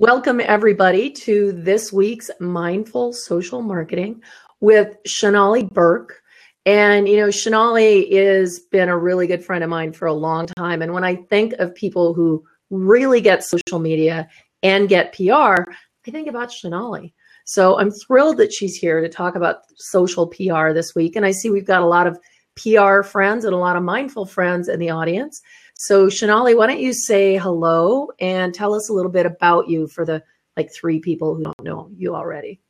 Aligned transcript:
Welcome, 0.00 0.40
everybody, 0.40 1.10
to 1.10 1.50
this 1.50 1.92
week's 1.92 2.30
Mindful 2.38 3.12
Social 3.12 3.62
Marketing 3.62 4.22
with 4.60 4.96
Shonali 5.08 5.68
Burke. 5.72 6.22
And, 6.64 7.08
you 7.08 7.16
know, 7.16 7.26
Shonali 7.26 8.14
has 8.14 8.60
been 8.70 8.88
a 8.88 8.96
really 8.96 9.26
good 9.26 9.44
friend 9.44 9.64
of 9.64 9.70
mine 9.70 9.92
for 9.92 10.06
a 10.06 10.12
long 10.12 10.46
time. 10.46 10.82
And 10.82 10.92
when 10.94 11.02
I 11.02 11.16
think 11.16 11.54
of 11.54 11.74
people 11.74 12.14
who 12.14 12.44
really 12.70 13.20
get 13.20 13.42
social 13.42 13.80
media 13.80 14.28
and 14.62 14.88
get 14.88 15.16
PR, 15.16 15.64
I 15.66 16.10
think 16.12 16.28
about 16.28 16.52
Shonali. 16.52 17.12
So 17.44 17.80
I'm 17.80 17.90
thrilled 17.90 18.36
that 18.36 18.52
she's 18.52 18.76
here 18.76 19.00
to 19.00 19.08
talk 19.08 19.34
about 19.34 19.62
social 19.78 20.28
PR 20.28 20.72
this 20.72 20.94
week. 20.94 21.16
And 21.16 21.26
I 21.26 21.32
see 21.32 21.50
we've 21.50 21.66
got 21.66 21.82
a 21.82 21.86
lot 21.86 22.06
of 22.06 22.20
PR 22.54 23.02
friends 23.02 23.44
and 23.44 23.52
a 23.52 23.58
lot 23.58 23.74
of 23.74 23.82
mindful 23.82 24.26
friends 24.26 24.68
in 24.68 24.78
the 24.78 24.90
audience. 24.90 25.40
So, 25.80 26.08
Shonali, 26.08 26.56
why 26.56 26.66
don't 26.66 26.80
you 26.80 26.92
say 26.92 27.36
hello 27.36 28.08
and 28.18 28.52
tell 28.52 28.74
us 28.74 28.88
a 28.88 28.92
little 28.92 29.12
bit 29.12 29.26
about 29.26 29.68
you 29.68 29.86
for 29.86 30.04
the 30.04 30.24
like 30.56 30.74
three 30.74 30.98
people 30.98 31.36
who 31.36 31.44
don't 31.44 31.62
know 31.62 31.88
you 31.96 32.16
already? 32.16 32.60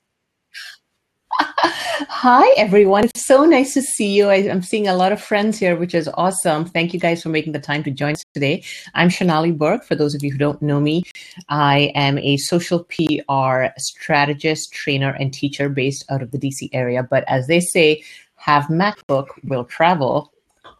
Hi, 1.40 2.46
everyone. 2.58 3.04
It's 3.04 3.24
so 3.24 3.46
nice 3.46 3.72
to 3.72 3.80
see 3.80 4.14
you. 4.14 4.28
I, 4.28 4.36
am 4.36 4.60
seeing 4.60 4.88
a 4.88 4.94
lot 4.94 5.12
of 5.12 5.22
friends 5.22 5.58
here, 5.58 5.74
which 5.74 5.94
is 5.94 6.10
awesome. 6.14 6.66
Thank 6.66 6.92
you 6.92 7.00
guys 7.00 7.22
for 7.22 7.30
making 7.30 7.54
the 7.54 7.60
time 7.60 7.82
to 7.84 7.90
join 7.90 8.12
us 8.12 8.22
today. 8.34 8.62
I'm 8.94 9.08
Shonali 9.08 9.56
Burke. 9.56 9.84
For 9.84 9.94
those 9.94 10.14
of 10.14 10.22
you 10.22 10.32
who 10.32 10.38
don't 10.38 10.60
know 10.60 10.78
me, 10.78 11.04
I 11.48 11.90
am 11.94 12.18
a 12.18 12.36
social 12.36 12.84
PR 12.84 13.68
strategist, 13.78 14.70
trainer, 14.74 15.16
and 15.18 15.32
teacher 15.32 15.70
based 15.70 16.04
out 16.10 16.20
of 16.20 16.30
the 16.30 16.38
DC 16.38 16.68
area. 16.74 17.02
But 17.02 17.24
as 17.26 17.46
they 17.46 17.60
say, 17.60 18.02
have 18.34 18.64
MacBook, 18.64 19.28
will 19.44 19.64
travel 19.64 20.30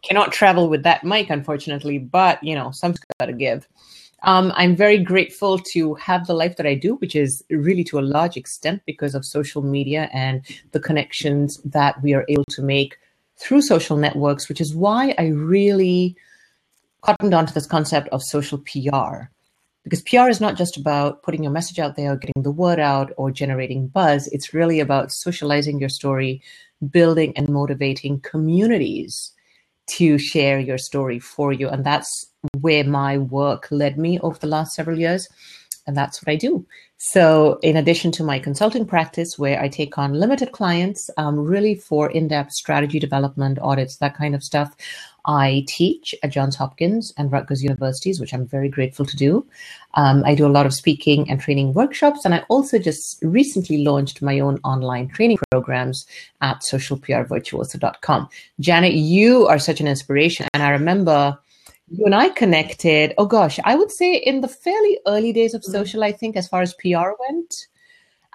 cannot 0.03 0.31
travel 0.31 0.69
with 0.69 0.83
that 0.83 1.03
mic, 1.03 1.29
unfortunately, 1.29 1.97
but 1.97 2.43
you 2.43 2.55
know, 2.55 2.71
something's 2.71 3.05
got 3.19 3.27
to 3.27 3.33
give. 3.33 3.67
Um, 4.23 4.51
I'm 4.55 4.75
very 4.75 4.97
grateful 4.97 5.59
to 5.59 5.93
have 5.95 6.27
the 6.27 6.33
life 6.33 6.57
that 6.57 6.65
I 6.65 6.75
do, 6.75 6.95
which 6.95 7.15
is 7.15 7.43
really 7.49 7.83
to 7.85 7.99
a 7.99 8.01
large 8.01 8.35
extent 8.35 8.81
because 8.85 9.15
of 9.15 9.23
social 9.23 9.61
media 9.61 10.09
and 10.11 10.45
the 10.71 10.79
connections 10.79 11.57
that 11.63 12.01
we 12.03 12.13
are 12.13 12.25
able 12.27 12.45
to 12.49 12.61
make 12.61 12.97
through 13.37 13.61
social 13.61 13.95
networks, 13.95 14.49
which 14.49 14.59
is 14.59 14.75
why 14.75 15.15
I 15.17 15.27
really 15.27 16.17
cottoned 17.01 17.33
onto 17.33 17.53
this 17.53 17.65
concept 17.65 18.09
of 18.09 18.21
social 18.21 18.57
PR. 18.57 19.29
Because 19.83 20.01
PR 20.01 20.27
is 20.27 20.41
not 20.41 20.57
just 20.57 20.75
about 20.75 21.23
putting 21.23 21.43
your 21.43 21.53
message 21.53 21.79
out 21.79 21.95
there, 21.95 22.17
getting 22.17 22.43
the 22.43 22.51
word 22.51 22.79
out, 22.79 23.13
or 23.15 23.31
generating 23.31 23.87
buzz. 23.87 24.27
It's 24.27 24.53
really 24.53 24.81
about 24.81 25.13
socializing 25.13 25.79
your 25.79 25.87
story, 25.87 26.41
building 26.91 27.31
and 27.37 27.47
motivating 27.47 28.19
communities 28.19 29.31
to 29.97 30.17
share 30.17 30.59
your 30.59 30.77
story 30.77 31.19
for 31.19 31.51
you. 31.53 31.69
And 31.69 31.85
that's 31.85 32.25
where 32.59 32.83
my 32.83 33.17
work 33.17 33.67
led 33.71 33.97
me 33.97 34.19
over 34.19 34.37
the 34.39 34.47
last 34.47 34.73
several 34.75 34.97
years. 34.97 35.27
And 35.87 35.97
that's 35.97 36.21
what 36.21 36.31
I 36.31 36.35
do. 36.35 36.65
So, 36.97 37.59
in 37.63 37.77
addition 37.77 38.11
to 38.11 38.23
my 38.25 38.39
consulting 38.39 38.85
practice, 38.85 39.39
where 39.39 39.59
I 39.61 39.69
take 39.69 39.97
on 39.97 40.13
limited 40.13 40.51
clients, 40.51 41.09
um, 41.15 41.39
really 41.39 41.73
for 41.73 42.11
in 42.11 42.27
depth 42.27 42.51
strategy 42.51 42.99
development, 42.99 43.57
audits, 43.61 43.97
that 43.97 44.17
kind 44.17 44.35
of 44.35 44.43
stuff, 44.43 44.75
I 45.29 45.63
teach 45.67 46.15
at 46.23 46.31
Johns 46.31 46.55
Hopkins 46.55 47.13
and 47.15 47.31
Rutgers 47.31 47.63
universities, 47.63 48.19
which 48.19 48.33
I'm 48.33 48.47
very 48.47 48.67
grateful 48.67 49.05
to 49.05 49.15
do. 49.15 49.45
Um, 49.93 50.23
I 50.25 50.33
do 50.33 50.47
a 50.47 50.49
lot 50.57 50.65
of 50.65 50.73
speaking 50.73 51.29
and 51.29 51.39
training 51.39 51.75
workshops, 51.75 52.25
and 52.25 52.33
I 52.33 52.43
also 52.49 52.79
just 52.79 53.21
recently 53.21 53.83
launched 53.83 54.23
my 54.23 54.39
own 54.39 54.59
online 54.63 55.07
training 55.07 55.37
programs 55.51 56.07
at 56.41 56.61
socialprvirtuoso.com. 56.61 58.27
Janet, 58.59 58.93
you 58.93 59.45
are 59.45 59.59
such 59.59 59.79
an 59.79 59.87
inspiration, 59.87 60.47
and 60.55 60.63
I 60.63 60.71
remember 60.71 61.37
you 61.91 62.05
and 62.05 62.15
I 62.15 62.29
connected. 62.29 63.13
Oh 63.19 63.27
gosh, 63.27 63.59
I 63.63 63.75
would 63.75 63.91
say 63.91 64.15
in 64.15 64.41
the 64.41 64.47
fairly 64.47 64.97
early 65.05 65.31
days 65.31 65.53
of 65.53 65.63
social, 65.63 66.03
I 66.03 66.11
think, 66.11 66.37
as 66.37 66.47
far 66.47 66.63
as 66.63 66.73
PR 66.73 67.11
went. 67.29 67.67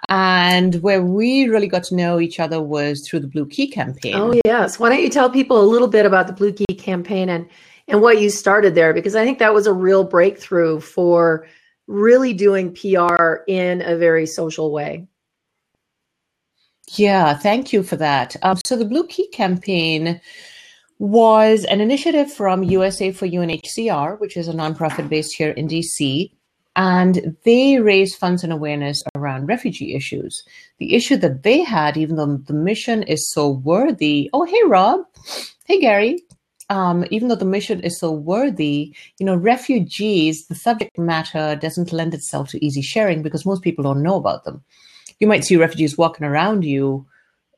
And 0.09 0.77
where 0.83 1.03
we 1.03 1.49
really 1.49 1.67
got 1.67 1.85
to 1.85 1.95
know 1.95 2.21
each 2.21 2.39
other 2.41 2.63
was 2.63 3.07
through 3.07 3.21
the 3.21 3.29
Blue 3.29 3.47
Key 3.47 3.69
campaign. 3.69 4.15
Oh, 4.15 4.41
yes. 4.45 4.79
Why 4.79 4.89
don't 4.89 5.03
you 5.03 5.09
tell 5.09 5.31
people 5.31 5.61
a 5.61 5.65
little 5.65 5.89
bit 5.89 6.07
about 6.07 6.27
the 6.27 6.33
Blue 6.33 6.53
Key 6.53 6.75
campaign 6.77 7.29
and, 7.29 7.49
and 7.89 8.01
what 8.01 8.21
you 8.21 8.31
started 8.31 8.75
there? 8.75 8.93
Because 8.93 9.17
I 9.17 9.25
think 9.25 9.39
that 9.39 9.55
was 9.55 9.67
a 9.67 9.73
real 9.73 10.05
breakthrough 10.05 10.81
for 10.81 11.47
really 11.87 12.33
doing 12.33 12.75
PR 12.75 13.37
in 13.47 13.83
a 13.83 13.97
very 13.97 14.27
social 14.27 14.73
way. 14.73 15.07
Yeah, 16.97 17.35
thank 17.35 17.73
you 17.73 17.83
for 17.83 17.97
that. 17.97 18.37
Um, 18.43 18.59
so 18.65 18.77
the 18.77 18.85
Blue 18.85 19.07
Key 19.07 19.29
campaign 19.29 20.21
was 20.99 21.65
an 21.65 21.81
initiative 21.81 22.33
from 22.33 22.63
USA 22.63 23.11
for 23.11 23.27
UNHCR, 23.27 24.21
which 24.21 24.37
is 24.37 24.49
a 24.49 24.53
nonprofit 24.53 25.09
based 25.09 25.35
here 25.37 25.51
in 25.51 25.67
DC 25.67 26.31
and 26.77 27.37
they 27.45 27.79
raise 27.79 28.17
funds 28.17 28.43
and 28.43 28.53
awareness 28.53 29.03
around 29.15 29.47
refugee 29.47 29.95
issues. 29.95 30.43
The 30.79 30.95
issue 30.95 31.17
that 31.19 31.43
they 31.43 31.63
had, 31.63 31.97
even 31.97 32.17
though 32.17 32.37
the 32.37 32.53
mission 32.53 33.03
is 33.05 33.31
so 33.31 33.49
worthy. 33.49 34.29
Oh, 34.33 34.45
hey, 34.45 34.61
Rob. 34.67 35.01
Hey, 35.67 35.81
Gary. 35.81 36.19
Um, 36.71 37.05
even 37.11 37.29
though 37.29 37.35
the 37.35 37.45
mission 37.45 37.81
is 37.81 37.99
so 37.99 38.11
worthy, 38.11 38.95
you 39.19 39.27
know, 39.27 39.37
refugees, 39.37 40.47
the 40.47 40.55
subject 40.55 40.99
matter 40.99 41.57
doesn't 41.57 41.93
lend 41.93 42.15
itself 42.15 42.49
to 42.51 42.65
easy 42.65 42.83
sharing 42.83 43.23
because 43.23 43.47
most 43.47 43.63
people 43.63 43.85
don't 43.85 44.03
know 44.03 44.17
about 44.17 44.45
them. 44.45 44.65
You 45.21 45.27
might 45.27 45.45
see 45.45 45.57
refugees 45.57 45.99
walking 45.99 46.27
around 46.27 46.65
you, 46.65 47.07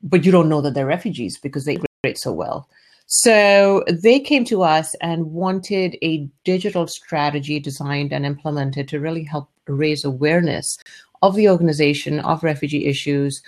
but 0.03 0.25
you 0.25 0.31
don't 0.31 0.49
know 0.49 0.61
that 0.61 0.73
they're 0.73 0.85
refugees 0.85 1.39
because 1.39 1.65
they 1.65 1.77
migrate 2.03 2.17
so 2.17 2.33
well. 2.33 2.69
So 3.07 3.83
they 3.89 4.19
came 4.19 4.43
to 4.45 4.63
us 4.63 4.93
and 4.95 5.31
wanted 5.31 5.97
a 6.03 6.29
digital 6.43 6.87
strategy 6.87 7.59
designed 7.59 8.11
and 8.11 8.25
implemented 8.25 8.89
to 8.89 8.99
really 8.99 9.23
help 9.23 9.49
raise 9.67 10.03
awareness 10.03 10.77
of 11.21 11.35
the 11.35 11.49
organization, 11.49 12.19
of 12.19 12.43
refugee 12.43 12.85
issues, 12.85 13.41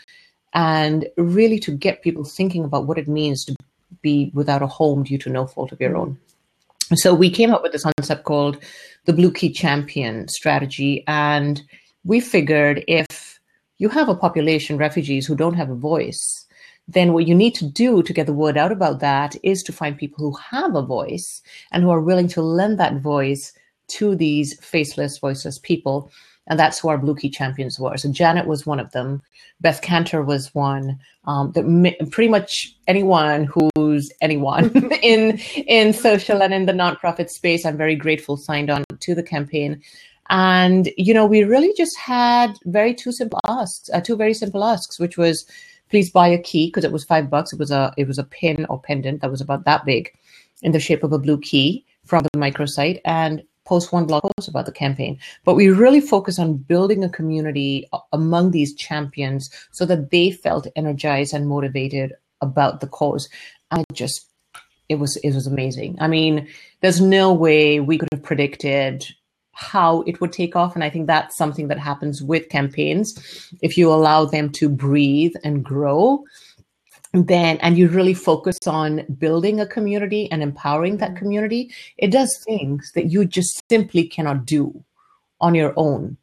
and 0.53 1.07
really 1.17 1.59
to 1.59 1.71
get 1.71 2.01
people 2.01 2.23
thinking 2.23 2.63
about 2.63 2.87
what 2.87 2.97
it 2.97 3.07
means 3.07 3.45
to 3.45 3.55
be 4.01 4.31
without 4.33 4.61
a 4.61 4.67
home 4.67 5.03
due 5.03 5.17
to 5.17 5.29
no 5.29 5.45
fault 5.45 5.71
of 5.71 5.81
your 5.81 5.95
own. 5.95 6.17
So 6.95 7.13
we 7.13 7.29
came 7.29 7.53
up 7.53 7.61
with 7.61 7.73
this 7.73 7.83
concept 7.83 8.23
called 8.23 8.63
the 9.05 9.13
Blue 9.13 9.31
Key 9.31 9.51
Champion 9.51 10.27
strategy. 10.29 11.03
And 11.05 11.61
we 12.03 12.19
figured 12.19 12.83
if 12.87 13.39
you 13.77 13.89
have 13.89 14.09
a 14.09 14.15
population, 14.15 14.77
refugees, 14.77 15.27
who 15.27 15.35
don't 15.35 15.53
have 15.53 15.69
a 15.69 15.75
voice, 15.75 16.45
then 16.89 17.13
what 17.13 17.27
you 17.27 17.35
need 17.35 17.53
to 17.55 17.65
do 17.65 18.01
to 18.01 18.13
get 18.13 18.25
the 18.25 18.33
word 18.33 18.57
out 18.57 18.71
about 18.71 18.99
that 18.99 19.35
is 19.43 19.61
to 19.63 19.71
find 19.71 19.97
people 19.97 20.17
who 20.31 20.37
have 20.37 20.75
a 20.75 20.81
voice 20.81 21.41
and 21.71 21.83
who 21.83 21.91
are 21.91 22.01
willing 22.01 22.27
to 22.29 22.41
lend 22.41 22.79
that 22.79 22.99
voice 22.99 23.53
to 23.89 24.15
these 24.15 24.59
faceless, 24.59 25.19
voiceless 25.19 25.59
people. 25.59 26.11
And 26.47 26.59
that's 26.59 26.79
who 26.79 26.89
our 26.89 26.97
Blue 26.97 27.15
Key 27.15 27.29
champions 27.29 27.79
were. 27.79 27.95
So 27.97 28.11
Janet 28.11 28.47
was 28.47 28.65
one 28.65 28.79
of 28.79 28.91
them. 28.91 29.21
Beth 29.61 29.81
Kanter 29.83 30.25
was 30.25 30.53
one. 30.55 30.99
Um, 31.25 31.53
pretty 32.09 32.27
much 32.29 32.75
anyone 32.87 33.47
who's 33.75 34.11
anyone 34.19 34.71
in 35.03 35.37
in 35.67 35.93
social 35.93 36.41
and 36.41 36.55
in 36.55 36.65
the 36.65 36.73
nonprofit 36.73 37.29
space, 37.29 37.65
I'm 37.65 37.77
very 37.77 37.95
grateful 37.95 38.35
signed 38.35 38.71
on 38.71 38.83
to 38.99 39.13
the 39.13 39.21
campaign. 39.21 39.79
And 40.31 40.89
you 40.97 41.13
know, 41.13 41.27
we 41.27 41.43
really 41.43 41.73
just 41.77 41.95
had 41.97 42.57
very 42.65 42.95
two 42.95 43.11
simple 43.11 43.39
asks, 43.47 43.91
uh, 43.93 44.01
two 44.01 44.15
very 44.15 44.33
simple 44.33 44.63
asks, 44.63 44.99
which 44.99 45.17
was 45.17 45.45
please 45.89 46.09
buy 46.09 46.27
a 46.27 46.41
key 46.41 46.67
because 46.67 46.83
it 46.83 46.91
was 46.91 47.03
five 47.03 47.29
bucks. 47.29 47.53
It 47.53 47.59
was 47.59 47.71
a 47.71 47.93
it 47.97 48.07
was 48.07 48.19
a 48.19 48.23
pin 48.23 48.65
or 48.69 48.79
pendant 48.79 49.21
that 49.21 49.31
was 49.31 49.41
about 49.41 49.65
that 49.65 49.85
big, 49.85 50.11
in 50.61 50.71
the 50.71 50.79
shape 50.79 51.03
of 51.03 51.13
a 51.13 51.19
blue 51.19 51.39
key 51.39 51.85
from 52.05 52.23
the 52.23 52.39
microsite, 52.39 53.01
and 53.05 53.43
post 53.65 53.93
one 53.93 54.05
blog 54.05 54.23
post 54.35 54.49
about 54.49 54.65
the 54.65 54.71
campaign. 54.71 55.19
But 55.45 55.55
we 55.55 55.69
really 55.69 56.01
focus 56.01 56.39
on 56.39 56.57
building 56.57 57.03
a 57.03 57.09
community 57.09 57.87
among 58.13 58.51
these 58.51 58.73
champions 58.73 59.49
so 59.71 59.85
that 59.85 60.09
they 60.09 60.31
felt 60.31 60.67
energized 60.75 61.33
and 61.33 61.47
motivated 61.47 62.13
about 62.41 62.79
the 62.79 62.87
cause. 62.87 63.29
I 63.71 63.83
just 63.93 64.25
it 64.89 64.95
was 64.95 65.17
it 65.17 65.33
was 65.33 65.45
amazing. 65.45 65.97
I 65.99 66.07
mean, 66.07 66.47
there's 66.81 66.99
no 66.99 67.31
way 67.31 67.79
we 67.79 67.97
could 67.97 68.09
have 68.11 68.23
predicted 68.23 69.05
how 69.59 70.03
it 70.03 70.21
would 70.21 70.31
take 70.31 70.55
off. 70.55 70.73
And 70.73 70.83
I 70.83 70.89
think 70.89 71.05
that's 71.05 71.35
something 71.35 71.67
that 71.67 71.77
happens 71.77 72.23
with 72.23 72.47
campaigns. 72.47 73.13
If 73.61 73.77
you 73.77 73.91
allow 73.91 74.23
them 74.23 74.51
to 74.53 74.69
breathe 74.69 75.33
and 75.43 75.65
grow, 75.65 76.23
then 77.13 77.57
and 77.57 77.77
you 77.77 77.89
really 77.89 78.13
focus 78.13 78.57
on 78.67 79.05
building 79.17 79.59
a 79.59 79.67
community 79.67 80.31
and 80.31 80.41
empowering 80.41 80.97
that 80.97 81.09
mm-hmm. 81.09 81.19
community, 81.19 81.71
it 81.97 82.09
does 82.09 82.31
things 82.45 82.91
that 82.95 83.11
you 83.11 83.25
just 83.25 83.61
simply 83.69 84.07
cannot 84.07 84.45
do 84.45 84.83
on 85.41 85.55
your 85.55 85.73
own. 85.75 86.15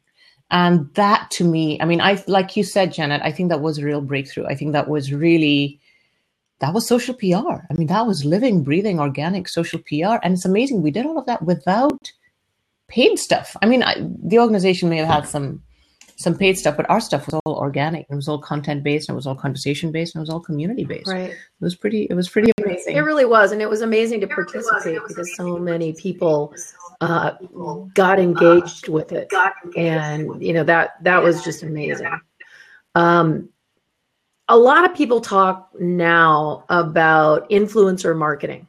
And 0.49 0.91
that 0.95 1.29
to 1.31 1.43
me, 1.43 1.79
I 1.79 1.85
mean, 1.85 2.01
I 2.01 2.23
like 2.27 2.57
you 2.57 2.63
said, 2.63 2.93
Janet, 2.93 3.21
I 3.23 3.31
think 3.31 3.49
that 3.49 3.61
was 3.61 3.77
a 3.77 3.85
real 3.85 4.01
breakthrough. 4.01 4.47
I 4.47 4.55
think 4.55 4.73
that 4.73 4.89
was 4.89 5.13
really 5.13 5.79
that 6.59 6.73
was 6.73 6.87
social 6.87 7.13
PR. 7.13 7.59
I 7.69 7.73
mean, 7.77 7.87
that 7.87 8.07
was 8.07 8.25
living, 8.25 8.63
breathing, 8.63 8.99
organic 8.99 9.47
social 9.47 9.79
PR. 9.79 10.17
And 10.23 10.33
it's 10.33 10.45
amazing. 10.45 10.81
We 10.81 10.89
did 10.89 11.05
all 11.05 11.19
of 11.19 11.27
that 11.27 11.43
without 11.43 12.11
paid 12.87 13.19
stuff. 13.19 13.55
I 13.61 13.65
mean, 13.65 13.83
I, 13.83 13.95
the 14.23 14.39
organization 14.39 14.89
may 14.89 14.97
have 14.97 15.07
had 15.07 15.27
some 15.27 15.61
some 16.19 16.35
paid 16.35 16.57
stuff, 16.57 16.75
but 16.75 16.89
our 16.89 16.99
stuff 16.99 17.27
was 17.27 17.39
all 17.45 17.57
organic. 17.57 18.07
It 18.09 18.15
was 18.15 18.27
all 18.27 18.39
content 18.39 18.83
based, 18.83 19.07
and 19.07 19.13
it 19.13 19.17
was 19.17 19.27
all 19.27 19.35
conversation 19.35 19.91
based, 19.91 20.15
and 20.15 20.19
it 20.19 20.23
was 20.23 20.31
all 20.31 20.39
community 20.39 20.83
based. 20.83 21.07
Right. 21.07 21.29
It 21.29 21.37
was 21.59 21.75
pretty. 21.75 22.07
It 22.09 22.15
was 22.15 22.27
pretty 22.27 22.51
amazing. 22.59 22.95
It 22.95 23.01
really 23.01 23.25
was, 23.25 23.51
and 23.51 23.61
it 23.61 23.69
was 23.69 23.81
amazing 23.81 24.21
to 24.21 24.27
participate 24.27 24.99
because 25.07 25.35
so 25.35 25.57
many 25.57 25.93
people 25.93 26.55
uh, 27.01 27.33
got 27.93 28.19
engaged 28.19 28.89
with 28.89 29.11
it, 29.11 29.31
and 29.75 30.41
you 30.41 30.53
know 30.53 30.63
that 30.63 31.03
that 31.03 31.21
was 31.21 31.43
just 31.43 31.61
amazing. 31.61 32.11
Um, 32.95 33.49
a 34.47 34.57
lot 34.57 34.89
of 34.89 34.95
people 34.95 35.21
talk 35.21 35.69
now 35.79 36.65
about 36.69 37.47
influencer 37.51 38.17
marketing, 38.17 38.67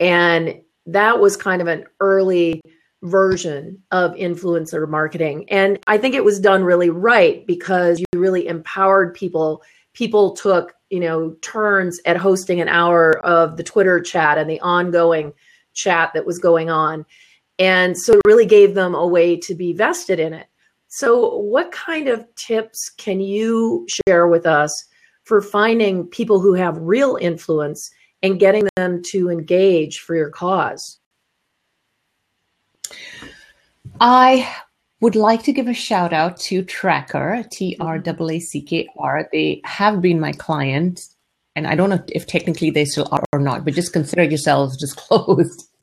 and 0.00 0.60
that 0.84 1.18
was 1.18 1.34
kind 1.36 1.62
of 1.62 1.68
an 1.68 1.84
early 2.00 2.60
version 3.02 3.82
of 3.90 4.12
influencer 4.14 4.88
marketing. 4.88 5.48
And 5.50 5.78
I 5.86 5.98
think 5.98 6.14
it 6.14 6.24
was 6.24 6.40
done 6.40 6.64
really 6.64 6.90
right 6.90 7.46
because 7.46 8.00
you 8.00 8.06
really 8.16 8.46
empowered 8.46 9.14
people. 9.14 9.62
People 9.92 10.34
took, 10.34 10.74
you 10.90 11.00
know, 11.00 11.36
turns 11.40 12.00
at 12.04 12.16
hosting 12.16 12.60
an 12.60 12.68
hour 12.68 13.18
of 13.24 13.56
the 13.56 13.62
Twitter 13.62 14.00
chat 14.00 14.38
and 14.38 14.50
the 14.50 14.60
ongoing 14.60 15.32
chat 15.74 16.12
that 16.14 16.26
was 16.26 16.38
going 16.38 16.70
on. 16.70 17.06
And 17.58 17.96
so 17.96 18.14
it 18.14 18.22
really 18.26 18.46
gave 18.46 18.74
them 18.74 18.94
a 18.94 19.06
way 19.06 19.36
to 19.36 19.54
be 19.54 19.72
vested 19.72 20.18
in 20.18 20.32
it. 20.32 20.46
So, 20.88 21.36
what 21.36 21.70
kind 21.70 22.08
of 22.08 22.24
tips 22.34 22.90
can 22.90 23.20
you 23.20 23.86
share 24.06 24.26
with 24.26 24.46
us 24.46 24.84
for 25.24 25.42
finding 25.42 26.06
people 26.06 26.40
who 26.40 26.54
have 26.54 26.78
real 26.78 27.18
influence 27.20 27.90
and 28.22 28.40
getting 28.40 28.68
them 28.76 29.02
to 29.10 29.28
engage 29.28 30.00
for 30.00 30.16
your 30.16 30.30
cause? 30.30 30.97
I 34.00 34.48
would 35.00 35.16
like 35.16 35.42
to 35.44 35.52
give 35.52 35.68
a 35.68 35.74
shout 35.74 36.12
out 36.12 36.38
to 36.38 36.62
Traackr, 36.64 37.48
T 37.50 37.76
R 37.80 38.02
A 38.04 38.22
A 38.30 38.40
C 38.40 38.60
K 38.60 38.88
R. 38.98 39.28
They 39.32 39.60
have 39.64 40.00
been 40.00 40.20
my 40.20 40.32
client, 40.32 41.00
and 41.54 41.66
I 41.66 41.74
don't 41.74 41.90
know 41.90 42.02
if 42.08 42.26
technically 42.26 42.70
they 42.70 42.84
still 42.84 43.08
are 43.12 43.24
or 43.32 43.40
not, 43.40 43.64
but 43.64 43.74
just 43.74 43.92
consider 43.92 44.24
yourselves 44.24 44.76
disclosed. 44.76 45.64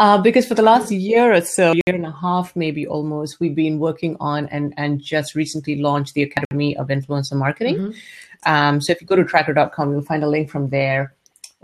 Uh, 0.00 0.20
because 0.20 0.48
for 0.48 0.56
the 0.56 0.62
last 0.62 0.90
year 0.90 1.32
or 1.32 1.40
so, 1.40 1.70
year 1.72 1.94
and 1.94 2.04
a 2.04 2.10
half, 2.10 2.56
maybe 2.56 2.88
almost, 2.88 3.38
we've 3.38 3.54
been 3.54 3.78
working 3.78 4.16
on 4.18 4.48
and, 4.48 4.74
and 4.76 5.00
just 5.00 5.36
recently 5.36 5.76
launched 5.76 6.14
the 6.14 6.24
Academy 6.24 6.76
of 6.76 6.88
Influencer 6.88 7.34
Marketing. 7.34 7.76
Mm-hmm. 7.76 8.52
Um, 8.52 8.80
so 8.80 8.90
if 8.90 9.00
you 9.00 9.06
go 9.06 9.14
to 9.14 9.22
traackr.com, 9.22 9.92
you'll 9.92 10.02
find 10.02 10.24
a 10.24 10.28
link 10.28 10.50
from 10.50 10.70
there 10.70 11.14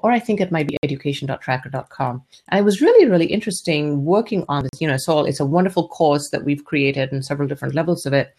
or 0.02 0.10
I 0.10 0.18
think 0.18 0.40
it 0.40 0.52
might 0.52 0.68
be 0.68 0.76
education.traackr.com. 0.82 2.22
And 2.48 2.60
it 2.60 2.62
was 2.62 2.80
really, 2.80 3.08
really 3.08 3.26
interesting 3.26 4.04
working 4.04 4.44
on 4.48 4.64
this. 4.64 4.80
You 4.80 4.88
know, 4.88 4.96
so 4.96 5.24
it's 5.24 5.40
a 5.40 5.46
wonderful 5.46 5.88
course 5.88 6.30
that 6.30 6.44
we've 6.44 6.64
created 6.64 7.12
and 7.12 7.24
several 7.24 7.48
different 7.48 7.74
levels 7.74 8.06
of 8.06 8.12
it. 8.12 8.34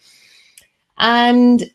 And 0.98 1.70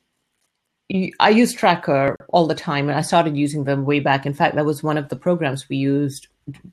I 1.19 1.29
use 1.29 1.53
Traackr 1.53 2.15
all 2.29 2.47
the 2.47 2.55
time, 2.55 2.87
and 2.87 2.97
I 2.97 3.01
started 3.01 3.35
using 3.35 3.65
them 3.65 3.85
way 3.85 3.99
back. 3.99 4.25
In 4.25 4.33
fact, 4.33 4.55
that 4.55 4.65
was 4.65 4.83
one 4.83 4.97
of 4.97 5.09
the 5.09 5.17
programs 5.17 5.67
we 5.67 5.75
used 5.75 6.27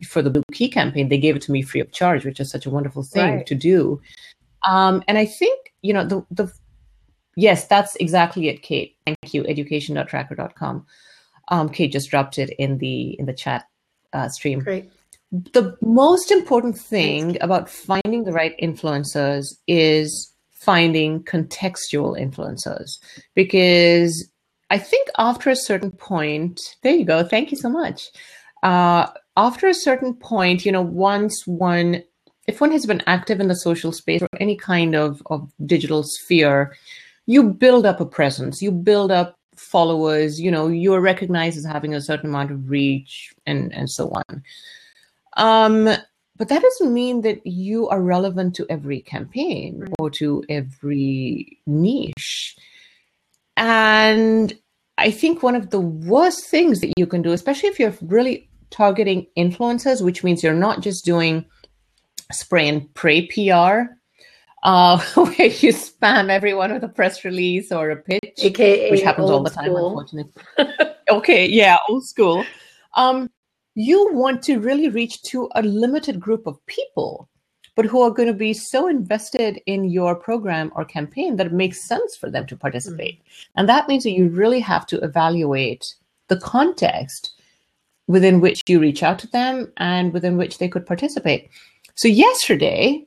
for 0.07 0.23
the 0.23 0.31
Blue 0.31 0.43
Key 0.53 0.69
campaign. 0.69 1.09
They 1.09 1.19
gave 1.19 1.35
it 1.35 1.43
to 1.43 1.53
me 1.53 1.63
free 1.63 1.81
of 1.81 1.91
charge, 1.91 2.25
which 2.25 2.39
is 2.39 2.49
such 2.51 2.65
a 2.65 2.71
wonderful 2.71 3.03
thing 3.03 3.37
right. 3.37 3.47
to 3.47 3.55
do. 3.57 4.01
Um, 4.63 5.03
and 5.09 5.19
I 5.19 5.27
think 5.27 5.73
you 5.83 5.93
know 5.93 6.05
the 6.05 6.25
the 6.31 6.53
yes, 7.37 7.67
that's 7.67 7.97
exactly 7.97 8.49
it, 8.49 8.63
Kate. 8.63 8.97
Thank 9.05 9.35
you, 9.35 9.45
education.traackr.com. 9.47 10.87
Um, 11.49 11.69
Kate 11.69 11.93
just 11.93 12.11
dropped 12.11 12.39
it 12.39 12.51
in 12.59 12.79
the 12.79 13.17
in 13.19 13.27
the 13.27 13.35
chat 13.35 13.67
uh, 14.13 14.29
stream. 14.29 14.61
Great. 14.61 14.91
The 15.33 15.77
most 15.83 16.31
important 16.31 16.79
thing 16.79 17.37
about 17.41 17.69
finding 17.69 18.25
the 18.25 18.33
right 18.33 18.55
influencers 18.63 19.47
is 19.67 20.33
finding 20.53 21.23
contextual 21.25 22.19
influencers 22.19 22.99
because 23.35 24.31
I 24.71 24.79
think 24.79 25.09
after 25.19 25.51
a 25.51 25.57
certain 25.57 25.91
point, 25.91 26.61
there 26.83 26.95
you 26.95 27.05
go. 27.05 27.23
Thank 27.23 27.51
you 27.51 27.57
so 27.57 27.69
much. 27.69 28.09
Uh, 28.63 29.09
after 29.37 29.67
a 29.67 29.75
certain 29.75 30.15
point, 30.15 30.65
you 30.65 30.73
know, 30.73 30.83
once 30.83 31.47
one, 31.47 32.03
if 32.47 32.61
one 32.61 32.73
has 32.73 32.87
been 32.87 33.03
active 33.07 33.41
in 33.41 33.49
the 33.49 33.57
social 33.57 33.93
space 33.93 34.23
or 34.23 34.29
any 34.41 34.57
kind 34.57 34.95
of, 34.95 35.23
of 35.27 35.51
digital 35.67 36.03
sphere, 36.03 36.75
you 37.27 37.43
build 37.43 37.85
up 37.85 38.01
a 38.01 38.07
presence, 38.07 38.63
you 38.63 38.71
build 38.71 39.11
up 39.11 39.39
followers, 39.57 40.41
you 40.41 40.51
know, 40.51 40.69
you're 40.69 41.01
recognized 41.01 41.57
as 41.57 41.65
having 41.65 41.95
a 41.95 42.01
certain 42.01 42.31
amount 42.31 42.51
of 42.51 42.69
reach 42.69 43.35
and, 43.47 43.73
and 43.73 43.91
so 43.91 44.11
on. 44.11 44.43
Um, 45.37 45.85
but 46.37 46.49
that 46.49 46.63
doesn't 46.63 46.93
mean 46.93 47.21
that 47.23 47.47
you 47.47 47.89
are 47.89 48.01
relevant 48.01 48.57
to 48.57 48.67
every 48.69 49.01
campaign 49.01 49.81
right. 49.81 49.91
or 49.99 50.11
to 50.11 50.43
every 50.49 51.59
niche. 51.67 52.57
And 53.57 54.53
I 54.99 55.11
think 55.11 55.43
one 55.43 55.55
of 55.55 55.71
the 55.71 55.81
worst 55.81 56.47
things 56.47 56.81
that 56.81 56.93
you 56.97 57.07
can 57.07 57.23
do, 57.23 57.33
especially 57.33 57.69
if 57.69 57.79
you're 57.79 57.95
really 58.03 58.49
targeting 58.71 59.27
influencers, 59.37 60.03
which 60.03 60.25
means 60.25 60.43
you're 60.43 60.55
not 60.55 60.81
just 60.81 61.05
doing 61.05 61.45
spray 62.33 62.69
and 62.69 62.93
pray 62.95 63.27
PR, 63.27 63.93
uh, 64.65 64.99
where 65.15 65.49
you 65.49 65.73
spam 65.73 66.31
everyone 66.31 66.73
with 66.73 66.83
a 66.83 66.89
press 66.89 67.25
release 67.25 67.71
or 67.71 67.91
a 67.91 67.97
pitch, 67.97 68.35
AKA 68.39 68.91
which 68.91 69.03
happens 69.03 69.31
all 69.31 69.43
the 69.43 69.51
time, 69.51 69.67
school. 69.67 69.89
unfortunately. 69.89 70.43
okay, 71.11 71.47
yeah, 71.47 71.77
old 71.89 72.07
school. 72.07 72.45
Um, 72.95 73.31
you 73.75 74.13
want 74.13 74.43
to 74.45 74.59
really 74.59 74.89
reach 74.89 75.23
to 75.25 75.49
a 75.55 75.63
limited 75.63 76.19
group 76.19 76.47
of 76.47 76.65
people, 76.67 77.29
but 77.77 77.85
who 77.85 78.01
are 78.03 78.11
going 78.11 78.29
to 78.29 78.35
be 78.35 78.55
so 78.55 78.89
invested 78.89 79.61
in 79.67 79.85
your 79.85 80.15
program 80.15 80.73
or 80.77 80.85
campaign 80.85 81.37
that 81.37 81.47
it 81.47 81.53
makes 81.53 81.87
sense 81.87 82.17
for 82.17 82.31
them 82.31 82.47
to 82.47 82.57
participate. 82.57 83.19
Mm-hmm. 83.19 83.59
And 83.59 83.69
that 83.69 83.89
means 83.89 84.05
that 84.05 84.13
you 84.13 84.29
really 84.29 84.61
have 84.61 84.87
to 84.87 84.99
evaluate 85.01 85.95
the 86.29 86.39
context 86.39 87.33
within 88.07 88.41
which 88.41 88.63
you 88.69 88.81
reach 88.81 89.03
out 89.03 89.19
to 89.19 89.27
them 89.29 89.73
and 89.77 90.13
within 90.13 90.37
which 90.37 90.59
they 90.59 90.69
could 90.69 90.87
participate. 90.87 91.51
So, 91.97 92.09
yesterday, 92.09 93.05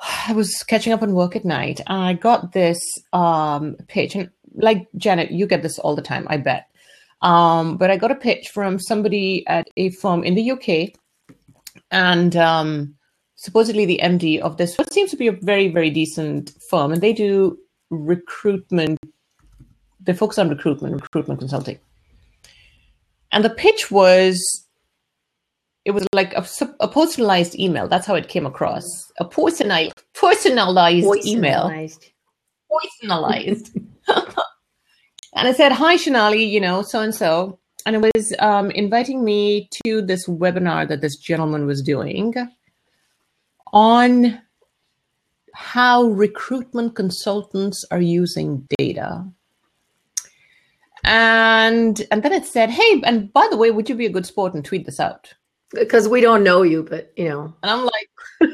I 0.28 0.32
was 0.32 0.62
catching 0.62 0.92
up 0.92 1.02
on 1.02 1.14
work 1.14 1.36
at 1.36 1.44
night 1.44 1.80
and 1.86 2.02
I 2.02 2.12
got 2.14 2.52
this 2.52 2.80
um, 3.12 3.76
pitch. 3.88 4.14
And 4.14 4.30
like 4.54 4.88
Janet, 4.96 5.30
you 5.30 5.46
get 5.46 5.62
this 5.62 5.78
all 5.78 5.96
the 5.96 6.02
time, 6.02 6.26
I 6.28 6.36
bet. 6.36 6.68
Um, 7.22 7.76
but 7.76 7.90
I 7.90 7.96
got 7.96 8.10
a 8.10 8.16
pitch 8.16 8.50
from 8.50 8.78
somebody 8.78 9.46
at 9.46 9.68
a 9.76 9.90
firm 9.90 10.22
in 10.24 10.34
the 10.34 10.50
UK. 10.50 10.98
And 11.90 12.36
um, 12.36 12.94
supposedly 13.36 13.86
the 13.86 14.00
MD 14.02 14.40
of 14.40 14.56
this, 14.56 14.76
what 14.76 14.92
seems 14.92 15.10
to 15.10 15.16
be 15.16 15.28
a 15.28 15.32
very, 15.32 15.68
very 15.68 15.90
decent 15.90 16.52
firm. 16.70 16.92
And 16.92 17.02
they 17.02 17.12
do 17.12 17.58
recruitment, 17.90 18.98
they 20.00 20.12
focus 20.12 20.38
on 20.38 20.48
recruitment, 20.48 20.94
recruitment 20.94 21.40
consulting. 21.40 21.78
And 23.32 23.44
the 23.44 23.50
pitch 23.50 23.90
was 23.90 24.65
it 25.86 25.92
was 25.92 26.04
like 26.12 26.34
a, 26.34 26.44
a, 26.80 26.88
personalized 26.88 27.56
email. 27.58 27.86
That's 27.86 28.08
how 28.08 28.16
it 28.16 28.28
came 28.28 28.44
across. 28.44 29.12
A 29.20 29.24
personalized, 29.24 29.94
personalized, 30.14 31.24
email. 31.24 31.70
Personalized. 32.68 33.78
and 34.08 35.48
I 35.48 35.52
said, 35.52 35.70
"Hi, 35.70 35.94
Shonali. 35.96 36.50
You 36.50 36.60
know, 36.60 36.82
so 36.82 37.00
and 37.00 37.14
so." 37.14 37.60
And 37.86 37.94
it 37.94 38.12
was 38.16 38.34
um, 38.40 38.72
inviting 38.72 39.24
me 39.24 39.68
to 39.84 40.02
this 40.02 40.26
webinar 40.26 40.88
that 40.88 41.02
this 41.02 41.16
gentleman 41.16 41.66
was 41.66 41.82
doing 41.82 42.34
on 43.72 44.42
how 45.54 46.02
recruitment 46.02 46.96
consultants 46.96 47.84
are 47.92 48.00
using 48.00 48.66
data. 48.76 49.24
And 51.04 52.02
and 52.10 52.24
then 52.24 52.32
it 52.32 52.44
said, 52.44 52.70
"Hey, 52.70 53.02
and 53.04 53.32
by 53.32 53.46
the 53.48 53.56
way, 53.56 53.70
would 53.70 53.88
you 53.88 53.94
be 53.94 54.06
a 54.06 54.10
good 54.10 54.26
sport 54.26 54.54
and 54.54 54.64
tweet 54.64 54.84
this 54.84 54.98
out?" 54.98 55.32
Because 55.78 56.08
we 56.08 56.20
don't 56.20 56.44
know 56.44 56.62
you, 56.62 56.82
but 56.82 57.12
you 57.16 57.28
know. 57.28 57.54
And 57.62 57.70
I'm 57.70 57.84
like, 57.84 58.10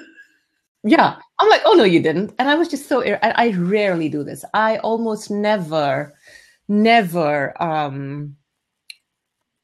yeah, 0.84 1.16
I'm 1.38 1.48
like, 1.48 1.62
oh 1.64 1.74
no, 1.74 1.84
you 1.84 2.00
didn't. 2.00 2.34
And 2.38 2.48
I 2.48 2.54
was 2.54 2.68
just 2.68 2.88
so. 2.88 3.02
I, 3.02 3.18
I 3.22 3.50
rarely 3.52 4.08
do 4.08 4.22
this. 4.22 4.44
I 4.54 4.78
almost 4.78 5.30
never, 5.30 6.14
never 6.68 7.60
um 7.62 8.36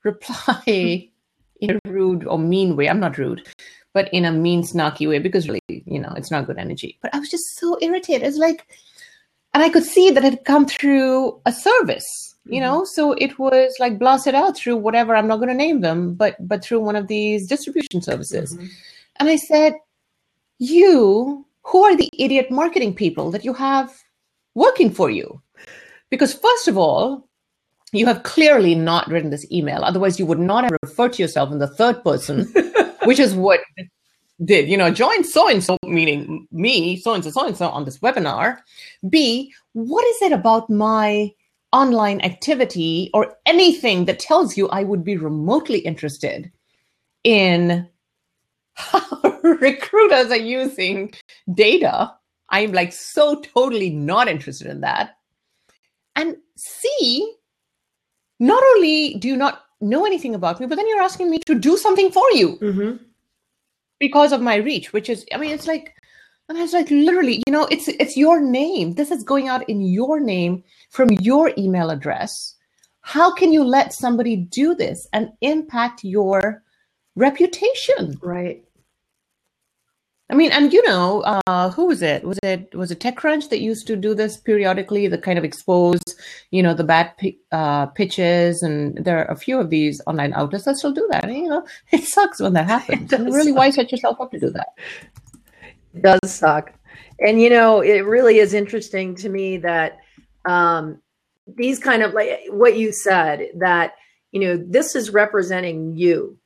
reply 0.04 1.10
in 1.60 1.70
a 1.70 1.90
rude 1.90 2.26
or 2.26 2.38
mean 2.38 2.76
way. 2.76 2.88
I'm 2.88 3.00
not 3.00 3.18
rude, 3.18 3.46
but 3.92 4.12
in 4.12 4.24
a 4.24 4.32
mean, 4.32 4.62
snarky 4.62 5.08
way 5.08 5.18
because 5.18 5.48
really, 5.48 5.60
you 5.68 5.98
know, 6.00 6.12
it's 6.16 6.30
not 6.30 6.46
good 6.46 6.58
energy. 6.58 6.98
But 7.02 7.14
I 7.14 7.18
was 7.18 7.30
just 7.30 7.58
so 7.58 7.78
irritated. 7.80 8.26
It's 8.26 8.38
like, 8.38 8.66
and 9.54 9.62
I 9.62 9.68
could 9.68 9.84
see 9.84 10.10
that 10.10 10.24
it 10.24 10.32
had 10.34 10.44
come 10.44 10.66
through 10.66 11.40
a 11.46 11.52
service 11.52 12.27
you 12.48 12.60
know 12.60 12.78
mm-hmm. 12.78 12.86
so 12.86 13.12
it 13.12 13.38
was 13.38 13.74
like 13.78 13.98
blasted 13.98 14.34
out 14.34 14.56
through 14.56 14.76
whatever 14.76 15.14
i'm 15.14 15.26
not 15.26 15.36
going 15.36 15.48
to 15.48 15.54
name 15.54 15.80
them 15.80 16.14
but 16.14 16.36
but 16.40 16.64
through 16.64 16.80
one 16.80 16.96
of 16.96 17.06
these 17.08 17.46
distribution 17.46 18.00
services 18.02 18.54
mm-hmm. 18.54 18.66
and 19.16 19.28
i 19.28 19.36
said 19.36 19.74
you 20.58 21.44
who 21.62 21.84
are 21.84 21.96
the 21.96 22.10
idiot 22.18 22.50
marketing 22.50 22.94
people 22.94 23.30
that 23.30 23.44
you 23.44 23.52
have 23.52 23.94
working 24.54 24.90
for 24.90 25.10
you 25.10 25.40
because 26.10 26.34
first 26.34 26.68
of 26.68 26.76
all 26.76 27.28
you 27.92 28.06
have 28.06 28.22
clearly 28.22 28.74
not 28.74 29.08
written 29.08 29.30
this 29.30 29.50
email 29.50 29.84
otherwise 29.84 30.18
you 30.18 30.26
would 30.26 30.38
not 30.38 30.64
have 30.64 30.72
referred 30.82 31.12
to 31.12 31.22
yourself 31.22 31.52
in 31.52 31.58
the 31.58 31.68
third 31.68 32.02
person 32.02 32.52
which 33.04 33.18
is 33.18 33.34
what 33.34 33.60
did 34.44 34.68
you 34.68 34.76
know 34.76 34.90
join 34.90 35.24
so 35.24 35.48
and 35.48 35.64
so 35.64 35.76
meaning 35.84 36.46
me 36.52 36.96
so 36.96 37.14
and 37.14 37.24
so 37.24 37.30
so 37.30 37.46
and 37.46 37.56
so 37.56 37.68
on 37.68 37.84
this 37.84 37.98
webinar 37.98 38.58
b 39.08 39.52
what 39.72 40.06
is 40.06 40.22
it 40.22 40.32
about 40.32 40.70
my 40.70 41.32
online 41.72 42.20
activity 42.22 43.10
or 43.12 43.36
anything 43.46 44.06
that 44.06 44.18
tells 44.18 44.56
you 44.56 44.68
I 44.68 44.84
would 44.84 45.04
be 45.04 45.16
remotely 45.16 45.80
interested 45.80 46.50
in 47.24 47.88
how 48.74 49.20
recruiters 49.42 50.30
are 50.30 50.36
using 50.36 51.12
data. 51.54 52.14
I'm 52.50 52.72
like 52.72 52.92
so 52.92 53.40
totally 53.40 53.90
not 53.90 54.28
interested 54.28 54.68
in 54.68 54.80
that. 54.80 55.16
And 56.16 56.36
C, 56.56 57.34
not 58.40 58.62
only 58.74 59.14
do 59.14 59.28
you 59.28 59.36
not 59.36 59.64
know 59.80 60.06
anything 60.06 60.34
about 60.34 60.60
me, 60.60 60.66
but 60.66 60.76
then 60.76 60.88
you're 60.88 61.02
asking 61.02 61.30
me 61.30 61.38
to 61.46 61.54
do 61.54 61.76
something 61.76 62.10
for 62.10 62.28
you 62.32 62.56
Mm-hmm. 62.58 63.04
because 64.00 64.32
of 64.32 64.40
my 64.40 64.56
reach, 64.56 64.92
which 64.92 65.08
is, 65.08 65.26
I 65.32 65.36
mean, 65.36 65.50
it's 65.50 65.66
like, 65.66 65.94
and 66.48 66.56
I 66.56 66.62
was 66.62 66.72
like 66.72 66.90
literally, 66.90 67.42
you 67.46 67.52
know, 67.52 67.66
it's 67.70 67.88
it's 67.88 68.16
your 68.16 68.40
name. 68.40 68.94
This 68.94 69.10
is 69.10 69.22
going 69.22 69.48
out 69.48 69.68
in 69.68 69.80
your 69.80 70.18
name 70.18 70.64
from 70.90 71.10
your 71.20 71.52
email 71.58 71.90
address. 71.90 72.54
How 73.02 73.32
can 73.32 73.52
you 73.52 73.64
let 73.64 73.92
somebody 73.92 74.36
do 74.36 74.74
this 74.74 75.06
and 75.12 75.30
impact 75.40 76.04
your 76.04 76.62
reputation? 77.16 78.18
Right. 78.22 78.64
I 80.30 80.34
mean, 80.34 80.52
and 80.52 80.74
you 80.74 80.86
know, 80.86 81.22
uh, 81.46 81.70
who 81.70 81.86
was 81.86 82.02
it? 82.02 82.22
Was 82.22 82.38
it 82.42 82.74
was 82.74 82.90
it 82.90 83.00
TechCrunch 83.00 83.48
that 83.48 83.60
used 83.60 83.86
to 83.86 83.96
do 83.96 84.14
this 84.14 84.36
periodically? 84.36 85.06
The 85.06 85.16
kind 85.18 85.38
of 85.38 85.44
expose, 85.44 86.00
you 86.50 86.62
know, 86.62 86.74
the 86.74 86.84
bad 86.84 87.12
uh, 87.52 87.86
pitches, 87.86 88.62
and 88.62 89.02
there 89.02 89.18
are 89.18 89.32
a 89.32 89.36
few 89.36 89.58
of 89.58 89.70
these 89.70 90.02
online 90.06 90.34
outlets 90.34 90.64
that 90.64 90.76
still 90.76 90.92
do 90.92 91.06
that. 91.10 91.24
And, 91.24 91.36
you 91.36 91.48
know, 91.48 91.66
it 91.92 92.04
sucks 92.04 92.40
when 92.40 92.54
that 92.54 92.66
happens. 92.74 93.12
It 93.12 93.16
And 93.16 93.26
does 93.26 93.34
really, 93.34 93.52
why 93.52 93.70
set 93.70 93.90
yourself 93.90 94.20
up 94.20 94.30
to 94.32 94.38
do 94.38 94.50
that? 94.50 94.68
It 95.94 96.02
does 96.02 96.32
suck. 96.32 96.72
And 97.20 97.40
you 97.40 97.50
know, 97.50 97.80
it 97.80 98.00
really 98.00 98.38
is 98.38 98.54
interesting 98.54 99.14
to 99.16 99.28
me 99.28 99.56
that 99.58 99.98
um, 100.44 101.00
these 101.46 101.78
kind 101.78 102.02
of 102.02 102.12
like 102.14 102.40
what 102.50 102.76
you 102.76 102.92
said 102.92 103.48
that 103.56 103.94
you 104.32 104.40
know 104.40 104.56
this 104.56 104.94
is 104.94 105.10
representing 105.10 105.96
you. 105.96 106.38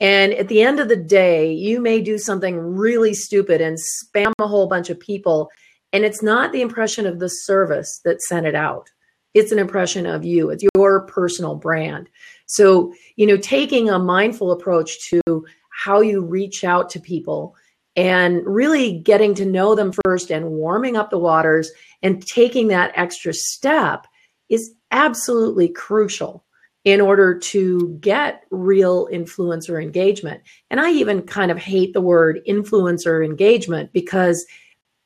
And 0.00 0.34
at 0.34 0.48
the 0.48 0.62
end 0.62 0.80
of 0.80 0.88
the 0.88 0.96
day, 0.96 1.52
you 1.52 1.80
may 1.80 2.00
do 2.00 2.18
something 2.18 2.58
really 2.58 3.14
stupid 3.14 3.60
and 3.60 3.78
spam 3.78 4.32
a 4.40 4.48
whole 4.48 4.66
bunch 4.66 4.90
of 4.90 4.98
people. 4.98 5.48
And 5.92 6.04
it's 6.04 6.22
not 6.22 6.50
the 6.50 6.60
impression 6.60 7.06
of 7.06 7.20
the 7.20 7.28
service 7.28 8.00
that 8.04 8.20
sent 8.22 8.46
it 8.46 8.56
out. 8.56 8.88
It's 9.34 9.52
an 9.52 9.60
impression 9.60 10.06
of 10.06 10.24
you. 10.24 10.50
It's 10.50 10.64
your 10.74 11.02
personal 11.02 11.54
brand. 11.54 12.08
So, 12.46 12.92
you 13.14 13.26
know, 13.26 13.36
taking 13.36 13.90
a 13.90 13.98
mindful 13.98 14.50
approach 14.50 15.08
to 15.10 15.46
how 15.70 16.00
you 16.00 16.20
reach 16.20 16.64
out 16.64 16.90
to 16.90 17.00
people 17.00 17.54
and 17.96 18.44
really 18.46 18.98
getting 19.00 19.34
to 19.34 19.44
know 19.44 19.74
them 19.74 19.92
first 20.04 20.30
and 20.30 20.50
warming 20.50 20.96
up 20.96 21.10
the 21.10 21.18
waters 21.18 21.70
and 22.02 22.26
taking 22.26 22.68
that 22.68 22.92
extra 22.94 23.34
step 23.34 24.06
is 24.48 24.74
absolutely 24.90 25.68
crucial 25.68 26.44
in 26.84 27.00
order 27.00 27.38
to 27.38 27.96
get 28.00 28.42
real 28.50 29.06
influencer 29.12 29.80
engagement. 29.80 30.42
And 30.70 30.80
I 30.80 30.90
even 30.90 31.22
kind 31.22 31.50
of 31.50 31.58
hate 31.58 31.92
the 31.92 32.00
word 32.00 32.40
influencer 32.48 33.24
engagement 33.24 33.92
because 33.92 34.44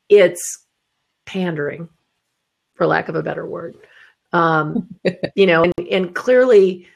it's 0.09 0.65
pandering, 1.25 1.87
for 2.75 2.87
lack 2.87 3.09
of 3.09 3.15
a 3.15 3.21
better 3.21 3.45
word. 3.45 3.75
Um, 4.33 4.87
you 5.35 5.45
know, 5.45 5.63
and, 5.63 5.87
and 5.91 6.15
clearly 6.15 6.87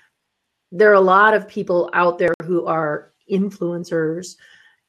there 0.71 0.89
are 0.89 0.95
a 0.95 1.01
lot 1.01 1.33
of 1.33 1.47
people 1.47 1.89
out 1.93 2.17
there 2.17 2.33
who 2.43 2.65
are 2.65 3.11
influencers 3.29 4.35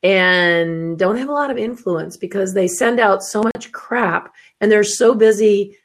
and 0.03 0.99
don't 0.99 1.17
have 1.17 1.29
a 1.29 1.33
lot 1.33 1.51
of 1.51 1.59
influence 1.59 2.17
because 2.17 2.55
they 2.55 2.67
send 2.67 2.99
out 2.99 3.23
so 3.23 3.43
much 3.43 3.71
crap 3.73 4.35
and 4.61 4.71
they're 4.71 4.83
so 4.85 5.15
busy 5.15 5.77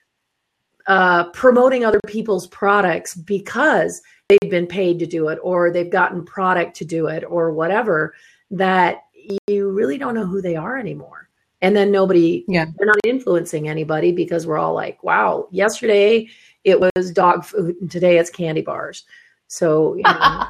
uh, 0.88 1.30
promoting 1.32 1.84
other 1.86 2.00
people's 2.08 2.48
products 2.48 3.14
because 3.14 4.02
they've 4.30 4.50
been 4.52 4.68
paid 4.68 5.00
to 5.00 5.06
do 5.06 5.28
it 5.28 5.38
or 5.44 5.70
they've 5.72 5.92
gotten 5.92 6.24
product 6.26 6.76
to 6.78 6.86
do 6.86 7.08
it 7.08 7.24
or 7.28 7.52
whatever 7.52 8.16
that 8.50 9.04
you 9.48 9.70
really 9.72 9.98
don't 9.98 10.16
know 10.16 10.26
who 10.26 10.42
they 10.42 10.56
are 10.56 10.78
anymore. 10.78 11.30
And 11.62 11.76
then 11.76 11.92
nobody 11.92 12.46
Yeah. 12.48 12.66
they're 12.78 12.88
not 12.88 12.98
influencing 13.04 13.68
anybody 13.68 14.12
because 14.12 14.48
we're 14.48 14.58
all 14.58 14.74
like 14.74 15.04
wow 15.04 15.48
yesterday 15.52 16.30
it 16.64 16.80
was 16.80 17.12
dog 17.12 17.44
food 17.46 17.76
and 17.82 17.92
today 17.92 18.18
it's 18.18 18.30
candy 18.30 18.62
bars. 18.62 19.06
So 19.48 19.96
you 19.96 20.04
know, 20.04 20.46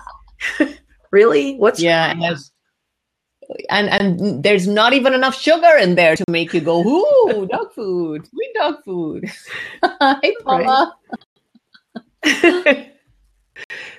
really? 1.11 1.55
What's 1.55 1.81
Yeah, 1.81 2.11
and 2.11 2.21
and 3.69 3.89
and 3.89 4.43
there's 4.43 4.67
not 4.67 4.93
even 4.93 5.13
enough 5.13 5.39
sugar 5.39 5.77
in 5.79 5.95
there 5.95 6.15
to 6.15 6.23
make 6.29 6.53
you 6.53 6.61
go, 6.61 6.81
ooh, 6.81 7.47
dog 7.47 7.71
food, 7.73 8.27
sweet 8.27 8.53
dog 8.55 8.83
food. 8.83 9.25
hey, 10.21 10.35
Paula. 10.43 10.95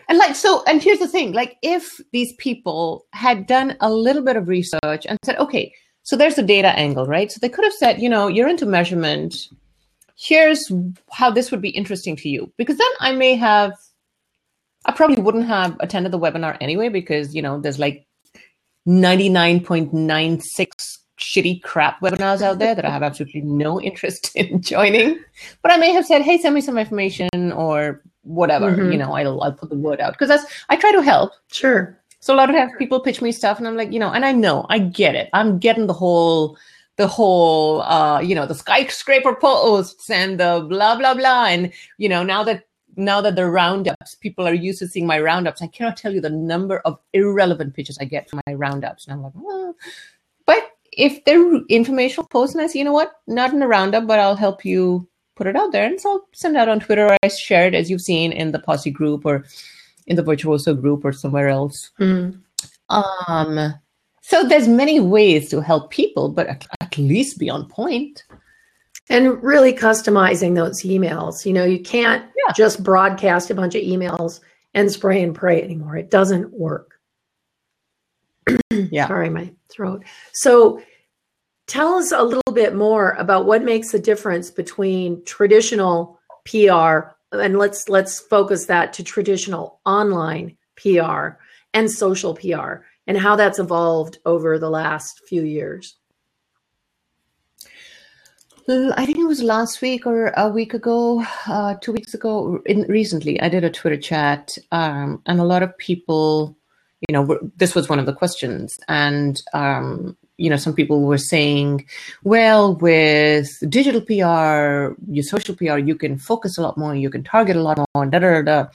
And 0.09 0.17
like 0.17 0.35
so, 0.35 0.65
and 0.67 0.83
here's 0.83 1.01
the 1.01 1.09
thing: 1.09 1.33
like, 1.33 1.59
if 1.63 2.01
these 2.13 2.33
people 2.35 3.07
had 3.13 3.47
done 3.47 3.77
a 3.81 3.93
little 3.93 4.23
bit 4.23 4.37
of 4.37 4.49
research 4.49 5.05
and 5.07 5.19
said, 5.23 5.37
okay, 5.37 5.75
so 6.03 6.17
there's 6.17 6.37
the 6.37 6.43
data 6.43 6.69
angle, 6.69 7.07
right? 7.07 7.31
So 7.31 7.39
they 7.41 7.51
could 7.51 7.65
have 7.65 7.75
said, 7.75 8.01
you 8.01 8.09
know, 8.09 8.29
you're 8.29 8.49
into 8.49 8.65
measurement. 8.65 9.49
Here's 10.17 10.73
how 11.13 11.31
this 11.31 11.51
would 11.51 11.61
be 11.61 11.69
interesting 11.69 12.17
to 12.17 12.29
you, 12.29 12.51
because 12.57 12.79
then 12.79 12.89
I 13.01 13.13
may 13.13 13.37
have, 13.37 13.75
I 14.87 14.93
probably 14.93 15.21
wouldn't 15.21 15.47
have 15.47 15.77
attended 15.81 16.13
the 16.13 16.19
webinar 16.19 16.57
anyway, 16.61 16.89
because 16.89 17.35
you 17.35 17.43
know, 17.43 17.61
there's 17.61 17.79
like 17.79 18.07
99.96 18.89 20.99
shitty 21.19 21.63
crap 21.63 22.01
webinars 22.01 22.43
out 22.43 22.59
there 22.59 22.75
that 22.75 22.85
I 22.85 22.91
have 22.91 23.03
absolutely 23.03 23.41
no 23.43 23.81
interest 23.81 24.31
in 24.37 24.63
joining. 24.63 25.19
But 25.63 25.73
I 25.73 25.77
may 25.77 25.93
have 25.93 26.07
said, 26.07 26.23
hey, 26.23 26.39
send 26.39 26.55
me 26.55 26.61
some 26.61 26.79
information 26.79 27.29
or 27.53 28.03
whatever, 28.23 28.73
Mhm. 28.73 28.93
you 28.93 28.99
know, 28.99 29.15
I'll, 29.15 29.41
I'll 29.43 29.53
put 29.53 29.71
the 29.71 29.77
word 29.77 30.01
out 30.01 30.13
because 30.13 30.29
that's, 30.29 30.45
I 30.69 30.77
try 30.77 30.93
to 30.93 31.03
help. 31.03 31.33
sure 31.51 31.99
So 32.21 32.35
a 32.35 32.37
lot 32.37 32.51
of 32.51 32.57
times 32.57 32.73
people 32.79 33.01
pitch 33.01 33.23
me 33.23 33.33
stuff 33.33 33.59
and 33.59 33.67
I'm 33.67 33.77
like, 33.77 33.93
you 33.93 33.99
know, 33.99 34.13
and 34.13 34.25
I 34.25 34.33
know, 34.33 34.67
I 34.69 34.79
get 34.79 35.15
it. 35.15 35.29
I'm 35.33 35.59
getting 35.59 35.87
the 35.87 35.93
whole, 35.95 36.57
the 36.97 37.09
whole, 37.09 37.83
uh, 37.83 38.21
you 38.21 38.35
know, 38.35 38.47
the 38.47 38.55
skyscraper 38.55 39.35
posts 39.35 40.11
and 40.11 40.39
the 40.41 40.67
blah, 40.69 40.97
blah, 40.97 41.15
blah. 41.15 41.47
And, 41.47 41.73
you 41.97 42.09
know, 42.09 42.23
now 42.23 42.45
that, 42.45 42.65
now 42.99 43.21
that 43.21 43.37
the 43.37 43.47
roundups, 43.47 44.17
people 44.17 44.47
are 44.47 44.53
used 44.53 44.81
to 44.81 44.89
seeing 44.89 45.07
my 45.07 45.21
roundups. 45.21 45.63
I 45.63 45.69
cannot 45.69 45.97
tell 45.97 46.13
you 46.13 46.21
the 46.21 46.31
number 46.31 46.81
of 46.81 46.99
irrelevant 47.13 47.75
pictures 47.75 47.97
I 48.01 48.05
get 48.05 48.29
from 48.29 48.41
my 48.47 48.55
roundups. 48.55 49.07
And 49.07 49.15
I'm 49.15 49.23
like, 49.23 49.33
well, 49.37 49.75
but 50.47 50.73
if 50.93 51.25
they're 51.25 51.63
informational 51.69 52.27
posts 52.27 52.55
and 52.55 52.63
I 52.63 52.67
say, 52.67 52.81
you 52.81 52.85
know 52.85 52.93
what, 52.93 53.13
not 53.29 53.53
in 53.53 53.63
a 53.63 53.69
roundup, 53.69 54.07
but 54.07 54.19
I'll 54.19 54.35
help 54.35 54.65
you 54.65 55.09
put 55.37 55.47
it 55.47 55.55
out 55.55 55.71
there. 55.71 55.87
And 55.87 56.01
so 56.01 56.11
I'll 56.11 56.29
send 56.33 56.57
out 56.57 56.69
on 56.69 56.81
Twitter 56.81 57.07
or 57.07 57.17
I 57.23 57.29
share 57.29 57.69
it 57.69 57.75
as 57.75 57.89
you've 57.89 58.03
seen 58.03 58.33
in 58.33 58.51
the 58.51 58.59
Posse 58.59 58.91
group 58.91 59.25
or 59.25 59.45
in 60.09 60.17
the 60.17 60.23
Virtuoso 60.23 60.75
group 60.75 61.05
or 61.05 61.13
somewhere 61.13 61.49
else. 61.49 61.93
Mm. 62.01 62.41
Um, 62.89 63.75
so 64.23 64.43
there's 64.43 64.67
many 64.67 64.99
ways 64.99 65.51
to 65.51 65.61
help 65.61 65.91
people, 65.91 66.31
but 66.31 66.49
at, 66.49 66.67
at 66.81 66.99
least 66.99 67.39
be 67.39 67.49
on 67.49 67.69
point. 67.69 68.25
And 69.11 69.43
really 69.43 69.73
customizing 69.73 70.55
those 70.55 70.83
emails. 70.83 71.45
You 71.47 71.53
know 71.53 71.65
you 71.65 71.81
can't 71.81 72.25
Yeah. 72.47 72.53
just 72.55 72.83
broadcast 72.83 73.51
a 73.51 73.55
bunch 73.55 73.75
of 73.75 73.83
emails 73.83 74.41
and 74.75 74.91
spray 74.91 75.23
and 75.23 75.35
pray 75.35 75.63
anymore. 75.63 75.97
It 75.97 76.11
doesn't 76.11 76.53
work. 76.53 76.95
Yeah. 78.71 79.07
sorry 79.09 79.31
my 79.31 79.53
throat. 79.71 80.05
So 80.33 80.81
tell 81.67 81.95
us 81.95 82.13
a 82.13 82.23
little 82.23 82.53
bit 82.55 82.75
more 82.75 83.13
about 83.13 83.47
what 83.47 83.63
makes 83.63 83.93
the 83.93 83.99
difference 83.99 84.51
between 84.51 85.23
traditional 85.25 86.19
pr 86.47 87.11
and 87.33 87.59
let's 87.59 87.89
let's 87.91 88.21
focus 88.21 88.65
that 88.67 88.95
to 88.95 89.03
traditional 89.05 89.81
online 89.85 90.57
pr 90.77 91.37
and 91.75 91.91
social 91.91 92.35
pr 92.35 92.77
and 93.07 93.19
how 93.19 93.37
that's 93.37 93.59
evolved 93.59 94.19
over 94.25 94.59
the 94.59 94.71
last 94.71 95.21
few 95.29 95.43
years 95.43 95.98
I 98.71 99.07
think 99.07 99.17
it 99.17 99.25
was 99.25 99.43
last 99.43 99.81
week 99.81 100.07
or 100.07 100.27
a 100.37 100.49
week 100.51 100.75
ago, 100.75 101.25
uh, 101.47 101.77
two 101.81 101.93
weeks 101.93 102.13
ago, 102.13 102.61
in, 102.67 102.83
recently, 102.83 103.41
I 103.41 103.49
did 103.49 103.65
a 103.65 103.71
Twitter 103.71 103.97
chat, 103.97 104.59
um, 104.73 105.23
and 105.25 105.41
a 105.41 105.45
lot 105.45 105.63
of 105.63 105.77
people, 105.79 106.55
you 107.09 107.15
know, 107.15 107.23
were, 107.23 107.41
this 107.57 107.75
was 107.75 107.89
one 107.89 107.99
of 107.99 108.05
the 108.05 108.13
questions, 108.13 108.79
and 108.87 109.41
um, 109.55 110.19
you 110.37 110.51
know, 110.51 110.57
some 110.57 110.75
people 110.75 111.01
were 111.01 111.17
saying, 111.17 111.87
well, 112.25 112.77
with 112.77 113.49
digital 113.71 114.03
PR, 114.03 114.95
your 115.11 115.23
social 115.23 115.57
PR, 115.57 115.79
you 115.79 115.95
can 115.95 116.19
focus 116.19 116.59
a 116.59 116.63
lot 116.63 116.77
more, 116.77 116.95
you 116.95 117.09
can 117.09 117.25
target 117.25 117.57
a 117.57 117.63
lot 117.63 117.79
more, 117.95 118.05
da 118.05 118.19
da 118.19 118.43
da. 118.43 118.67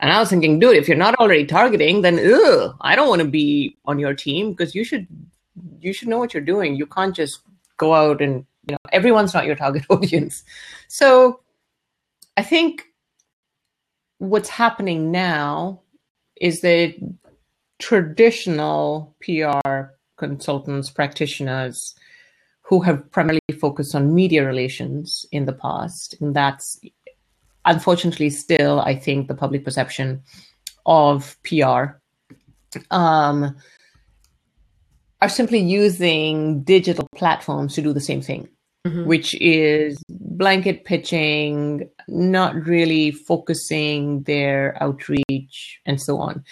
And 0.00 0.12
I 0.12 0.20
was 0.20 0.28
thinking, 0.28 0.58
dude, 0.58 0.76
if 0.76 0.86
you're 0.86 0.96
not 0.98 1.14
already 1.14 1.46
targeting, 1.46 2.02
then 2.02 2.18
I 2.82 2.94
don't 2.94 3.08
want 3.08 3.22
to 3.22 3.28
be 3.28 3.76
on 3.86 3.98
your 3.98 4.14
team 4.14 4.50
because 4.50 4.74
you 4.74 4.84
should 4.84 5.06
you 5.80 5.94
should 5.94 6.08
know 6.08 6.18
what 6.18 6.34
you're 6.34 6.42
doing. 6.42 6.74
You 6.74 6.86
can't 6.86 7.14
just 7.14 7.40
go 7.78 7.94
out 7.94 8.20
and 8.20 8.44
you 8.66 8.72
know 8.72 8.78
everyone's 8.92 9.34
not 9.34 9.46
your 9.46 9.56
target 9.56 9.84
audience. 9.90 10.42
So 10.88 11.40
I 12.36 12.42
think 12.42 12.84
what's 14.18 14.48
happening 14.48 15.10
now 15.10 15.80
is 16.40 16.60
that 16.60 16.94
traditional 17.78 19.16
PR 19.20 19.94
consultants, 20.16 20.90
practitioners 20.90 21.94
who 22.62 22.80
have 22.80 23.10
primarily 23.10 23.40
focused 23.60 23.94
on 23.94 24.14
media 24.14 24.46
relations 24.46 25.26
in 25.32 25.46
the 25.46 25.52
past, 25.52 26.14
and 26.20 26.34
that's 26.36 26.80
unfortunately 27.64 28.30
still 28.30 28.80
I 28.80 28.94
think 28.94 29.28
the 29.28 29.34
public 29.34 29.64
perception 29.64 30.22
of 30.86 31.36
PR 31.42 32.00
um, 32.90 33.56
are 35.22 35.28
simply 35.28 35.58
using 35.58 36.62
digital 36.62 37.06
platforms 37.14 37.74
to 37.74 37.82
do 37.82 37.92
the 37.92 38.00
same 38.00 38.22
thing, 38.22 38.48
mm-hmm. 38.86 39.04
which 39.04 39.34
is 39.40 40.02
blanket 40.08 40.84
pitching, 40.84 41.88
not 42.08 42.54
really 42.66 43.10
focusing 43.10 44.22
their 44.22 44.82
outreach 44.82 45.80
and 45.84 46.00
so 46.00 46.18
on, 46.18 46.44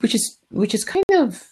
which 0.00 0.14
is 0.14 0.38
which 0.50 0.74
is 0.74 0.84
kind 0.84 1.04
of 1.14 1.42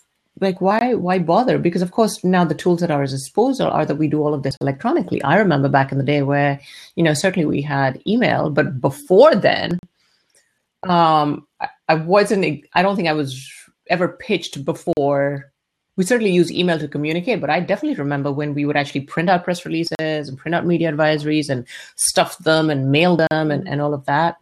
like 0.40 0.60
why 0.60 0.94
why 0.94 1.18
bother 1.18 1.58
because 1.58 1.82
of 1.82 1.92
course 1.92 2.22
now 2.24 2.44
the 2.44 2.54
tools 2.54 2.82
at 2.82 2.90
our 2.90 3.06
disposal 3.06 3.68
are 3.68 3.84
that 3.84 3.96
we 3.96 4.08
do 4.08 4.22
all 4.22 4.32
of 4.32 4.42
this 4.42 4.56
electronically 4.60 5.22
i 5.22 5.36
remember 5.36 5.68
back 5.68 5.92
in 5.92 5.98
the 5.98 6.04
day 6.04 6.22
where 6.22 6.58
you 6.96 7.02
know 7.02 7.12
certainly 7.12 7.44
we 7.44 7.60
had 7.60 8.00
email 8.06 8.48
but 8.48 8.80
before 8.80 9.34
then 9.34 9.78
um 10.84 11.46
I, 11.60 11.68
I 11.88 11.94
wasn't 11.96 12.64
i 12.74 12.82
don't 12.82 12.96
think 12.96 13.08
i 13.08 13.12
was 13.12 13.50
ever 13.88 14.08
pitched 14.08 14.64
before 14.64 15.51
we 15.96 16.04
certainly 16.04 16.32
use 16.32 16.50
email 16.50 16.78
to 16.78 16.88
communicate, 16.88 17.40
but 17.40 17.50
I 17.50 17.60
definitely 17.60 17.98
remember 17.98 18.32
when 18.32 18.54
we 18.54 18.64
would 18.64 18.76
actually 18.76 19.02
print 19.02 19.28
out 19.28 19.44
press 19.44 19.64
releases 19.66 19.96
and 19.98 20.38
print 20.38 20.54
out 20.54 20.66
media 20.66 20.90
advisories 20.90 21.48
and 21.50 21.66
stuff 21.96 22.38
them 22.38 22.70
and 22.70 22.90
mail 22.90 23.16
them 23.16 23.50
and, 23.50 23.68
and 23.68 23.80
all 23.80 23.92
of 23.92 24.06
that. 24.06 24.36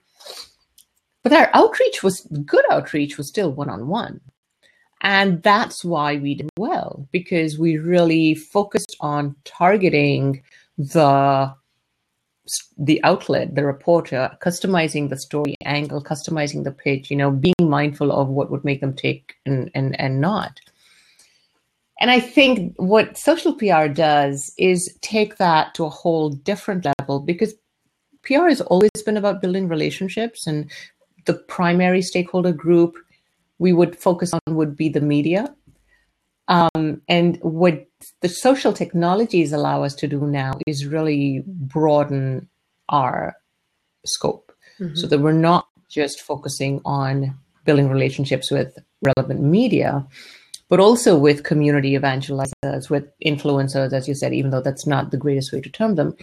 But 1.23 1.33
our 1.33 1.51
outreach 1.53 2.03
was 2.03 2.21
good 2.45 2.65
outreach 2.71 3.19
was 3.19 3.29
still 3.29 3.53
one 3.53 3.69
on 3.69 3.89
one. 3.89 4.21
And 5.03 5.43
that's 5.43 5.85
why 5.85 6.17
we 6.17 6.35
did 6.35 6.51
well, 6.59 7.09
because 7.11 7.59
we 7.59 7.79
really 7.79 8.35
focused 8.35 8.97
on 9.01 9.35
targeting 9.45 10.43
the 10.77 11.55
the 12.77 13.01
outlet, 13.05 13.55
the 13.55 13.65
reporter, 13.65 14.37
customizing 14.43 15.09
the 15.09 15.19
story 15.19 15.55
angle, 15.65 16.03
customizing 16.03 16.65
the 16.65 16.73
pitch, 16.73 17.11
you 17.11 17.17
know, 17.17 17.31
being 17.31 17.55
mindful 17.61 18.11
of 18.11 18.29
what 18.29 18.51
would 18.51 18.65
make 18.65 18.81
them 18.81 18.95
take 18.95 19.37
and 19.47 19.71
and, 19.75 19.99
and 20.01 20.21
not. 20.21 20.61
And 22.01 22.11
I 22.11 22.19
think 22.19 22.75
what 22.77 23.19
social 23.19 23.55
PR 23.55 23.87
does 23.87 24.53
is 24.57 24.97
take 25.03 25.37
that 25.37 25.75
to 25.75 25.85
a 25.85 25.91
whole 25.91 26.31
different 26.31 26.87
level 26.99 27.21
because 27.21 27.55
PR 28.23 28.49
has 28.49 28.63
always 28.63 28.91
been 29.05 29.19
about 29.19 29.43
building 29.43 29.69
relationships 29.69 30.47
and 30.47 30.71
the 31.27 31.35
primary 31.35 32.01
stakeholder 32.01 32.53
group 32.53 32.97
we 33.59 33.73
would 33.75 33.97
focus 33.97 34.33
on 34.33 34.57
would 34.57 34.75
be 34.75 34.89
the 34.89 35.03
media. 35.03 35.55
Um, 36.49 37.03
and 37.07 37.39
what 37.43 37.87
the 38.23 38.29
social 38.29 38.73
technologies 38.73 39.53
allow 39.53 39.85
us 39.85 39.95
to 39.97 40.09
do 40.09 40.27
now 40.27 40.53
is 40.67 40.87
really 40.87 41.45
broaden 41.47 42.49
our 42.89 43.37
scope 44.07 44.53
mm-hmm. 44.81 44.95
so 44.97 45.07
that 45.07 45.21
we're 45.21 45.33
not 45.33 45.69
just 45.89 46.21
focusing 46.23 46.81
on 46.85 47.37
building 47.65 47.89
relationships 47.91 48.51
with 48.51 48.79
relevant 49.03 49.43
media, 49.43 50.07
but 50.71 50.79
also 50.79 51.19
with 51.19 51.43
community 51.43 51.99
evangelizers, 51.99 52.89
with 52.89 53.11
influencers, 53.27 53.93
as 53.93 54.07
you 54.07 54.15
said, 54.15 54.33
even 54.33 54.53
though 54.53 54.63
that's 54.63 54.87
not 54.87 55.11
the 55.11 55.17
greatest 55.17 55.53
way 55.53 55.61
to 55.61 55.69
term 55.69 55.97
them, 55.97 56.17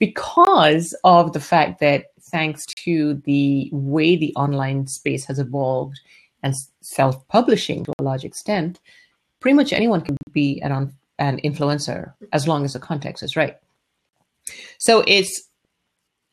because 0.00 0.92
of 1.04 1.32
the 1.32 1.40
fact 1.40 1.78
that 1.78 2.06
thanks 2.20 2.66
to 2.66 3.14
the 3.24 3.70
way 3.72 4.16
the 4.16 4.34
online 4.34 4.88
space 4.88 5.24
has 5.24 5.38
evolved 5.38 5.98
and 6.42 6.54
self 6.80 7.26
publishing 7.28 7.84
to 7.84 7.92
a 8.00 8.02
large 8.02 8.24
extent, 8.24 8.80
pretty 9.38 9.54
much 9.54 9.72
anyone 9.72 10.00
can 10.00 10.16
be 10.32 10.60
an, 10.62 10.92
an 11.20 11.40
influencer 11.44 12.12
as 12.32 12.48
long 12.48 12.64
as 12.64 12.72
the 12.72 12.80
context 12.80 13.22
is 13.22 13.36
right. 13.36 13.56
So 14.78 15.04
it's 15.06 15.48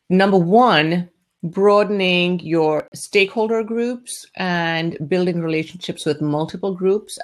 number 0.09 0.37
one, 0.37 1.07
broadening 1.43 2.39
your 2.39 2.87
stakeholder 2.95 3.63
groups 3.63 4.25
and 4.37 4.97
building 5.07 5.39
relationships 5.39 6.03
with 6.03 6.19
multiple 6.19 6.73
groups 6.73 7.19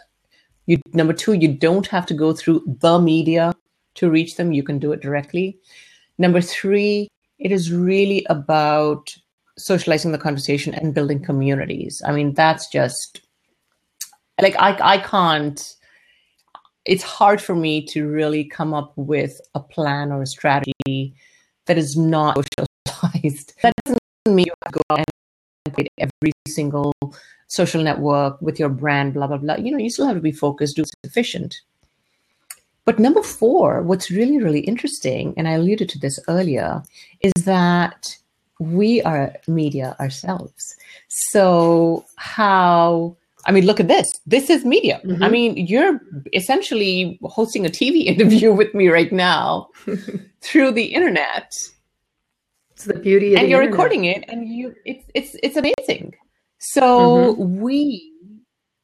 you 0.66 0.80
number 0.94 1.14
two, 1.14 1.34
you 1.34 1.48
don't 1.48 1.88
have 1.88 2.06
to 2.08 2.14
go 2.14 2.34
through 2.34 2.64
the 2.80 3.00
media 3.00 3.54
to 3.96 4.10
reach 4.10 4.36
them. 4.36 4.52
You 4.52 4.64
can 4.64 4.80
do 4.80 4.92
it 4.92 5.02
directly. 5.02 5.58
Number 6.18 6.42
three, 6.42 7.08
it 7.40 7.52
is 7.52 7.72
really 7.72 8.26
about 8.30 9.16
socializing 9.58 10.12
the 10.12 10.18
conversation 10.18 10.74
and 10.74 10.94
building 10.94 11.24
communities. 11.24 12.02
I 12.06 12.12
mean, 12.12 12.34
that's 12.34 12.68
just 12.68 13.22
like 14.42 14.56
I 14.58 14.78
I 14.82 14.98
can't 15.00 15.76
it's 16.86 17.04
hard 17.04 17.42
for 17.42 17.56
me 17.56 17.84
to 17.84 18.08
really 18.08 18.44
come 18.44 18.74
up 18.74 18.94
with 18.96 19.42
a 19.56 19.60
plan 19.60 20.12
or 20.12 20.22
a 20.22 20.28
strategy 20.28 21.16
that 21.66 21.78
is 21.78 21.98
not 21.98 22.38
socialized. 22.38 23.54
That 23.62 23.74
doesn't 23.86 24.00
mean 24.28 24.46
you 24.46 24.54
have 24.64 24.72
to 24.72 24.80
go 24.88 24.96
out 24.96 25.04
and 25.66 25.74
create 25.74 25.92
every 25.98 26.32
single 26.48 26.94
social 27.56 27.82
network 27.82 28.42
with 28.42 28.60
your 28.60 28.70
brand, 28.70 29.14
blah, 29.14 29.28
blah, 29.28 29.38
blah. 29.38 29.56
You 29.56 29.72
know, 29.72 29.78
you 29.78 29.90
still 29.90 30.08
have 30.08 30.18
to 30.18 30.22
be 30.22 30.32
focused, 30.32 30.76
do 30.76 30.84
sufficient. 31.04 31.56
But 32.84 33.00
number 33.00 33.24
four, 33.24 33.82
what's 33.82 34.12
really, 34.12 34.38
really 34.38 34.60
interesting, 34.60 35.34
and 35.38 35.48
I 35.48 35.54
alluded 35.54 35.90
to 35.90 36.00
this 36.00 36.20
earlier, 36.28 36.84
is 37.22 37.34
that 37.46 38.16
we 38.60 39.02
are 39.02 39.34
media 39.48 39.96
ourselves. 40.00 40.76
So, 41.08 42.06
how, 42.18 43.18
I 43.46 43.52
mean, 43.52 43.66
look 43.66 43.80
at 43.80 43.88
this. 43.88 44.08
This 44.28 44.50
is 44.50 44.64
media. 44.64 45.02
Mm-hmm. 45.04 45.24
I 45.24 45.30
mean, 45.30 45.58
you're 45.58 46.00
essentially 46.34 47.20
hosting 47.24 47.66
a 47.66 47.70
TV 47.70 48.06
interview 48.14 48.54
with 48.54 48.74
me 48.76 48.90
right 48.90 49.12
now 49.12 49.70
through 50.42 50.72
the 50.72 50.86
internet. 50.86 51.52
It's 52.72 52.86
the 52.86 52.94
beauty 52.94 53.36
and 53.36 53.50
you're 53.50 53.62
internet. 53.62 53.72
recording 53.72 54.06
it 54.06 54.26
and 54.28 54.50
you 54.50 54.76
it's 54.84 55.06
it's 55.14 55.36
it's 55.42 55.56
amazing 55.56 56.14
so 56.60 57.36
mm-hmm. 57.36 57.62
we 57.62 58.12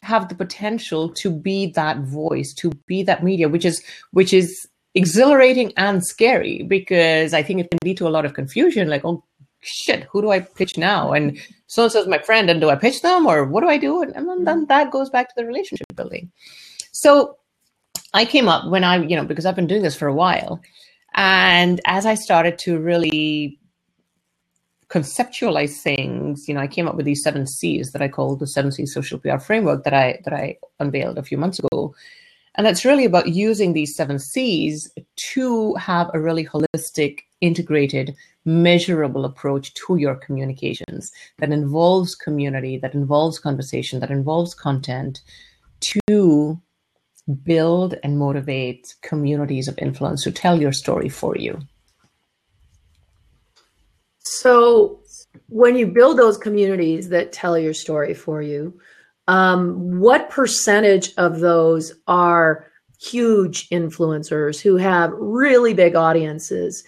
have 0.02 0.30
the 0.30 0.36
potential 0.36 1.10
to 1.10 1.30
be 1.30 1.68
that 1.68 2.00
voice, 2.00 2.54
to 2.56 2.72
be 2.88 3.04
that 3.04 3.24
media, 3.24 3.50
which 3.50 3.66
is 3.66 3.84
which 4.12 4.34
is 4.34 4.68
exhilarating 4.94 5.72
and 5.78 6.06
scary 6.06 6.64
because 6.64 7.34
I 7.34 7.44
think 7.44 7.62
it 7.62 7.72
can 7.72 7.80
lead 7.84 7.98
to 7.98 8.08
a 8.08 8.10
lot 8.10 8.26
of 8.26 8.34
confusion. 8.34 8.90
Like, 8.90 9.06
oh 9.06 9.24
shit, 9.62 10.04
who 10.12 10.22
do 10.22 10.32
I 10.32 10.42
pitch 10.42 10.78
now? 10.78 11.14
And 11.14 11.40
so 11.68 11.88
says 11.88 12.08
my 12.08 12.18
friend, 12.20 12.50
and 12.50 12.60
do 12.60 12.70
I 12.70 12.76
pitch 12.76 13.02
them 13.02 13.26
or 13.26 13.46
what 13.46 13.62
do 13.62 13.70
I 13.70 13.78
do? 13.78 14.02
And, 14.02 14.16
and 14.16 14.46
then 14.46 14.66
that 14.66 14.92
goes 14.92 15.10
back 15.10 15.30
to 15.30 15.34
the 15.38 15.46
relationship 15.46 15.88
building. 15.96 16.32
So 16.92 17.38
I 18.14 18.26
came 18.26 18.50
up 18.50 18.70
when 18.70 18.84
I, 18.84 18.98
you 18.98 19.16
know, 19.16 19.24
because 19.24 19.46
I've 19.46 19.56
been 19.56 19.68
doing 19.68 19.84
this 19.84 19.96
for 19.96 20.08
a 20.08 20.14
while. 20.14 20.62
And 21.14 21.80
as 21.86 22.06
I 22.06 22.16
started 22.16 22.58
to 22.60 22.80
really 22.80 23.60
conceptualize 24.92 25.78
things, 25.78 26.48
you 26.48 26.54
know, 26.54 26.60
I 26.60 26.68
came 26.68 26.88
up 26.88 26.96
with 26.96 27.06
these 27.06 27.24
seven 27.24 27.48
C's 27.48 27.92
that 27.94 28.02
I 28.02 28.08
call 28.08 28.36
the 28.36 28.48
seven 28.48 28.72
C 28.72 28.86
social 28.86 29.20
PR 29.20 29.38
framework 29.38 29.84
that 29.86 29.94
I 29.94 30.20
that 30.26 30.34
I 30.34 30.58
unveiled 30.80 31.18
a 31.18 31.24
few 31.24 31.38
months 31.38 31.60
ago. 31.60 31.96
And 32.56 32.66
that's 32.66 32.84
really 32.84 33.06
about 33.06 33.30
using 33.30 33.72
these 33.72 33.96
seven 33.96 34.20
C's 34.20 34.92
to 35.34 35.74
have 35.76 36.12
a 36.14 36.20
really 36.20 36.46
holistic, 36.46 37.20
integrated, 37.40 38.14
measurable 38.44 39.24
approach 39.24 39.74
to 39.76 39.96
your 39.96 40.16
communications 40.16 41.12
that 41.38 41.52
involves 41.52 42.14
community, 42.14 42.78
that 42.78 42.94
involves 42.94 43.40
conversation, 43.40 44.02
that 44.02 44.12
involves 44.12 44.54
content 44.54 45.22
to 45.80 46.60
build 47.44 47.96
and 48.04 48.20
motivate 48.20 48.96
communities 49.02 49.70
of 49.70 49.78
influence 49.78 50.24
to 50.24 50.32
tell 50.32 50.60
your 50.60 50.74
story 50.74 51.08
for 51.08 51.38
you. 51.38 51.62
So, 54.24 55.00
when 55.48 55.76
you 55.76 55.88
build 55.88 56.18
those 56.18 56.38
communities 56.38 57.10
that 57.10 57.32
tell 57.32 57.58
your 57.58 57.74
story 57.74 58.14
for 58.14 58.42
you, 58.42 58.80
um, 59.28 60.00
what 60.00 60.30
percentage 60.30 61.14
of 61.18 61.40
those 61.40 61.94
are 62.08 62.68
huge 63.00 63.68
influencers 63.70 64.60
who 64.62 64.78
have 64.78 65.12
really 65.14 65.74
big 65.74 65.96
audiences 65.96 66.84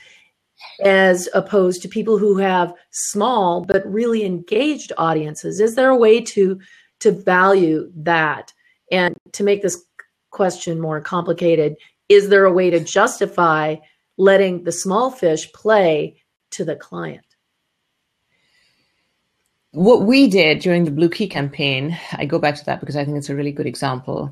as 0.83 1.27
opposed 1.33 1.81
to 1.81 1.87
people 1.87 2.17
who 2.17 2.37
have 2.37 2.73
small 2.91 3.61
but 3.61 3.85
really 3.85 4.23
engaged 4.23 4.91
audiences? 4.97 5.59
Is 5.59 5.75
there 5.75 5.89
a 5.89 5.97
way 5.97 6.21
to 6.21 6.59
to 6.99 7.11
value 7.11 7.91
that? 7.95 8.53
And 8.91 9.15
to 9.33 9.43
make 9.43 9.61
this 9.61 9.83
question 10.29 10.79
more 10.79 11.01
complicated 11.01 11.75
is 12.09 12.29
there 12.29 12.45
a 12.45 12.53
way 12.53 12.69
to 12.69 12.79
justify 12.79 13.75
letting 14.17 14.63
the 14.63 14.71
small 14.71 15.09
fish 15.09 15.51
play 15.53 16.22
to 16.53 16.65
the 16.65 16.75
client? 16.75 17.25
What 19.71 20.03
we 20.03 20.27
did 20.27 20.59
during 20.59 20.85
the 20.85 20.91
Blue 20.91 21.09
Key 21.09 21.27
campaign, 21.27 21.97
I 22.13 22.25
go 22.25 22.37
back 22.37 22.55
to 22.55 22.65
that 22.65 22.79
because 22.79 22.95
I 22.95 23.05
think 23.05 23.17
it's 23.17 23.29
a 23.29 23.35
really 23.35 23.51
good 23.51 23.65
example, 23.65 24.29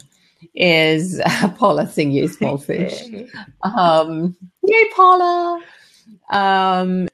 is 0.53 1.19
uh, 1.19 1.49
Paula 1.57 1.87
sing 1.87 2.11
Yay 2.11 2.27
Small 2.27 2.57
Fish. 2.57 3.01
um, 3.63 4.35
yay, 4.63 4.85
Paula! 4.95 5.61
Um, 6.29 7.07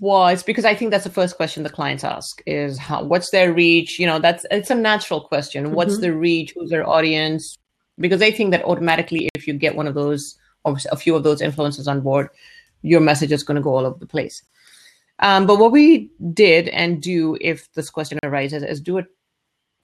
was 0.00 0.42
because 0.42 0.64
I 0.64 0.74
think 0.74 0.90
that's 0.90 1.04
the 1.04 1.10
first 1.10 1.36
question 1.36 1.62
the 1.62 1.70
clients 1.70 2.04
ask 2.04 2.42
is 2.46 2.78
how, 2.78 3.02
what's 3.02 3.30
their 3.30 3.52
reach? 3.52 3.98
You 3.98 4.06
know, 4.06 4.18
that's 4.18 4.46
it's 4.50 4.70
a 4.70 4.74
natural 4.74 5.20
question. 5.20 5.64
Mm-hmm. 5.64 5.74
What's 5.74 5.98
the 5.98 6.12
reach? 6.12 6.54
Who's 6.54 6.70
their 6.70 6.88
audience? 6.88 7.58
Because 7.98 8.20
they 8.20 8.32
think 8.32 8.50
that 8.50 8.64
automatically, 8.64 9.28
if 9.34 9.46
you 9.46 9.54
get 9.54 9.76
one 9.76 9.86
of 9.86 9.94
those 9.94 10.36
or 10.64 10.76
a 10.90 10.96
few 10.96 11.14
of 11.14 11.22
those 11.22 11.42
influencers 11.42 11.86
on 11.86 12.00
board, 12.00 12.28
your 12.84 13.00
message 13.00 13.32
is 13.32 13.42
going 13.42 13.56
to 13.56 13.62
go 13.62 13.74
all 13.74 13.86
over 13.86 13.98
the 13.98 14.06
place. 14.06 14.42
Um, 15.20 15.46
but 15.46 15.58
what 15.58 15.72
we 15.72 16.10
did 16.32 16.68
and 16.68 17.00
do, 17.00 17.36
if 17.40 17.72
this 17.72 17.90
question 17.90 18.18
arises, 18.22 18.62
is 18.62 18.80
do 18.80 18.98
a 18.98 19.04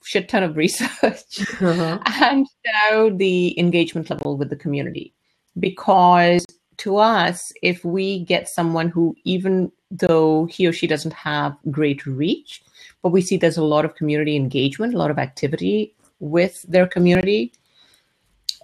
shit 0.05 0.29
ton 0.29 0.43
of 0.43 0.57
research 0.65 1.41
uh-huh. 1.61 1.99
and 2.07 2.47
know 2.67 3.11
the 3.11 3.59
engagement 3.59 4.11
level 4.11 4.37
with 4.37 4.51
the 4.51 4.57
community. 4.57 5.15
Because 5.59 6.45
to 6.79 6.97
us, 6.97 7.53
if 7.63 7.85
we 7.85 8.25
get 8.25 8.49
someone 8.49 8.89
who, 8.89 9.17
even 9.25 9.73
though 9.91 10.47
he 10.47 10.67
or 10.67 10.73
she 10.73 10.87
doesn't 10.87 11.13
have 11.13 11.57
great 11.71 12.05
reach, 12.07 12.63
but 13.03 13.11
we 13.11 13.23
see 13.23 13.37
there's 13.37 13.57
a 13.57 13.65
lot 13.65 13.85
of 13.85 13.97
community 13.97 14.37
engagement, 14.37 14.95
a 14.95 14.99
lot 14.99 15.11
of 15.11 15.19
activity 15.19 15.95
with 16.21 16.63
their 16.69 16.87
community, 16.87 17.53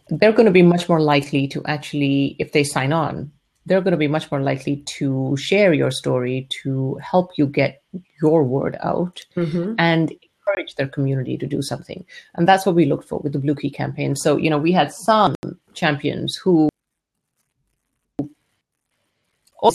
they're 0.09 0.33
going 0.33 0.47
to 0.47 0.53
be 0.53 0.63
much 0.63 0.89
more 0.89 1.01
likely 1.01 1.49
to 1.49 1.65
actually, 1.65 2.37
if 2.39 2.53
they 2.53 2.63
sign 2.63 2.93
on, 2.93 3.33
they're 3.67 3.81
going 3.81 3.93
to 3.93 3.99
be 3.99 4.09
much 4.09 4.31
more 4.31 4.41
likely 4.41 4.77
to 4.77 5.37
share 5.37 5.73
your 5.73 5.91
story 5.91 6.49
to 6.63 6.99
help 7.03 7.33
you 7.37 7.47
get 7.47 7.83
your 8.23 8.43
word 8.45 8.77
out 8.83 9.25
mm-hmm. 9.37 9.75
and 9.79 10.13
encourage 10.47 10.77
their 10.77 10.89
community 10.89 11.37
to 11.37 11.47
do 11.47 11.61
something. 11.61 12.05
And 12.37 12.47
that's 12.47 12.65
what 12.65 12.77
we 12.77 12.87
looked 12.87 13.09
for 13.09 13.19
with 13.19 13.33
the 13.33 13.41
Blue 13.41 13.57
Key 13.57 13.71
campaign. 13.71 14.15
So, 14.15 14.37
you 14.37 14.49
know, 14.49 14.59
we 14.59 14.73
had 14.73 14.93
some 14.93 15.35
champions 15.75 16.37
who 16.37 16.69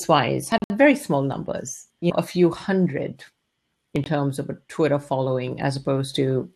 wise 0.07 0.49
had 0.49 0.59
very 0.73 0.95
small 0.95 1.21
numbers, 1.21 1.87
you 1.99 2.11
know, 2.11 2.17
a 2.17 2.23
few 2.23 2.49
hundred 2.49 3.23
in 3.93 4.03
terms 4.03 4.39
of 4.39 4.49
a 4.49 4.57
Twitter 4.67 4.99
following 4.99 5.59
as 5.59 5.75
opposed 5.75 6.15
to 6.15 6.49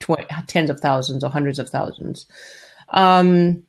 tw- 0.00 0.28
tens 0.46 0.70
of 0.70 0.80
thousands 0.80 1.24
or 1.24 1.30
hundreds 1.30 1.58
of 1.58 1.68
thousands. 1.68 2.26
Um, 2.90 3.64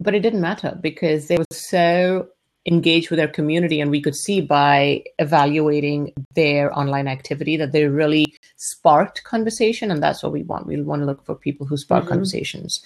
but 0.00 0.14
it 0.14 0.20
didn't 0.20 0.40
matter 0.40 0.78
because 0.80 1.28
they 1.28 1.36
were 1.36 1.44
so 1.50 2.28
engaged 2.66 3.10
with 3.10 3.18
their 3.18 3.28
community 3.28 3.80
and 3.80 3.90
we 3.90 4.00
could 4.00 4.16
see 4.16 4.40
by 4.40 5.02
evaluating 5.18 6.12
their 6.34 6.76
online 6.76 7.06
activity 7.06 7.56
that 7.56 7.72
they 7.72 7.84
really 7.86 8.24
sparked 8.56 9.22
conversation 9.24 9.90
and 9.90 10.02
that's 10.02 10.22
what 10.22 10.32
we 10.32 10.42
want. 10.42 10.66
We 10.66 10.80
want 10.80 11.02
to 11.02 11.06
look 11.06 11.24
for 11.24 11.34
people 11.34 11.66
who 11.66 11.76
spark 11.76 12.04
mm-hmm. 12.04 12.12
conversations. 12.12 12.82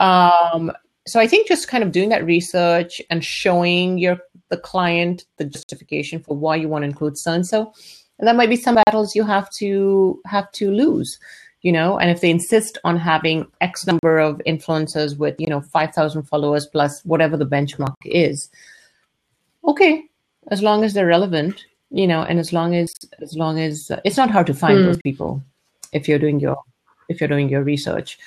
Um, 0.00 0.72
so 1.06 1.20
i 1.20 1.26
think 1.26 1.46
just 1.46 1.68
kind 1.68 1.84
of 1.84 1.92
doing 1.92 2.08
that 2.08 2.24
research 2.24 3.00
and 3.10 3.24
showing 3.24 3.98
your 3.98 4.18
the 4.50 4.56
client 4.56 5.24
the 5.36 5.44
justification 5.44 6.18
for 6.20 6.36
why 6.36 6.56
you 6.56 6.68
want 6.68 6.82
to 6.82 6.88
include 6.88 7.16
so 7.16 7.32
and 7.32 7.46
so 7.46 7.72
and 8.18 8.28
that 8.28 8.36
might 8.36 8.48
be 8.48 8.56
some 8.56 8.76
battles 8.86 9.14
you 9.14 9.24
have 9.24 9.50
to 9.50 10.20
have 10.26 10.50
to 10.52 10.70
lose 10.70 11.18
you 11.64 11.72
know 11.72 11.98
and 11.98 12.10
if 12.10 12.20
they 12.20 12.30
insist 12.30 12.78
on 12.84 12.96
having 12.96 13.46
x 13.60 13.86
number 13.86 14.18
of 14.18 14.40
influencers 14.46 15.18
with 15.18 15.34
you 15.40 15.48
know 15.48 15.60
5000 15.60 16.22
followers 16.22 16.66
plus 16.66 17.04
whatever 17.04 17.36
the 17.36 17.46
benchmark 17.46 17.94
is 18.04 18.48
okay 19.66 20.04
as 20.52 20.62
long 20.62 20.84
as 20.84 20.94
they're 20.94 21.06
relevant 21.06 21.64
you 21.90 22.06
know 22.06 22.22
and 22.22 22.38
as 22.38 22.52
long 22.52 22.76
as 22.76 22.94
as 23.20 23.36
long 23.36 23.58
as 23.58 23.90
uh, 23.90 24.00
it's 24.04 24.16
not 24.16 24.30
hard 24.30 24.46
to 24.46 24.54
find 24.54 24.78
mm. 24.78 24.84
those 24.84 25.02
people 25.02 25.42
if 25.92 26.08
you're 26.08 26.18
doing 26.18 26.38
your 26.40 26.56
if 27.08 27.20
you're 27.20 27.28
doing 27.28 27.48
your 27.48 27.62
research. 27.62 28.18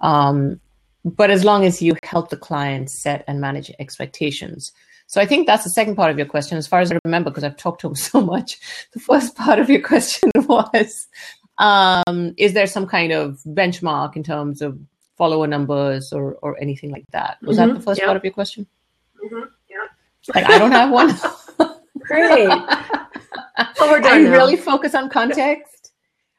Um, 0.00 0.60
but 1.04 1.30
as 1.30 1.44
long 1.44 1.64
as 1.64 1.80
you 1.80 1.96
help 2.02 2.30
the 2.30 2.36
client 2.36 2.90
set 2.90 3.24
and 3.28 3.40
manage 3.40 3.70
expectations. 3.78 4.72
So 5.08 5.20
i 5.20 5.26
think 5.26 5.46
that's 5.46 5.62
the 5.62 5.70
second 5.70 5.94
part 5.94 6.10
of 6.10 6.18
your 6.18 6.26
question. 6.26 6.58
As 6.58 6.66
far 6.66 6.80
as 6.80 6.90
i 6.90 6.98
remember 7.04 7.30
because 7.30 7.44
i've 7.44 7.56
talked 7.56 7.80
to 7.82 7.88
him 7.88 7.94
so 8.10 8.20
much 8.20 8.58
the 8.92 9.00
first 9.00 9.36
part 9.36 9.58
of 9.58 9.70
your 9.70 9.82
question 9.82 10.30
was 10.48 11.06
um, 11.58 12.34
is 12.36 12.52
there 12.52 12.66
some 12.66 12.86
kind 12.86 13.12
of 13.12 13.40
benchmark 13.46 14.16
in 14.16 14.22
terms 14.22 14.62
of 14.62 14.78
follower 15.16 15.46
numbers 15.46 16.12
or 16.12 16.34
or 16.42 16.60
anything 16.60 16.90
like 16.90 17.06
that? 17.12 17.38
Was 17.42 17.56
mm-hmm. 17.56 17.68
that 17.68 17.74
the 17.74 17.80
first 17.80 18.00
yep. 18.00 18.06
part 18.06 18.16
of 18.16 18.24
your 18.24 18.32
question? 18.32 18.66
Mm-hmm. 19.24 19.48
Yeah. 19.70 20.34
Like 20.34 20.46
I 20.46 20.58
don't 20.58 20.72
have 20.72 20.90
one. 20.90 21.14
Great. 22.00 22.48
well, 23.80 24.04
I 24.04 24.18
now. 24.18 24.30
really 24.30 24.56
focus 24.56 24.94
on 24.94 25.08
context. 25.08 25.75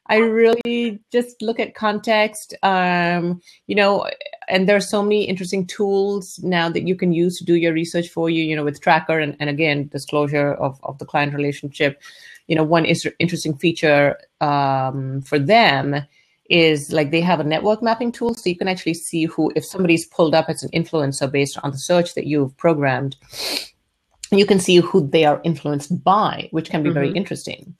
I 0.08 0.16
really 0.16 1.00
just 1.12 1.42
look 1.42 1.60
at 1.60 1.74
context. 1.74 2.54
Um, 2.62 3.40
you 3.66 3.74
know, 3.74 4.08
and 4.48 4.68
there 4.68 4.76
are 4.76 4.80
so 4.80 5.02
many 5.02 5.24
interesting 5.24 5.66
tools 5.66 6.38
now 6.42 6.68
that 6.70 6.86
you 6.86 6.96
can 6.96 7.12
use 7.12 7.38
to 7.38 7.44
do 7.44 7.54
your 7.54 7.72
research 7.72 8.08
for 8.08 8.30
you. 8.30 8.42
You 8.42 8.56
know, 8.56 8.64
with 8.64 8.80
Traackr 8.80 9.22
and, 9.22 9.36
and 9.38 9.50
again 9.50 9.88
disclosure 9.88 10.54
of 10.54 10.80
of 10.82 10.98
the 10.98 11.06
client 11.06 11.34
relationship 11.34 12.00
you 12.48 12.56
know, 12.56 12.64
one 12.64 12.84
is 12.84 13.06
interesting 13.18 13.56
feature 13.56 14.18
um, 14.40 15.20
for 15.20 15.38
them 15.38 16.02
is 16.50 16.90
like 16.90 17.10
they 17.10 17.20
have 17.20 17.40
a 17.40 17.44
network 17.44 17.82
mapping 17.82 18.10
tool, 18.10 18.34
so 18.34 18.48
you 18.48 18.56
can 18.56 18.68
actually 18.68 18.94
see 18.94 19.26
who, 19.26 19.52
if 19.54 19.64
somebody's 19.64 20.06
pulled 20.06 20.34
up 20.34 20.48
as 20.48 20.62
an 20.62 20.70
influencer 20.70 21.30
based 21.30 21.58
on 21.62 21.70
the 21.70 21.78
search 21.78 22.14
that 22.14 22.26
you've 22.26 22.56
programmed, 22.56 23.16
you 24.32 24.46
can 24.46 24.58
see 24.58 24.76
who 24.76 25.06
they 25.06 25.26
are 25.26 25.42
influenced 25.44 26.02
by, 26.02 26.48
which 26.50 26.70
can 26.70 26.82
be 26.82 26.88
mm-hmm. 26.88 26.94
very 26.94 27.12
interesting 27.12 27.76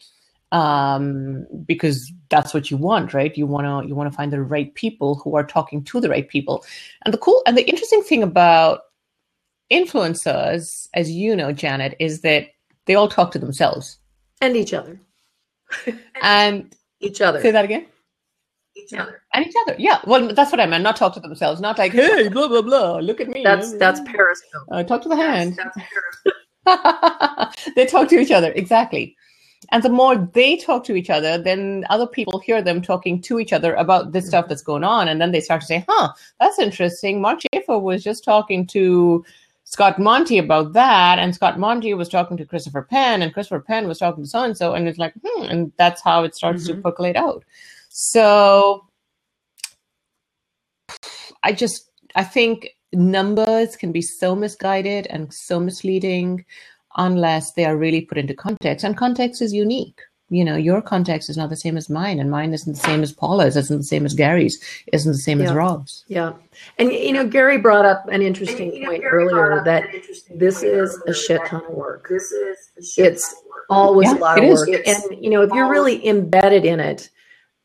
um, 0.52 1.46
because 1.66 2.12
that's 2.30 2.54
what 2.54 2.70
you 2.70 2.76
want, 2.76 3.12
right? 3.12 3.36
You 3.36 3.46
want 3.46 3.66
to 3.66 3.88
you 3.88 3.94
want 3.94 4.10
to 4.10 4.16
find 4.16 4.32
the 4.32 4.42
right 4.42 4.74
people 4.74 5.16
who 5.16 5.36
are 5.36 5.44
talking 5.44 5.84
to 5.84 6.00
the 6.00 6.08
right 6.08 6.28
people. 6.28 6.64
And 7.04 7.12
the 7.12 7.18
cool 7.18 7.42
and 7.46 7.56
the 7.56 7.68
interesting 7.68 8.02
thing 8.02 8.22
about 8.22 8.80
influencers, 9.70 10.88
as 10.94 11.10
you 11.10 11.36
know, 11.36 11.52
Janet, 11.52 11.96
is 11.98 12.22
that 12.22 12.48
they 12.86 12.94
all 12.94 13.08
talk 13.08 13.30
to 13.32 13.38
themselves. 13.38 13.98
And 14.40 14.56
each 14.56 14.72
other. 14.74 15.00
And 16.22 16.74
each 17.00 17.20
other. 17.20 17.40
say 17.40 17.50
that 17.50 17.64
again? 17.64 17.86
Each 18.74 18.92
yeah. 18.92 19.02
other. 19.02 19.22
And 19.34 19.46
each 19.46 19.54
other 19.66 19.76
yeah. 19.78 20.00
Well 20.06 20.32
that's 20.32 20.50
what 20.50 20.60
i 20.60 20.66
meant 20.66 20.82
not 20.82 20.96
talk 20.96 21.12
to 21.14 21.20
themselves 21.20 21.60
not 21.60 21.76
like 21.78 21.92
hey 21.92 22.28
blah 22.32 22.48
blah 22.48 22.62
blah 22.62 22.96
look 22.96 23.20
at 23.20 23.28
me. 23.28 23.42
That's 23.44 23.74
that's 23.74 24.00
periscope. 24.00 24.66
Uh, 24.72 24.82
talk 24.82 25.02
to 25.02 25.08
the 25.10 25.16
hand. 25.16 25.58
they 27.76 27.84
talk 27.86 28.08
to 28.08 28.18
each 28.18 28.30
other 28.30 28.52
exactly 28.52 29.14
and 29.70 29.82
the 29.82 29.88
more 29.88 30.16
they 30.16 30.56
talk 30.56 30.84
to 30.84 30.94
each 30.94 31.10
other 31.10 31.36
then 31.36 31.84
other 31.90 32.06
people 32.06 32.38
hear 32.38 32.62
them 32.62 32.80
talking 32.80 33.20
to 33.20 33.38
each 33.38 33.52
other 33.52 33.74
about 33.74 34.12
this 34.12 34.26
stuff 34.28 34.46
that's 34.48 34.62
going 34.62 34.84
on. 34.84 35.08
And 35.08 35.20
then 35.20 35.32
they 35.32 35.40
start 35.40 35.60
to 35.62 35.66
say 35.66 35.84
huh 35.88 36.12
that's 36.40 36.58
interesting. 36.58 37.20
Mark 37.20 37.40
schaefer 37.52 37.78
was 37.78 38.02
just 38.02 38.24
talking 38.24 38.66
to 38.68 39.24
Scott 39.68 39.98
Monty 39.98 40.38
about 40.38 40.72
that, 40.72 41.18
and 41.18 41.34
Scott 41.34 41.58
Monty 41.58 41.92
was 41.92 42.08
talking 42.08 42.38
to 42.38 42.46
Christopher 42.46 42.80
Penn, 42.80 43.20
and 43.20 43.34
Christopher 43.34 43.60
Penn 43.60 43.86
was 43.86 43.98
talking 43.98 44.24
to 44.24 44.30
so 44.30 44.42
and 44.42 44.56
so, 44.56 44.72
and 44.72 44.88
it's 44.88 44.98
like, 44.98 45.12
hmm, 45.22 45.42
and 45.42 45.72
that's 45.76 46.00
how 46.00 46.24
it 46.24 46.34
starts 46.34 46.64
mm-hmm. 46.64 46.76
to 46.76 46.82
percolate 46.82 47.16
out. 47.16 47.44
So 47.90 48.86
I 51.42 51.52
just 51.52 51.90
I 52.14 52.24
think 52.24 52.70
numbers 52.94 53.76
can 53.76 53.92
be 53.92 54.00
so 54.00 54.34
misguided 54.34 55.06
and 55.08 55.32
so 55.34 55.60
misleading 55.60 56.46
unless 56.98 57.52
they 57.52 57.64
are 57.64 57.76
really 57.76 58.02
put 58.02 58.18
into 58.18 58.34
context, 58.34 58.84
and 58.84 58.96
context 58.96 59.40
is 59.40 59.54
unique 59.54 60.00
you 60.30 60.44
know, 60.44 60.56
your 60.56 60.82
context 60.82 61.30
is 61.30 61.36
not 61.36 61.48
the 61.48 61.56
same 61.56 61.76
as 61.76 61.88
mine, 61.88 62.20
and 62.20 62.30
mine 62.30 62.52
isn't 62.52 62.74
the 62.74 62.78
same 62.78 63.02
as 63.02 63.12
Paula's, 63.12 63.56
isn't 63.56 63.78
the 63.78 63.84
same 63.84 64.04
as 64.04 64.14
Gary's, 64.14 64.62
isn't 64.92 65.10
the 65.10 65.18
same 65.18 65.40
yeah. 65.40 65.46
as 65.46 65.52
Rob's. 65.52 66.04
Yeah. 66.06 66.32
And, 66.76 66.92
you 66.92 67.12
know, 67.12 67.26
Gary 67.26 67.56
brought 67.56 67.86
up 67.86 68.06
an 68.08 68.20
interesting 68.20 68.76
and, 68.76 68.84
point 68.84 69.04
earlier 69.04 69.62
that 69.64 69.84
this 70.34 70.62
is 70.62 71.00
a 71.06 71.14
shit 71.14 71.40
ton 71.46 71.64
of 71.64 71.72
work. 71.72 72.08
This 72.10 72.30
is 72.30 72.98
it's 72.98 73.34
always 73.70 74.10
yeah, 74.10 74.18
a 74.18 74.20
lot 74.20 74.38
of 74.38 74.50
work. 74.50 74.68
And, 74.68 75.24
you 75.24 75.30
know, 75.30 75.42
if 75.42 75.50
you're 75.52 75.70
really 75.70 76.06
embedded 76.06 76.66
in 76.66 76.78
it, 76.78 77.08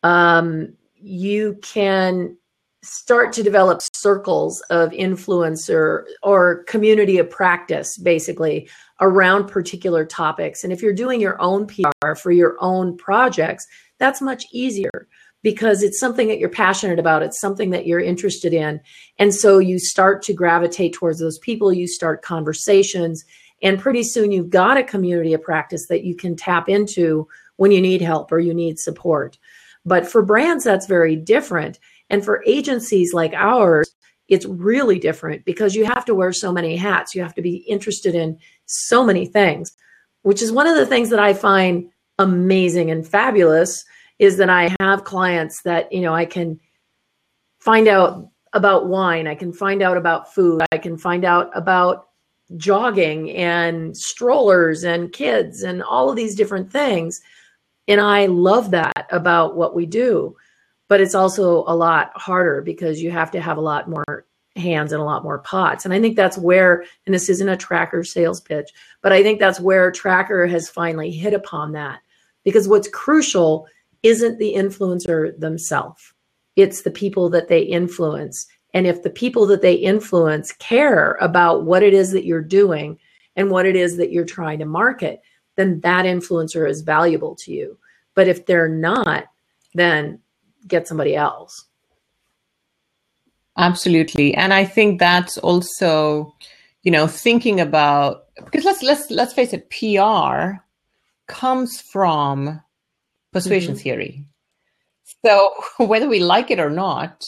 um, 0.04 0.74
you 0.96 1.60
can 1.62 2.38
start 2.82 3.34
to 3.34 3.44
develop 3.44 3.82
circles 4.04 4.62
of 4.70 4.92
influencer 4.92 6.04
or 6.22 6.64
community 6.66 7.18
of 7.18 7.30
practice, 7.30 7.98
basically, 7.98 8.70
around 9.00 9.48
particular 9.48 10.06
topics. 10.06 10.64
And 10.64 10.72
if 10.72 10.82
you're 10.82 10.94
doing 10.94 11.20
your 11.22 11.42
own 11.42 11.66
PR 11.66 12.16
for 12.16 12.32
your 12.32 12.56
own 12.60 12.98
projects, 12.98 13.66
that's 13.98 14.22
much 14.22 14.46
easier 14.52 15.08
because 15.42 15.82
it's 15.84 16.00
something 16.00 16.28
that 16.28 16.40
you're 16.40 16.50
passionate 16.50 17.00
about. 17.00 17.24
It's 17.24 17.40
something 17.40 17.70
that 17.72 17.88
you're 17.88 18.00
interested 18.00 18.54
in. 18.54 18.82
And 19.18 19.34
so 19.34 19.58
you 19.58 19.80
start 19.80 20.22
to 20.24 20.34
gravitate 20.34 20.94
towards 20.94 21.20
those 21.20 21.40
people, 21.40 21.74
you 21.74 21.88
start 21.88 22.22
conversations, 22.22 23.26
and 23.62 23.80
pretty 23.80 24.04
soon 24.04 24.32
you've 24.32 24.50
got 24.50 24.78
a 24.78 24.84
community 24.84 25.34
of 25.34 25.42
practice 25.42 25.88
that 25.88 26.04
you 26.04 26.16
can 26.16 26.36
tap 26.36 26.68
into 26.68 27.28
when 27.56 27.72
you 27.72 27.82
need 27.82 28.02
help 28.02 28.32
or 28.32 28.40
you 28.40 28.54
need 28.54 28.78
support. 28.78 29.38
But 29.86 30.08
for 30.08 30.22
brands, 30.22 30.64
that's 30.64 30.86
very 30.86 31.16
different. 31.16 31.80
And 32.14 32.24
for 32.24 32.44
agencies 32.46 33.12
like 33.12 33.34
ours, 33.34 33.92
it's 34.28 34.46
really 34.46 35.00
different 35.00 35.44
because 35.46 35.74
you 35.74 35.84
have 35.84 36.06
to 36.06 36.14
wear 36.14 36.32
so 36.32 36.52
many 36.52 36.76
hats. 36.76 37.16
You 37.16 37.24
have 37.24 37.34
to 37.34 37.42
be 37.42 37.56
interested 37.68 38.14
in 38.14 38.38
so 38.68 39.04
many 39.04 39.26
things, 39.26 39.76
which 40.22 40.40
is 40.40 40.52
one 40.52 40.68
of 40.68 40.76
the 40.76 40.86
things 40.86 41.10
that 41.10 41.20
I 41.20 41.34
find 41.34 41.90
amazing 42.20 42.92
and 42.92 43.06
fabulous 43.06 43.84
is 44.20 44.38
that 44.38 44.52
I 44.52 44.76
have 44.80 45.06
clients 45.06 45.64
that, 45.64 45.92
you 45.92 46.02
know, 46.02 46.14
I 46.14 46.26
can 46.26 46.60
find 47.60 47.88
out 47.88 48.30
about 48.54 48.86
wine, 48.86 49.26
I 49.26 49.34
can 49.34 49.52
find 49.52 49.82
out 49.82 49.98
about 49.98 50.36
food, 50.36 50.62
I 50.72 50.78
can 50.78 51.00
find 51.00 51.26
out 51.26 51.50
about 51.56 52.10
jogging 52.58 53.32
and 53.32 53.98
strollers 53.98 54.84
and 54.84 55.12
kids 55.12 55.64
and 55.64 55.82
all 55.82 56.12
of 56.12 56.16
these 56.16 56.36
different 56.36 56.72
things. 56.72 57.22
And 57.88 58.00
I 58.00 58.28
love 58.28 58.70
that 58.70 59.08
about 59.10 59.56
what 59.56 59.74
we 59.74 59.88
do. 59.88 60.38
But 60.88 61.02
it's 61.02 61.16
also 61.16 61.64
a 61.68 61.76
lot 61.76 62.12
harder 62.16 62.62
because 62.62 63.02
you 63.02 63.12
have 63.12 63.32
to 63.32 63.42
have 63.42 63.58
a 63.58 63.62
lot 63.62 63.90
more 63.90 64.26
hands 64.56 64.92
and 64.92 65.02
a 65.02 65.06
lot 65.06 65.24
more 65.24 65.40
pots. 65.40 65.86
And 65.86 65.94
I 65.94 66.00
think 66.00 66.16
that's 66.16 66.38
where, 66.38 66.86
and 67.06 67.16
this 67.16 67.30
isn't 67.30 67.50
a 67.50 67.58
Traackr 67.58 68.06
sales 68.06 68.40
pitch, 68.42 68.70
but 69.02 69.12
I 69.12 69.24
think 69.24 69.40
that's 69.40 69.60
where 69.60 69.92
Traackr 69.92 70.50
has 70.50 70.70
finally 70.70 71.12
hit 71.12 71.34
upon 71.34 71.72
that. 71.72 72.00
Because 72.44 72.68
what's 72.68 72.90
crucial 72.90 73.68
isn't 74.04 74.38
the 74.38 74.54
influencer 74.56 75.38
themselves, 75.40 76.14
it's 76.56 76.82
the 76.82 76.92
people 76.92 77.30
that 77.30 77.48
they 77.48 77.62
influence. 77.62 78.48
And 78.76 78.86
if 78.86 79.04
the 79.04 79.10
people 79.10 79.46
that 79.48 79.62
they 79.62 79.74
influence 79.74 80.52
care 80.52 81.14
about 81.22 81.64
what 81.64 81.84
it 81.84 81.94
is 81.94 82.12
that 82.12 82.26
you're 82.26 82.42
doing 82.42 83.00
and 83.36 83.50
what 83.50 83.66
it 83.66 83.76
is 83.76 83.98
that 83.98 84.12
you're 84.12 84.26
trying 84.26 84.60
to 84.60 84.66
market, 84.66 85.22
then 85.56 85.80
that 85.82 86.06
influencer 86.06 86.68
is 86.68 86.82
valuable 86.82 87.36
to 87.36 87.54
you. 87.54 87.78
But 88.16 88.28
if 88.28 88.46
they're 88.46 88.70
not, 88.70 89.26
then 89.74 90.20
get 90.68 90.88
somebody 90.88 91.16
else. 91.16 91.66
Absolutely. 93.58 94.34
And 94.34 94.54
I 94.54 94.66
think 94.66 95.00
that's 95.00 95.38
also, 95.38 96.36
you 96.82 96.92
know, 96.92 97.08
thinking 97.08 97.60
about 97.60 98.26
because 98.52 98.66
let's 98.66 98.82
let's 98.82 99.12
let's 99.12 99.34
face 99.34 99.54
it, 99.54 99.70
PR 99.70 100.58
comes 101.28 101.82
from 101.82 102.62
persuasion 103.32 103.74
mm-hmm. 103.74 103.84
theory. 103.84 104.26
So 105.26 105.54
whether 105.78 106.10
we 106.10 106.20
like 106.20 106.50
it 106.50 106.60
or 106.60 106.70
not, 106.70 107.24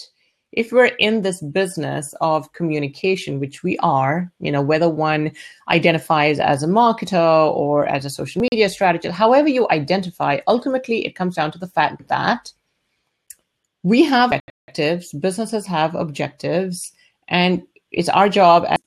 if 0.52 0.71
we're 0.71 0.86
in 0.86 1.21
this 1.21 1.41
business 1.41 2.13
of 2.21 2.52
communication, 2.54 3.39
which 3.39 3.62
we 3.62 3.78
are, 3.80 4.32
you 4.39 4.52
know, 4.52 4.62
whether 4.62 4.89
one 4.89 5.32
identifies 5.69 6.39
as 6.39 6.63
a 6.63 6.67
marketer 6.67 7.54
or 7.54 7.86
as 7.86 8.06
a 8.06 8.10
social 8.10 8.41
media 8.41 8.69
strategist, 8.69 9.15
however 9.15 9.50
you 9.50 9.67
identify, 9.69 10.39
ultimately 10.48 11.06
it 11.06 11.15
comes 11.15 11.36
down 11.36 11.52
to 11.52 11.60
the 11.60 11.67
fact 11.67 12.08
that 12.08 12.52
we 13.86 14.04
have 14.04 14.34
objectives, 14.34 15.13
businesses 15.13 15.67
have 15.67 15.93
objectives, 15.93 16.91
and 17.28 17.62
it's 17.91 18.10
our 18.10 18.28
job 18.28 18.65
as 18.67 18.80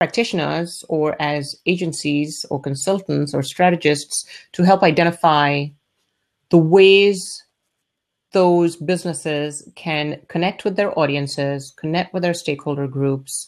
practitioners 0.00 0.84
or 0.88 1.14
as 1.22 1.54
agencies 1.66 2.44
or 2.50 2.60
consultants 2.60 3.32
or 3.32 3.44
strategists 3.44 4.24
to 4.50 4.64
help 4.64 4.82
identify 4.82 5.64
the 6.48 6.58
ways 6.58 7.44
those 8.32 8.74
businesses 8.74 9.70
can 9.76 10.20
connect 10.26 10.64
with 10.64 10.74
their 10.74 10.98
audiences, 10.98 11.72
connect 11.76 12.12
with 12.12 12.24
their 12.24 12.34
stakeholder 12.34 12.88
groups, 12.88 13.46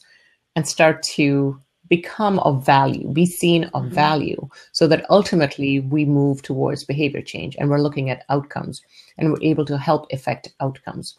and 0.54 0.68
start 0.68 1.02
to 1.02 1.60
become 1.92 2.38
of 2.38 2.64
value, 2.64 3.06
be 3.12 3.26
seen 3.26 3.64
of 3.74 3.82
mm-hmm. 3.82 3.94
value, 3.94 4.48
so 4.72 4.86
that 4.86 5.04
ultimately 5.10 5.80
we 5.80 6.06
move 6.06 6.40
towards 6.40 6.84
behavior 6.84 7.20
change 7.20 7.54
and 7.58 7.68
we're 7.68 7.86
looking 7.86 8.08
at 8.08 8.24
outcomes 8.30 8.80
and 9.18 9.30
we're 9.30 9.50
able 9.50 9.66
to 9.66 9.76
help 9.76 10.06
affect 10.10 10.54
outcomes. 10.60 11.18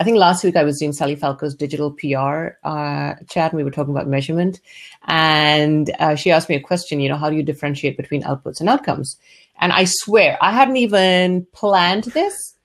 I 0.00 0.04
think 0.04 0.16
last 0.16 0.42
week 0.42 0.56
I 0.56 0.64
was 0.64 0.80
doing 0.80 0.92
Sally 0.92 1.14
Falkow's 1.14 1.54
digital 1.54 1.92
PR 1.92 2.58
uh, 2.64 3.14
chat, 3.28 3.52
and 3.52 3.58
we 3.58 3.62
were 3.62 3.70
talking 3.70 3.94
about 3.94 4.08
measurement. 4.08 4.60
And 5.06 5.94
uh, 6.00 6.16
she 6.16 6.32
asked 6.32 6.48
me 6.48 6.56
a 6.56 6.60
question, 6.60 6.98
you 6.98 7.08
know, 7.08 7.16
how 7.16 7.30
do 7.30 7.36
you 7.36 7.44
differentiate 7.44 7.96
between 7.96 8.24
outputs 8.24 8.58
and 8.58 8.68
outcomes? 8.68 9.16
And 9.60 9.72
I 9.72 9.84
swear, 9.86 10.36
I 10.40 10.50
hadn't 10.50 10.78
even 10.78 11.46
planned 11.52 12.04
this, 12.18 12.56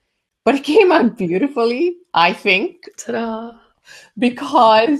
but 0.44 0.56
it 0.56 0.64
came 0.64 0.90
out 0.90 1.16
beautifully, 1.16 1.96
I 2.14 2.32
think. 2.32 2.88
Ta-da. 2.96 3.52
Because 4.18 4.98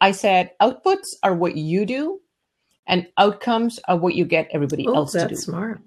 I 0.00 0.12
said 0.12 0.52
outputs 0.60 1.06
are 1.22 1.34
what 1.34 1.56
you 1.56 1.86
do, 1.86 2.20
and 2.86 3.06
outcomes 3.18 3.78
are 3.88 3.96
what 3.96 4.14
you 4.14 4.24
get 4.24 4.48
everybody 4.52 4.86
else 4.86 5.12
to 5.12 5.20
do. 5.20 5.28
That's 5.28 5.42
smart. 5.42 5.80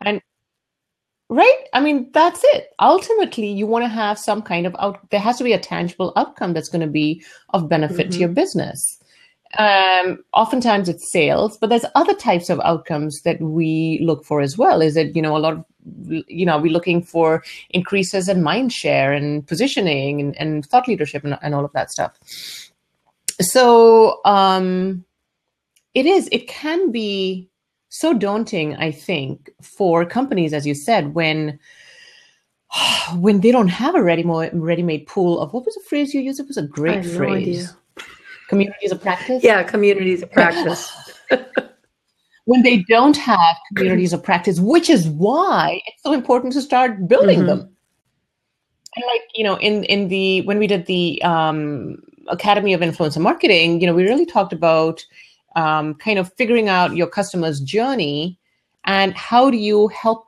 And 0.00 0.20
right, 1.28 1.64
I 1.72 1.80
mean 1.80 2.10
that's 2.12 2.42
it. 2.44 2.70
Ultimately, 2.80 3.50
you 3.50 3.66
want 3.66 3.84
to 3.84 3.88
have 3.88 4.18
some 4.18 4.42
kind 4.42 4.66
of 4.66 4.74
out. 4.78 5.08
There 5.10 5.20
has 5.20 5.38
to 5.38 5.44
be 5.44 5.52
a 5.52 5.58
tangible 5.58 6.12
outcome 6.16 6.52
that's 6.52 6.68
going 6.68 6.80
to 6.82 6.92
be 6.92 7.22
of 7.50 7.68
benefit 7.68 8.08
mm-hmm. 8.08 8.10
to 8.10 8.18
your 8.18 8.28
business 8.28 9.00
um, 9.58 10.22
oftentimes 10.32 10.88
it's 10.88 11.10
sales, 11.10 11.58
but 11.58 11.70
there's 11.70 11.84
other 11.94 12.14
types 12.14 12.50
of 12.50 12.60
outcomes 12.60 13.22
that 13.22 13.40
we 13.40 13.98
look 14.02 14.24
for 14.24 14.40
as 14.40 14.56
well. 14.56 14.80
Is 14.80 14.96
it, 14.96 15.16
you 15.16 15.22
know, 15.22 15.36
a 15.36 15.38
lot 15.38 15.54
of, 15.54 15.64
you 16.28 16.46
know, 16.46 16.58
we're 16.58 16.72
looking 16.72 17.02
for 17.02 17.42
increases 17.70 18.28
in 18.28 18.42
mind 18.42 18.72
share 18.72 19.12
and 19.12 19.46
positioning 19.46 20.20
and, 20.20 20.36
and 20.40 20.66
thought 20.66 20.86
leadership 20.86 21.24
and, 21.24 21.36
and 21.42 21.54
all 21.54 21.64
of 21.64 21.72
that 21.72 21.90
stuff. 21.90 22.12
So 23.40 24.20
um, 24.24 25.04
it 25.94 26.06
is, 26.06 26.28
it 26.30 26.48
can 26.48 26.90
be 26.92 27.48
so 27.88 28.14
daunting, 28.14 28.76
I 28.76 28.92
think, 28.92 29.50
for 29.62 30.04
companies, 30.04 30.52
as 30.52 30.66
you 30.66 30.74
said, 30.74 31.14
when 31.14 31.58
when 33.16 33.40
they 33.40 33.50
don't 33.50 33.68
have 33.68 33.94
a 33.94 34.02
ready 34.02 34.24
ready-made 34.24 35.06
pool 35.06 35.40
of 35.40 35.52
what 35.52 35.64
was 35.64 35.74
the 35.74 35.82
phrase 35.88 36.14
you 36.14 36.20
used? 36.20 36.40
It 36.40 36.46
was 36.46 36.56
a 36.56 36.62
great 36.62 37.04
phrase. 37.04 37.72
No 37.72 38.04
communities 38.50 38.92
of 38.92 39.00
practice? 39.00 39.42
Yeah, 39.42 39.62
communities 39.62 40.22
of 40.22 40.30
practice. 40.32 40.90
when 42.44 42.62
they 42.62 42.78
don't 42.88 43.16
have 43.16 43.56
communities 43.76 44.12
of 44.12 44.22
practice, 44.22 44.58
which 44.58 44.90
is 44.90 45.08
why 45.08 45.80
it's 45.86 46.02
so 46.02 46.12
important 46.12 46.52
to 46.52 46.60
start 46.60 47.06
building 47.06 47.38
mm-hmm. 47.38 47.60
them. 47.60 47.76
And 48.96 49.04
like, 49.06 49.22
you 49.34 49.44
know, 49.44 49.56
in 49.56 49.84
in 49.84 50.08
the 50.08 50.42
when 50.42 50.58
we 50.58 50.66
did 50.66 50.86
the 50.86 51.22
um, 51.22 52.02
Academy 52.30 52.72
of 52.72 52.80
Influencer 52.80 53.20
Marketing, 53.20 53.80
you 53.80 53.86
know, 53.86 53.94
we 53.94 54.04
really 54.04 54.26
talked 54.26 54.52
about 54.52 55.04
um, 55.56 55.94
kind 55.94 56.18
of 56.18 56.32
figuring 56.34 56.68
out 56.68 56.96
your 56.96 57.06
customer's 57.06 57.60
journey 57.60 58.38
and 58.84 59.14
how 59.14 59.50
do 59.50 59.56
you 59.56 59.88
help 59.88 60.26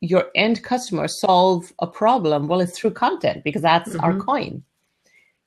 your 0.00 0.26
end 0.34 0.62
customer 0.62 1.08
solve 1.08 1.72
a 1.80 1.86
problem? 1.86 2.48
Well, 2.48 2.60
it's 2.60 2.78
through 2.78 2.92
content 2.92 3.44
because 3.44 3.62
that's 3.62 3.90
mm-hmm. 3.90 4.04
our 4.04 4.18
coin. 4.18 4.62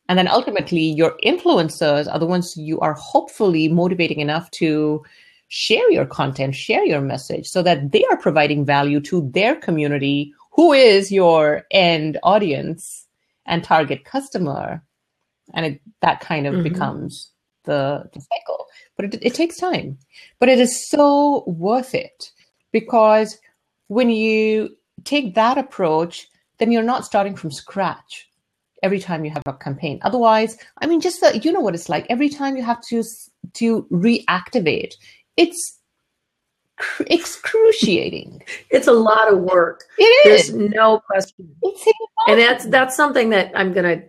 And 0.10 0.18
then 0.18 0.28
ultimately, 0.28 0.82
your 0.82 1.16
influencers 1.24 2.12
are 2.12 2.20
the 2.20 2.26
ones 2.26 2.58
you 2.58 2.80
are 2.82 2.94
hopefully 2.94 3.70
motivating 3.70 4.20
enough 4.20 4.52
to 4.52 5.04
share 5.48 5.90
your 5.92 6.06
content, 6.06 6.56
share 6.56 6.84
your 6.86 7.02
message 7.02 7.48
so 7.48 7.62
that 7.62 7.92
they 7.92 8.04
are 8.06 8.18
providing 8.18 8.66
value 8.66 9.00
to 9.02 9.30
their 9.34 9.56
community, 9.56 10.34
who 10.52 10.74
is 10.74 11.12
your 11.12 11.64
end 11.72 12.18
audience 12.24 13.08
and 13.46 13.64
target 13.64 14.04
customer. 14.04 14.84
And 15.54 15.66
it, 15.66 15.82
that 16.02 16.20
kind 16.20 16.48
of 16.48 16.56
mm-hmm. 16.56 16.64
becomes 16.64 17.32
the, 17.64 18.10
the 18.14 18.20
cycle. 18.20 18.66
But 18.96 19.06
it, 19.06 19.20
it 19.22 19.34
takes 19.34 19.58
time. 19.58 19.98
But 20.40 20.50
it 20.50 20.60
is 20.60 20.90
so 20.90 21.44
worth 21.48 21.94
it 21.94 22.32
because 22.72 23.38
when 23.88 24.10
you 24.10 24.76
take 25.04 25.36
that 25.36 25.58
approach, 25.58 26.28
then 26.58 26.72
you're 26.72 26.84
not 26.84 27.06
starting 27.06 27.36
from 27.36 27.52
scratch 27.52 28.30
every 28.84 29.00
time 29.00 29.26
you 29.26 29.32
have 29.32 29.44
a 29.46 29.54
campaign. 29.54 30.00
Otherwise, 30.04 30.58
I 30.80 30.88
mean, 30.88 31.02
just 31.02 31.22
the, 31.22 31.38
you 31.40 31.52
know 31.52 31.60
what 31.60 31.76
it's 31.76 31.90
like. 31.90 32.06
Every 32.10 32.30
time 32.30 32.56
you 32.56 32.64
have 32.64 32.82
to 32.88 33.04
to 33.54 33.84
reactivate, 33.92 34.94
it's 35.38 35.80
cr- 36.78 37.04
excruciating. 37.08 38.44
It's 38.70 38.88
a 38.88 38.94
lot 38.94 39.32
of 39.32 39.40
work. 39.40 39.84
It 39.98 40.28
is. 40.28 40.52
There's 40.52 40.72
no 40.74 41.00
question. 41.00 41.56
and 42.28 42.40
that's 42.40 42.66
that's 42.68 42.96
something 42.96 43.30
that 43.30 43.52
I'm 43.56 43.74
going 43.74 44.00
to 44.00 44.06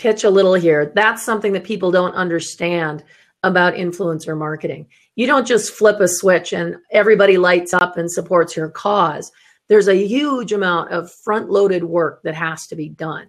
pitch 0.00 0.24
a 0.24 0.30
little 0.30 0.54
here. 0.54 0.92
That's 0.94 1.22
something 1.22 1.52
that 1.52 1.64
people 1.64 1.90
don't 1.90 2.14
understand 2.14 3.04
about 3.42 3.74
influencer 3.74 4.36
marketing. 4.36 4.86
You 5.14 5.26
don't 5.26 5.46
just 5.46 5.74
flip 5.74 6.00
a 6.00 6.08
switch 6.08 6.54
and 6.54 6.76
everybody 6.90 7.36
lights 7.36 7.74
up 7.74 7.98
and 7.98 8.10
supports 8.10 8.56
your 8.56 8.70
cause. 8.70 9.30
There's 9.68 9.88
a 9.88 10.06
huge 10.06 10.52
amount 10.52 10.90
of 10.90 11.12
front 11.12 11.50
loaded 11.50 11.84
work 11.84 12.22
that 12.22 12.34
has 12.34 12.66
to 12.68 12.76
be 12.76 12.88
done. 12.88 13.28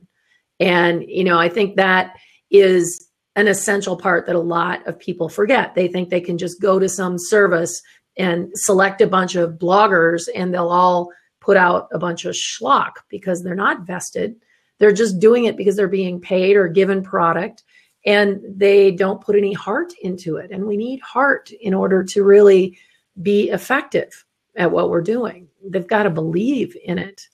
And, 0.62 1.04
you 1.08 1.26
know, 1.26 1.38
I 1.38 1.50
think 1.50 1.76
that 1.76 2.16
is 2.50 3.06
an 3.36 3.50
essential 3.50 3.98
part 3.98 4.26
that 4.28 4.36
a 4.36 4.40
lot 4.40 4.88
of 4.88 4.98
people 4.98 5.28
forget. 5.28 5.76
They 5.76 5.90
think 5.90 6.10
they 6.10 6.22
can 6.22 6.38
just 6.38 6.62
go 6.62 6.80
to 6.80 6.88
some 6.88 7.18
service 7.18 7.82
and 8.18 8.50
select 8.56 9.02
a 9.02 9.08
bunch 9.08 9.36
of 9.36 9.54
bloggers 9.54 10.30
and 10.34 10.54
they'll 10.54 10.70
all 10.70 11.10
put 11.42 11.58
out 11.58 11.90
a 11.92 12.00
bunch 12.00 12.24
of 12.24 12.36
schlock 12.36 12.92
because 13.10 13.44
they're 13.44 13.56
not 13.56 13.86
vested. 13.86 14.36
They're 14.82 14.92
just 14.92 15.20
doing 15.20 15.46
it 15.46 15.58
because 15.58 15.76
they're 15.76 15.88
being 15.88 16.20
paid 16.20 16.56
or 16.56 16.68
given 16.68 17.04
product 17.04 17.62
and 18.04 18.42
they 18.44 18.90
don't 18.90 19.22
put 19.22 19.36
any 19.36 19.54
heart 19.54 19.94
into 20.02 20.38
it. 20.38 20.50
And 20.50 20.66
we 20.66 20.76
need 20.76 21.00
heart 21.02 21.52
in 21.52 21.76
order 21.76 22.04
to 22.04 22.24
really 22.24 22.80
be 23.22 23.52
effective 23.52 24.26
at 24.56 24.72
what 24.72 24.90
we're 24.90 25.04
doing. 25.04 25.48
They've 25.64 25.88
got 25.88 26.04
to 26.04 26.10
believe 26.10 26.76
in 26.84 26.98
it. 26.98 27.28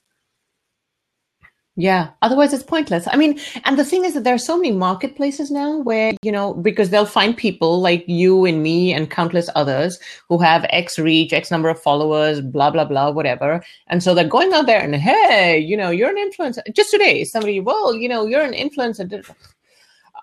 Yeah. 1.78 2.10
Otherwise, 2.22 2.52
it's 2.52 2.64
pointless. 2.64 3.06
I 3.06 3.16
mean, 3.16 3.38
and 3.64 3.78
the 3.78 3.84
thing 3.84 4.04
is 4.04 4.14
that 4.14 4.24
there 4.24 4.34
are 4.34 4.38
so 4.38 4.56
many 4.56 4.72
marketplaces 4.72 5.48
now 5.48 5.78
where, 5.78 6.12
you 6.22 6.32
know, 6.32 6.54
because 6.54 6.90
they'll 6.90 7.06
find 7.06 7.36
people 7.36 7.80
like 7.80 8.04
you 8.08 8.44
and 8.46 8.64
me 8.64 8.92
and 8.92 9.08
countless 9.08 9.48
others 9.54 10.00
who 10.28 10.38
have 10.38 10.66
X 10.70 10.98
reach, 10.98 11.32
X 11.32 11.52
number 11.52 11.68
of 11.68 11.80
followers, 11.80 12.40
blah, 12.40 12.68
blah, 12.68 12.84
blah, 12.84 13.10
whatever. 13.10 13.62
And 13.86 14.02
so 14.02 14.12
they're 14.12 14.26
going 14.26 14.52
out 14.52 14.66
there 14.66 14.80
and, 14.80 14.96
hey, 14.96 15.56
you 15.60 15.76
know, 15.76 15.90
you're 15.90 16.10
an 16.10 16.16
influencer. 16.16 16.62
Just 16.74 16.90
today, 16.90 17.22
somebody, 17.22 17.60
well, 17.60 17.94
you 17.94 18.08
know, 18.08 18.26
you're 18.26 18.42
an 18.42 18.54
influencer. 18.54 19.32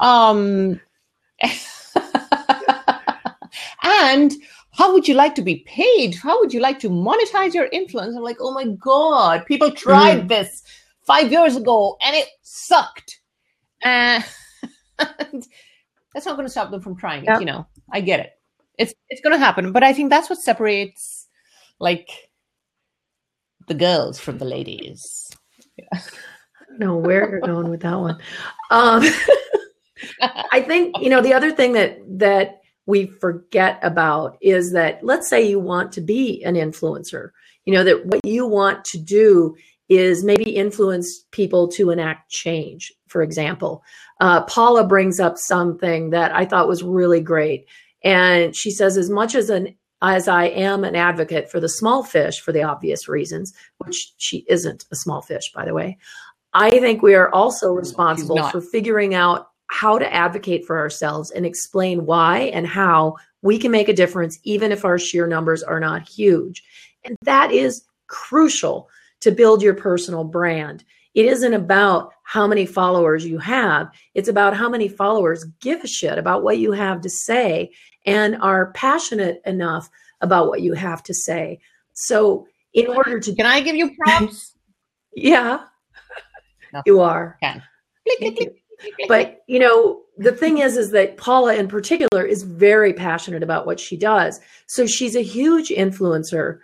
Um, 0.02 0.82
and 3.82 4.34
how 4.72 4.92
would 4.92 5.08
you 5.08 5.14
like 5.14 5.36
to 5.36 5.42
be 5.42 5.64
paid? 5.66 6.16
How 6.16 6.38
would 6.42 6.54
you 6.54 6.60
like 6.60 6.80
to 6.80 6.90
monetize 6.90 7.54
your 7.54 7.70
influence? 7.72 8.14
I'm 8.14 8.24
like, 8.24 8.40
oh 8.42 8.54
my 8.54 8.66
God, 8.66 9.46
people 9.46 9.72
tried 9.72 10.24
mm. 10.24 10.28
this 10.28 10.64
five 11.06 11.32
years 11.32 11.56
ago 11.56 11.98
and 12.02 12.16
it 12.16 12.28
sucked. 12.42 13.20
Uh, 13.84 14.22
that's 14.98 16.26
not 16.26 16.36
going 16.36 16.46
to 16.46 16.52
stop 16.52 16.72
them 16.72 16.82
from 16.82 16.96
trying 16.96 17.26
it. 17.26 17.40
You 17.40 17.46
know, 17.46 17.68
I 17.92 18.02
get 18.02 18.20
it. 18.20 18.32
It's 18.78 18.94
it's 19.10 19.22
going 19.22 19.34
to 19.34 19.44
happen, 19.44 19.72
but 19.72 19.84
I 19.84 19.94
think 19.94 20.10
that's 20.10 20.30
what 20.30 20.40
separates 20.40 21.28
like 21.80 22.10
the 23.68 23.74
girls 23.74 24.20
from 24.20 24.38
the 24.38 24.46
ladies. 24.46 25.30
Yeah. 25.78 26.00
I 26.00 26.66
don't 26.70 26.80
know 26.80 26.96
where 26.96 27.30
you're 27.30 27.42
going 27.42 27.70
with 27.70 27.82
that 27.82 28.00
one. 28.00 28.18
Um, 28.72 29.04
I 30.22 30.62
think 30.62 30.96
you 31.02 31.10
know 31.10 31.22
the 31.22 31.34
other 31.34 31.52
thing 31.52 31.74
that 31.74 31.98
that 32.18 32.62
we 32.86 33.08
forget 33.08 33.78
about 33.82 34.38
is 34.42 34.72
that 34.72 35.04
let's 35.04 35.28
say 35.28 35.46
you 35.46 35.60
want 35.60 35.92
to 35.94 36.02
be 36.02 36.42
an 36.46 36.56
influencer. 36.56 37.32
You 37.66 37.74
know 37.74 37.84
that 37.84 38.06
what 38.06 38.26
you 38.26 38.48
want 38.48 38.86
to 38.86 38.98
do 38.98 39.54
is 39.90 40.24
maybe 40.24 40.56
influence 40.56 41.26
people 41.32 41.68
to 41.68 41.92
enact 41.92 42.32
change. 42.32 42.92
For 43.08 43.22
example, 43.22 43.84
uh, 44.20 44.44
Paula 44.44 44.86
brings 44.86 45.20
up 45.20 45.38
something 45.38 46.10
that 46.10 46.34
I 46.36 46.46
thought 46.46 46.68
was 46.68 46.84
really 46.84 47.22
great, 47.22 47.68
and 48.04 48.56
she 48.56 48.72
says, 48.72 48.98
as 48.98 49.10
much 49.10 49.36
as 49.36 49.50
an 49.50 49.76
as 50.02 50.28
I 50.28 50.46
am 50.46 50.84
an 50.84 50.96
advocate 50.96 51.50
for 51.50 51.60
the 51.60 51.70
small 51.70 52.04
fish 52.04 52.40
for 52.40 52.52
the 52.52 52.64
obvious 52.64 53.08
reasons, 53.08 53.54
which 53.78 54.14
she 54.18 54.46
isn't 54.48 54.86
a 54.92 54.96
small 54.96 55.22
fish, 55.22 55.52
by 55.54 55.66
the 55.66 55.74
way, 55.74 55.98
I 56.54 56.70
think 56.70 57.02
we 57.02 57.16
are 57.16 57.34
also 57.34 57.72
responsible 57.74 58.44
for 58.50 58.62
figuring 58.62 59.16
out 59.16 59.50
how 59.68 59.98
to 59.98 60.14
advocate 60.14 60.66
for 60.66 60.78
ourselves 60.78 61.32
and 61.32 61.46
explain 61.46 62.06
why 62.06 62.52
and 62.54 62.68
how 62.68 63.16
we 63.42 63.58
can 63.58 63.72
make 63.72 63.90
a 63.90 63.94
difference, 63.94 64.40
even 64.44 64.72
if 64.72 64.86
our 64.86 65.00
sheer 65.00 65.28
numbers 65.28 65.64
are 65.64 65.80
not 65.80 66.08
huge. 66.08 66.64
And 67.04 67.16
that 67.24 67.52
is 67.52 67.84
crucial 68.08 68.90
to 69.26 69.32
build 69.32 69.64
your 69.64 69.74
personal 69.74 70.24
brand. 70.24 70.84
It 71.16 71.26
isn't 71.26 71.56
about 71.56 72.14
how 72.26 72.46
many 72.46 72.68
followers 72.68 73.26
you 73.26 73.40
have, 73.40 73.90
it's 74.14 74.30
about 74.30 74.56
how 74.56 74.70
many 74.70 74.88
followers 74.88 75.44
give 75.62 75.84
a 75.84 75.88
shit 75.88 76.20
about 76.20 76.44
what 76.44 76.60
you 76.60 76.74
have 76.74 77.02
to 77.02 77.10
say 77.10 77.72
and 78.06 78.36
are 78.40 78.72
passionate 78.74 79.42
enough 79.44 79.90
about 80.22 80.48
what 80.48 80.62
you 80.62 80.74
have 80.74 81.02
to 81.04 81.14
say. 81.16 81.60
So, 81.94 82.48
in 82.76 82.86
order 82.86 83.20
to. 83.20 83.34
Can 83.34 83.48
I 83.48 83.62
give 83.62 83.76
you 83.76 83.96
props? 83.96 84.54
yeah, 85.16 85.62
no. 86.72 86.84
you 86.86 87.00
are. 87.00 87.40
Can. 87.42 87.64
But 89.08 89.42
you 89.48 89.58
know 89.58 90.04
the 90.20 90.34
thing 90.34 90.60
is 90.60 90.78
is 90.78 90.92
that 90.92 91.18
paula 91.18 91.56
in 91.56 91.68
particular 91.68 92.24
is 92.24 92.44
very 92.44 92.94
passionate 92.94 93.42
about 93.42 93.66
what 93.66 93.80
she 93.80 93.98
does 93.98 94.40
so 94.68 94.86
she's 94.86 95.16
a 95.16 95.22
huge 95.22 95.70
influencer 95.70 96.60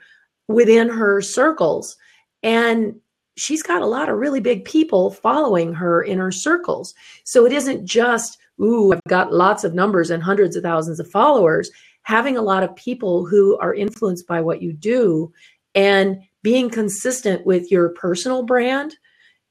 within 0.48 0.90
her 0.90 1.22
circles 1.22 1.98
and 2.44 2.96
she's 3.38 3.64
got 3.64 3.82
a 3.82 3.88
lot 3.88 4.10
of 4.10 4.18
really 4.18 4.40
big 4.40 4.66
people 4.66 5.12
following 5.12 5.74
her 5.74 6.02
in 6.02 6.20
her 6.20 6.32
circles. 6.32 6.94
So 7.24 7.46
it 7.46 7.54
isn't 7.54 7.86
just 7.86 8.38
ooh, 8.62 8.94
I've 8.94 9.02
got 9.08 9.34
lots 9.34 9.64
of 9.64 9.74
numbers 9.74 10.10
and 10.10 10.22
hundreds 10.22 10.56
of 10.56 10.64
thousands 10.64 11.00
of 11.00 11.10
followers, 11.10 11.72
having 12.04 12.38
a 12.38 12.42
lot 12.42 12.64
of 12.64 12.76
people 12.76 13.26
who 13.26 13.58
are 13.58 13.74
influenced 13.74 14.28
by 14.28 14.42
what 14.42 14.62
you 14.62 14.74
do 14.74 15.32
and 15.74 16.22
being 16.44 16.70
consistent 16.70 17.46
with 17.46 17.72
your 17.72 17.90
personal 17.90 18.44
brand 18.44 18.96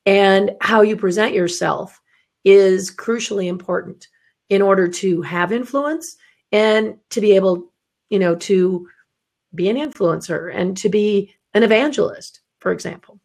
and 0.07 0.53
how 0.61 0.81
you 0.83 0.97
present 0.97 1.35
yourself 1.35 2.01
is 2.45 2.95
crucially 2.95 3.47
important 3.47 4.09
in 4.49 4.63
order 4.63 4.89
to 4.89 5.23
have 5.23 5.53
influence 5.53 6.17
and 6.53 6.97
to 7.11 7.21
be 7.21 7.33
able, 7.33 7.71
you 8.09 8.19
know, 8.19 8.35
to 8.35 8.89
be 9.55 9.69
an 9.69 9.77
influencer 9.77 10.55
and 10.55 10.77
to 10.77 10.89
be 10.89 11.35
an 11.55 11.63
evangelist, 11.63 12.40
for 12.61 12.73
example. 12.73 13.21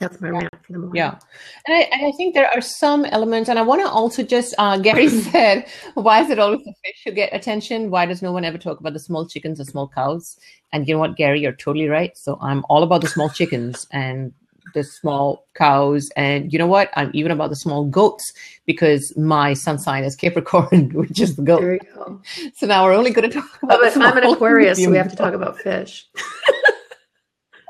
That's 0.00 0.18
my 0.18 0.30
rant 0.30 0.48
for 0.62 0.72
the 0.72 0.78
moment. 0.78 0.96
Yeah. 0.96 1.18
And 1.66 1.76
I, 1.76 1.80
and 1.92 2.06
I 2.06 2.12
think 2.16 2.34
there 2.34 2.48
are 2.48 2.62
some 2.62 3.04
elements, 3.04 3.50
and 3.50 3.58
I 3.58 3.62
want 3.62 3.82
to 3.82 3.88
also 3.88 4.22
just, 4.22 4.54
uh, 4.56 4.78
Gary 4.86 5.08
said, 5.08 5.68
why 5.92 6.22
is 6.22 6.30
it 6.30 6.38
always 6.38 6.64
the 6.64 6.72
fish 6.82 7.02
who 7.04 7.12
get 7.12 7.34
attention? 7.34 7.90
Why 7.90 8.06
does 8.06 8.22
no 8.22 8.32
one 8.32 8.46
ever 8.46 8.56
talk 8.56 8.80
about 8.80 8.94
the 8.94 8.98
small 8.98 9.28
chickens 9.28 9.60
or 9.60 9.64
small 9.64 9.88
cows? 9.88 10.38
And 10.72 10.88
you 10.88 10.94
know 10.94 11.00
what, 11.00 11.16
Gary, 11.16 11.40
you're 11.40 11.52
totally 11.52 11.88
right. 11.88 12.16
So 12.16 12.38
I'm 12.40 12.64
all 12.70 12.82
about 12.82 13.02
the 13.02 13.08
small 13.08 13.28
chickens 13.28 13.86
and 13.92 14.32
the 14.72 14.84
small 14.84 15.46
cows. 15.54 16.10
And 16.16 16.50
you 16.50 16.58
know 16.58 16.66
what? 16.66 16.90
I'm 16.94 17.10
even 17.12 17.30
about 17.30 17.50
the 17.50 17.56
small 17.56 17.84
goats 17.84 18.32
because 18.64 19.14
my 19.18 19.52
sun 19.52 19.78
sign 19.78 20.04
is 20.04 20.16
Capricorn, 20.16 20.90
which 20.94 21.20
is 21.20 21.36
the 21.36 21.42
goat. 21.42 21.60
There 21.60 21.74
you 21.74 21.80
go. 21.94 22.22
So 22.54 22.66
now 22.66 22.84
we're 22.84 22.94
only 22.94 23.10
going 23.10 23.30
to 23.30 23.40
talk 23.40 23.62
about. 23.62 23.80
Oh, 23.80 23.90
but 23.94 24.02
I'm 24.02 24.16
an 24.16 24.24
Aquarius, 24.32 24.82
so 24.82 24.90
we 24.90 24.96
have 24.96 25.10
to 25.10 25.16
talk 25.16 25.34
about 25.34 25.58
fish. 25.58 26.08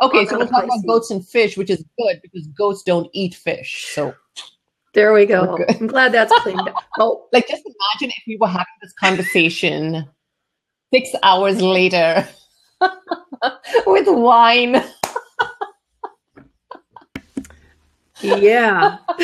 Okay, 0.03 0.25
so 0.27 0.39
we'll 0.39 0.49
talk 0.49 0.65
about 0.65 0.87
goats 0.87 1.11
and 1.11 1.27
fish, 1.27 1.59
which 1.59 1.69
is 1.69 1.85
good 1.99 2.21
because 2.23 2.47
goats 2.49 2.83
don't 2.83 3.11
eat 3.13 3.35
fish. 3.35 3.87
So 3.93 4.15
there 4.95 5.13
we 5.13 5.27
go. 5.27 5.59
I'm 5.69 5.87
glad 5.87 6.13
that's 6.13 6.33
cleaned 6.41 6.61
up. 6.61 6.75
Oh, 6.99 7.29
like 7.33 7.47
just 7.49 7.63
imagine 7.65 8.15
if 8.17 8.23
we 8.27 8.37
were 8.39 8.49
having 8.49 8.67
this 8.83 8.93
conversation 8.95 10.09
six 10.93 11.11
hours 11.23 11.63
later 11.63 12.29
with 13.87 14.09
wine. 14.09 14.83
yeah. 18.21 18.99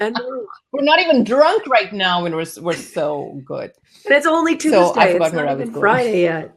and 0.00 0.16
we're, 0.18 0.44
we're, 0.72 0.82
not 0.82 1.00
even 1.00 1.24
drunk 1.24 1.66
right 1.66 1.92
now, 1.92 2.24
and 2.24 2.36
we're 2.36 2.46
we're 2.60 2.74
so 2.74 3.40
good. 3.44 3.72
And 4.04 4.14
it's 4.14 4.26
only 4.26 4.56
Tuesday. 4.56 4.78
So 4.78 4.94
I 4.96 5.12
forgot 5.12 5.26
it's 5.26 5.34
where 5.34 5.48
I 5.48 5.54
was 5.54 5.70
going. 5.70 5.80
Friday 5.80 6.22
yet. 6.22 6.56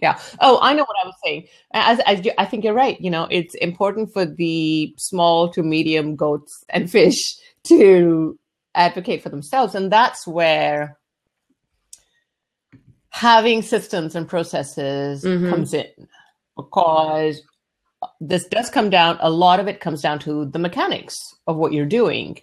Yeah. 0.00 0.18
Oh, 0.40 0.58
I 0.62 0.72
know 0.72 0.82
what 0.82 0.96
I 1.02 1.06
was 1.06 1.14
saying. 1.22 1.46
As, 1.72 2.00
as 2.06 2.26
I 2.38 2.46
think 2.46 2.64
you're 2.64 2.74
right. 2.74 3.00
You 3.00 3.10
know, 3.10 3.28
it's 3.30 3.54
important 3.56 4.12
for 4.12 4.24
the 4.24 4.94
small 4.96 5.50
to 5.50 5.62
medium 5.62 6.16
goats 6.16 6.64
and 6.70 6.90
fish 6.90 7.36
to 7.64 8.38
advocate 8.74 9.22
for 9.22 9.28
themselves, 9.28 9.74
and 9.74 9.92
that's 9.92 10.26
where 10.26 10.98
having 13.10 13.60
systems 13.60 14.14
and 14.14 14.28
processes 14.28 15.24
mm-hmm. 15.24 15.50
comes 15.50 15.74
in 15.74 15.88
because 16.56 17.42
this 18.20 18.46
does 18.46 18.70
come 18.70 18.88
down 18.88 19.18
a 19.20 19.30
lot 19.30 19.60
of 19.60 19.68
it 19.68 19.80
comes 19.80 20.00
down 20.00 20.18
to 20.18 20.46
the 20.46 20.58
mechanics 20.58 21.16
of 21.46 21.56
what 21.56 21.72
you're 21.72 21.84
doing 21.84 22.40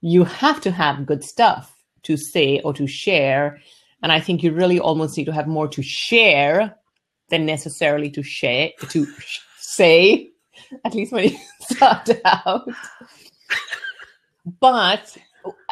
you 0.00 0.24
have 0.24 0.60
to 0.60 0.70
have 0.70 1.06
good 1.06 1.24
stuff 1.24 1.74
to 2.02 2.16
say 2.16 2.60
or 2.64 2.74
to 2.74 2.86
share 2.86 3.60
and 4.02 4.12
i 4.12 4.20
think 4.20 4.42
you 4.42 4.52
really 4.52 4.78
almost 4.78 5.16
need 5.16 5.24
to 5.24 5.32
have 5.32 5.46
more 5.46 5.68
to 5.68 5.82
share 5.82 6.76
than 7.32 7.46
necessarily 7.46 8.10
to 8.10 8.22
share 8.22 8.70
to 8.90 9.06
say 9.58 10.30
at 10.84 10.94
least 10.94 11.12
when 11.12 11.30
you 11.30 11.38
start 11.60 12.08
out. 12.24 12.68
But 14.60 15.16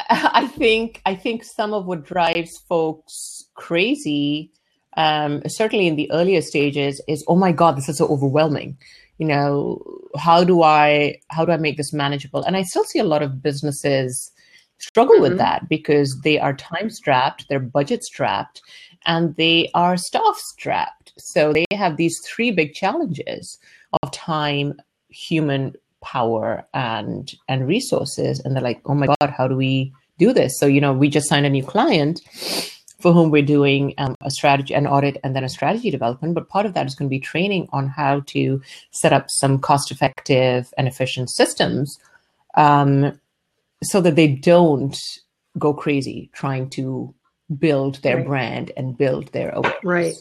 i 0.09 0.49
think 0.49 1.01
i 1.07 1.15
think 1.15 1.45
some 1.45 1.73
of 1.73 1.87
what 1.87 2.05
drives 2.05 2.59
folks 2.69 3.45
crazy 3.55 4.51
um, 4.97 5.43
certainly 5.47 5.87
in 5.87 5.95
the 5.95 6.11
earlier 6.11 6.41
stages 6.41 7.01
is 7.07 7.25
oh 7.29 7.37
my 7.37 7.53
god 7.53 7.77
this 7.77 7.89
is 7.89 7.99
so 7.99 8.09
overwhelming. 8.09 8.77
You 9.19 9.27
know 9.27 9.81
how 10.19 10.43
do 10.43 10.63
i 10.63 11.15
how 11.29 11.45
do 11.45 11.53
i 11.53 11.57
make 11.57 11.77
this 11.77 11.93
manageable? 11.93 12.43
And 12.43 12.57
i 12.57 12.63
still 12.63 12.85
see 12.85 12.99
a 12.99 13.05
lot 13.05 13.23
of 13.23 13.41
businesses 13.43 14.33
struggle 14.79 15.17
mm-hmm. 15.17 15.23
with 15.23 15.39
that 15.39 15.69
because 15.69 16.21
they 16.23 16.41
are 16.41 16.55
time 16.55 16.91
strapped 16.91 17.47
they're 17.49 17.61
budget 17.61 18.03
strapped 18.03 18.63
and 19.07 19.35
they 19.37 19.71
are 19.75 19.97
staff 19.97 20.37
strapped. 20.37 21.13
So 21.19 21.53
they 21.53 21.65
have 21.73 21.97
these 21.97 22.19
three 22.21 22.51
big 22.51 22.75
challenges 22.75 23.59
of 24.03 24.11
time, 24.13 24.81
human 25.09 25.75
power, 26.03 26.67
and 26.75 27.33
and 27.49 27.67
resources. 27.67 28.41
And 28.41 28.55
they're 28.55 28.63
like, 28.63 28.81
oh 28.87 28.95
my 28.95 29.07
God, 29.07 29.31
how 29.31 29.49
do 29.49 29.57
we 29.57 29.93
do 30.19 30.33
this? 30.33 30.59
So, 30.59 30.67
you 30.67 30.81
know, 30.81 30.93
we 30.93 31.09
just 31.09 31.29
signed 31.29 31.47
a 31.47 31.51
new 31.51 31.65
client 31.65 32.21
for 33.01 33.13
whom 33.13 33.31
we're 33.31 33.43
doing 33.43 33.95
um, 33.99 34.15
a 34.21 34.31
strategy, 34.31 34.75
an 34.75 34.87
audit, 34.87 35.17
and 35.25 35.35
then 35.35 35.43
a 35.43 35.49
strategy 35.49 35.91
development. 35.91 36.35
But 36.35 36.49
part 36.49 36.67
of 36.67 36.75
that 36.75 36.87
is 36.87 36.95
going 36.95 37.09
to 37.09 37.11
be 37.11 37.21
training 37.21 37.69
on 37.73 37.89
how 37.89 38.21
to 38.27 38.61
set 38.91 39.13
up 39.13 39.31
some 39.31 39.59
cost 39.59 39.91
effective 39.91 40.73
and 40.77 40.87
efficient 40.87 41.31
systems 41.31 41.99
um, 42.57 43.19
so 43.83 44.01
that 44.03 44.17
they 44.17 44.29
don't 44.29 44.99
go 45.59 45.73
crazy 45.75 46.31
trying 46.33 46.69
to 46.71 47.15
build 47.59 47.97
their 48.03 48.19
right. 48.19 48.27
brand 48.27 48.73
and 48.77 48.97
build 48.97 49.29
their 49.29 49.51
awareness. 49.51 49.81
Right. 49.85 50.15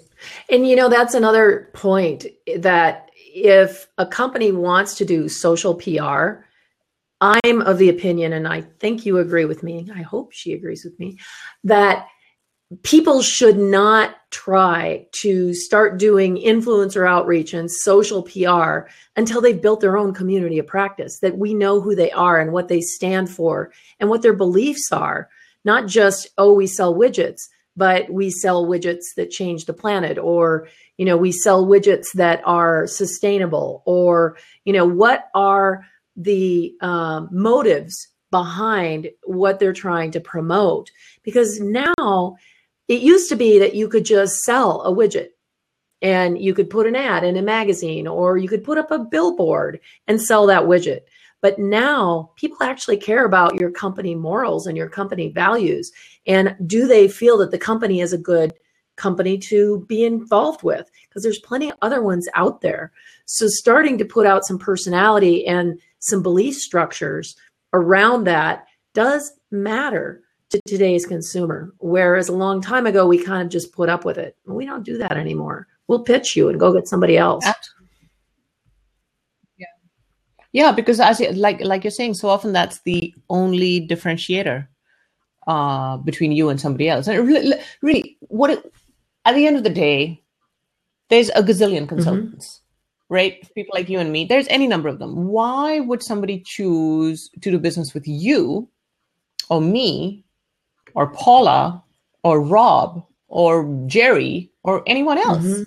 And 0.49 0.67
you 0.67 0.75
know, 0.75 0.89
that's 0.89 1.13
another 1.13 1.69
point 1.73 2.25
that 2.57 3.09
if 3.15 3.87
a 3.97 4.05
company 4.05 4.51
wants 4.51 4.95
to 4.95 5.05
do 5.05 5.29
social 5.29 5.75
PR, 5.75 6.43
I'm 7.21 7.61
of 7.61 7.77
the 7.77 7.89
opinion, 7.89 8.33
and 8.33 8.47
I 8.47 8.61
think 8.61 9.05
you 9.05 9.17
agree 9.17 9.45
with 9.45 9.61
me, 9.61 9.89
I 9.93 10.01
hope 10.01 10.31
she 10.31 10.53
agrees 10.53 10.83
with 10.83 10.97
me, 10.99 11.19
that 11.63 12.07
people 12.83 13.21
should 13.21 13.57
not 13.57 14.15
try 14.31 15.07
to 15.11 15.53
start 15.53 15.97
doing 15.97 16.37
influencer 16.37 17.07
outreach 17.07 17.53
and 17.53 17.69
social 17.69 18.23
PR 18.23 18.89
until 19.15 19.41
they've 19.41 19.61
built 19.61 19.81
their 19.81 19.97
own 19.97 20.13
community 20.13 20.59
of 20.59 20.67
practice, 20.67 21.19
that 21.19 21.37
we 21.37 21.53
know 21.53 21.81
who 21.81 21.95
they 21.95 22.11
are 22.11 22.39
and 22.39 22.51
what 22.51 22.67
they 22.67 22.79
stand 22.79 23.29
for 23.29 23.71
and 23.99 24.09
what 24.09 24.21
their 24.21 24.33
beliefs 24.33 24.91
are 24.91 25.29
not 25.65 25.87
just 25.87 26.27
oh 26.37 26.53
we 26.53 26.67
sell 26.67 26.93
widgets 26.93 27.41
but 27.75 28.09
we 28.09 28.29
sell 28.29 28.65
widgets 28.65 29.05
that 29.15 29.29
change 29.29 29.65
the 29.65 29.73
planet 29.73 30.17
or 30.17 30.67
you 30.97 31.05
know 31.05 31.17
we 31.17 31.31
sell 31.31 31.65
widgets 31.65 32.07
that 32.13 32.41
are 32.45 32.87
sustainable 32.87 33.83
or 33.85 34.37
you 34.65 34.73
know 34.73 34.85
what 34.85 35.29
are 35.33 35.85
the 36.15 36.73
um, 36.81 37.29
motives 37.31 38.09
behind 38.31 39.09
what 39.23 39.59
they're 39.59 39.73
trying 39.73 40.11
to 40.11 40.19
promote. 40.19 40.91
Because 41.23 41.59
now 41.59 42.35
it 42.87 43.01
used 43.01 43.29
to 43.29 43.35
be 43.35 43.59
that 43.59 43.75
you 43.75 43.87
could 43.87 44.05
just 44.05 44.35
sell 44.41 44.81
a 44.81 44.93
widget 44.93 45.29
and 46.01 46.39
you 46.39 46.53
could 46.53 46.69
put 46.69 46.87
an 46.87 46.95
ad 46.95 47.23
in 47.23 47.37
a 47.37 47.41
magazine 47.41 48.07
or 48.07 48.37
you 48.37 48.47
could 48.47 48.63
put 48.63 48.77
up 48.77 48.91
a 48.91 48.99
billboard 48.99 49.79
and 50.07 50.21
sell 50.21 50.45
that 50.47 50.63
widget. 50.63 51.01
But 51.41 51.59
now 51.59 52.31
people 52.35 52.57
actually 52.61 52.97
care 52.97 53.25
about 53.25 53.59
your 53.59 53.71
company 53.71 54.15
morals 54.15 54.67
and 54.67 54.75
your 54.75 54.89
company 54.89 55.29
values. 55.29 55.91
And 56.27 56.55
do 56.65 56.87
they 56.87 57.07
feel 57.07 57.37
that 57.37 57.51
the 57.51 57.57
company 57.57 58.01
is 58.01 58.13
a 58.13 58.17
good 58.17 58.53
company 58.97 59.37
to 59.37 59.85
be 59.87 60.03
involved 60.03 60.63
with? 60.63 60.89
Because 61.07 61.23
there's 61.23 61.39
plenty 61.39 61.69
of 61.69 61.77
other 61.81 62.01
ones 62.01 62.27
out 62.35 62.61
there. 62.61 62.91
So 63.25 63.47
starting 63.47 63.97
to 63.99 64.05
put 64.05 64.25
out 64.25 64.45
some 64.45 64.59
personality 64.59 65.45
and 65.45 65.79
some 65.99 66.21
belief 66.21 66.55
structures 66.55 67.35
around 67.73 68.25
that 68.25 68.65
does 68.93 69.31
matter 69.51 70.23
to 70.49 70.59
today's 70.67 71.05
consumer. 71.05 71.73
Whereas 71.77 72.27
a 72.27 72.33
long 72.33 72.61
time 72.61 72.85
ago, 72.87 73.05
we 73.07 73.23
kind 73.23 73.43
of 73.43 73.49
just 73.49 73.71
put 73.71 73.87
up 73.87 74.03
with 74.03 74.17
it. 74.17 74.35
We 74.45 74.65
don't 74.65 74.83
do 74.83 74.97
that 74.97 75.15
anymore. 75.15 75.67
We'll 75.87 76.03
pitch 76.03 76.35
you 76.35 76.49
and 76.49 76.59
go 76.59 76.73
get 76.73 76.87
somebody 76.87 77.17
else. 77.17 77.45
Yeah. 77.45 77.53
Yeah, 80.51 80.71
because 80.71 80.99
as 80.99 81.19
like 81.35 81.61
like 81.61 81.83
you're 81.83 81.91
saying, 81.91 82.15
so 82.15 82.29
often 82.29 82.53
that's 82.53 82.81
the 82.81 83.13
only 83.29 83.87
differentiator 83.87 84.67
uh, 85.47 85.97
between 85.97 86.31
you 86.31 86.49
and 86.49 86.59
somebody 86.59 86.89
else. 86.89 87.07
And 87.07 87.27
really, 87.27 87.55
really 87.81 88.17
what 88.21 88.49
it, 88.49 88.73
at 89.25 89.35
the 89.35 89.45
end 89.45 89.57
of 89.57 89.63
the 89.63 89.69
day, 89.69 90.23
there's 91.09 91.29
a 91.29 91.43
gazillion 91.43 91.81
mm-hmm. 91.81 91.87
consultants. 91.87 92.47
Mm-hmm 92.47 92.65
right? 93.09 93.47
People 93.55 93.71
like 93.73 93.89
you 93.89 93.99
and 93.99 94.11
me, 94.11 94.25
there's 94.25 94.47
any 94.47 94.67
number 94.67 94.87
of 94.87 94.99
them. 94.99 95.27
Why 95.27 95.79
would 95.79 96.01
somebody 96.01 96.41
choose 96.45 97.29
to 97.41 97.51
do 97.51 97.57
business 97.57 97.93
with 97.93 98.07
you 98.07 98.69
or 99.49 99.59
me 99.59 100.23
or 100.93 101.11
Paula 101.11 101.83
or 102.23 102.41
Rob 102.41 103.03
or 103.27 103.83
Jerry 103.87 104.51
or 104.63 104.83
anyone 104.87 105.17
else? 105.17 105.43
Mm-hmm. 105.43 105.63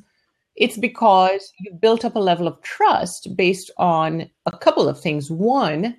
It's 0.56 0.76
because 0.76 1.52
you've 1.58 1.80
built 1.80 2.04
up 2.04 2.14
a 2.14 2.20
level 2.20 2.46
of 2.46 2.60
trust 2.62 3.36
based 3.36 3.70
on 3.78 4.28
a 4.46 4.56
couple 4.56 4.88
of 4.88 5.00
things. 5.00 5.30
One, 5.30 5.96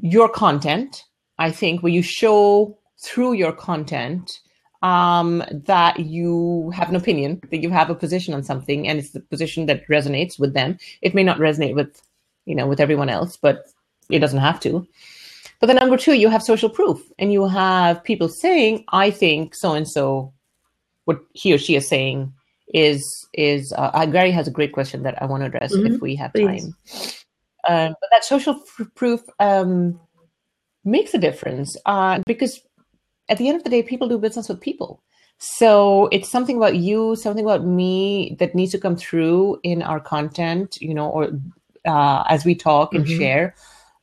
your 0.00 0.28
content, 0.28 1.04
I 1.38 1.50
think, 1.50 1.82
where 1.82 1.92
you 1.92 2.02
show 2.02 2.76
through 2.98 3.34
your 3.34 3.52
content 3.52 4.40
um, 4.82 5.42
that 5.50 6.00
you 6.00 6.70
have 6.74 6.90
an 6.90 6.96
opinion, 6.96 7.40
that 7.50 7.62
you 7.62 7.70
have 7.70 7.88
a 7.88 7.94
position 7.94 8.34
on 8.34 8.42
something, 8.42 8.88
and 8.88 8.98
it's 8.98 9.10
the 9.10 9.20
position 9.20 9.66
that 9.66 9.86
resonates 9.88 10.38
with 10.38 10.52
them. 10.52 10.78
It 11.00 11.14
may 11.14 11.22
not 11.22 11.38
resonate 11.38 11.74
with, 11.74 12.02
you 12.44 12.54
know, 12.54 12.66
with 12.66 12.80
everyone 12.80 13.08
else, 13.08 13.36
but 13.36 13.66
it 14.10 14.18
doesn't 14.18 14.40
have 14.40 14.60
to. 14.60 14.86
But 15.60 15.68
then 15.68 15.76
number 15.76 15.96
two, 15.96 16.14
you 16.14 16.28
have 16.28 16.42
social 16.42 16.68
proof, 16.68 17.00
and 17.18 17.32
you 17.32 17.46
have 17.46 18.04
people 18.04 18.28
saying, 18.28 18.84
"I 18.88 19.10
think 19.10 19.54
so 19.54 19.72
and 19.72 19.88
so, 19.88 20.32
what 21.04 21.20
he 21.32 21.54
or 21.54 21.58
she 21.58 21.76
is 21.76 21.88
saying 21.88 22.34
is 22.74 23.26
is." 23.32 23.72
Uh, 23.72 23.90
uh 23.94 24.06
Gary 24.06 24.32
has 24.32 24.46
a 24.46 24.50
great 24.50 24.72
question 24.72 25.02
that 25.04 25.20
I 25.22 25.24
want 25.24 25.42
to 25.42 25.46
address 25.46 25.74
mm-hmm. 25.74 25.94
if 25.94 26.00
we 26.02 26.14
have 26.16 26.34
Please. 26.34 26.64
time. 26.64 26.74
Um, 27.66 27.94
but 28.00 28.10
that 28.12 28.24
social 28.24 28.62
proof 28.94 29.22
um, 29.38 29.98
makes 30.84 31.14
a 31.14 31.18
difference 31.18 31.76
uh, 31.86 32.20
because 32.26 32.60
at 33.28 33.38
the 33.38 33.48
end 33.48 33.56
of 33.56 33.64
the 33.64 33.70
day, 33.70 33.82
people 33.82 34.08
do 34.08 34.18
business 34.18 34.48
with 34.48 34.60
people. 34.60 35.02
So 35.38 36.08
it's 36.12 36.30
something 36.30 36.56
about 36.56 36.76
you, 36.76 37.16
something 37.16 37.44
about 37.44 37.64
me 37.64 38.36
that 38.38 38.54
needs 38.54 38.72
to 38.72 38.78
come 38.78 38.96
through 38.96 39.60
in 39.62 39.82
our 39.82 40.00
content, 40.00 40.78
you 40.80 40.94
know, 40.94 41.08
or 41.08 41.30
uh, 41.84 42.24
as 42.28 42.44
we 42.44 42.54
talk 42.54 42.94
and 42.94 43.04
mm-hmm. 43.04 43.18
share, 43.18 43.54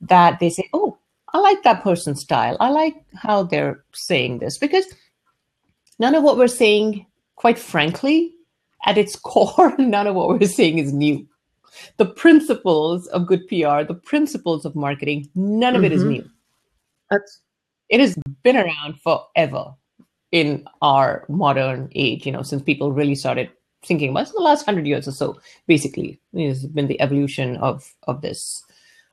that 0.01 0.39
they 0.39 0.49
say, 0.49 0.67
oh, 0.73 0.97
I 1.33 1.39
like 1.39 1.63
that 1.63 1.83
person's 1.83 2.21
style. 2.21 2.57
I 2.59 2.69
like 2.69 2.95
how 3.15 3.43
they're 3.43 3.83
saying 3.93 4.39
this 4.39 4.57
because 4.57 4.85
none 5.99 6.15
of 6.15 6.23
what 6.23 6.37
we're 6.37 6.47
saying, 6.47 7.05
quite 7.35 7.57
frankly, 7.57 8.33
at 8.85 8.97
its 8.97 9.15
core, 9.23 9.75
none 9.77 10.07
of 10.07 10.15
what 10.15 10.29
we're 10.29 10.47
saying 10.47 10.79
is 10.79 10.93
new. 10.93 11.27
The 11.97 12.05
principles 12.05 13.07
of 13.07 13.27
good 13.27 13.47
PR, 13.47 13.83
the 13.83 13.99
principles 14.03 14.65
of 14.65 14.75
marketing, 14.75 15.29
none 15.35 15.75
of 15.75 15.81
mm-hmm. 15.81 15.85
it 15.85 15.91
is 15.91 16.01
mm-hmm. 16.01 16.11
new. 16.11 16.29
That's 17.09 17.41
it 17.89 17.99
has 17.99 18.17
been 18.43 18.55
around 18.55 18.99
forever 19.01 19.73
in 20.31 20.65
our 20.81 21.25
modern 21.27 21.89
age, 21.93 22.25
you 22.25 22.31
know, 22.31 22.41
since 22.41 22.63
people 22.63 22.93
really 22.93 23.15
started 23.15 23.49
thinking 23.83 24.09
about 24.09 24.27
it, 24.27 24.29
in 24.29 24.35
the 24.35 24.41
last 24.41 24.65
hundred 24.65 24.87
years 24.87 25.07
or 25.07 25.11
so, 25.11 25.39
basically, 25.67 26.19
has 26.37 26.65
been 26.67 26.87
the 26.87 26.99
evolution 27.01 27.57
of 27.57 27.93
of 28.07 28.21
this 28.21 28.63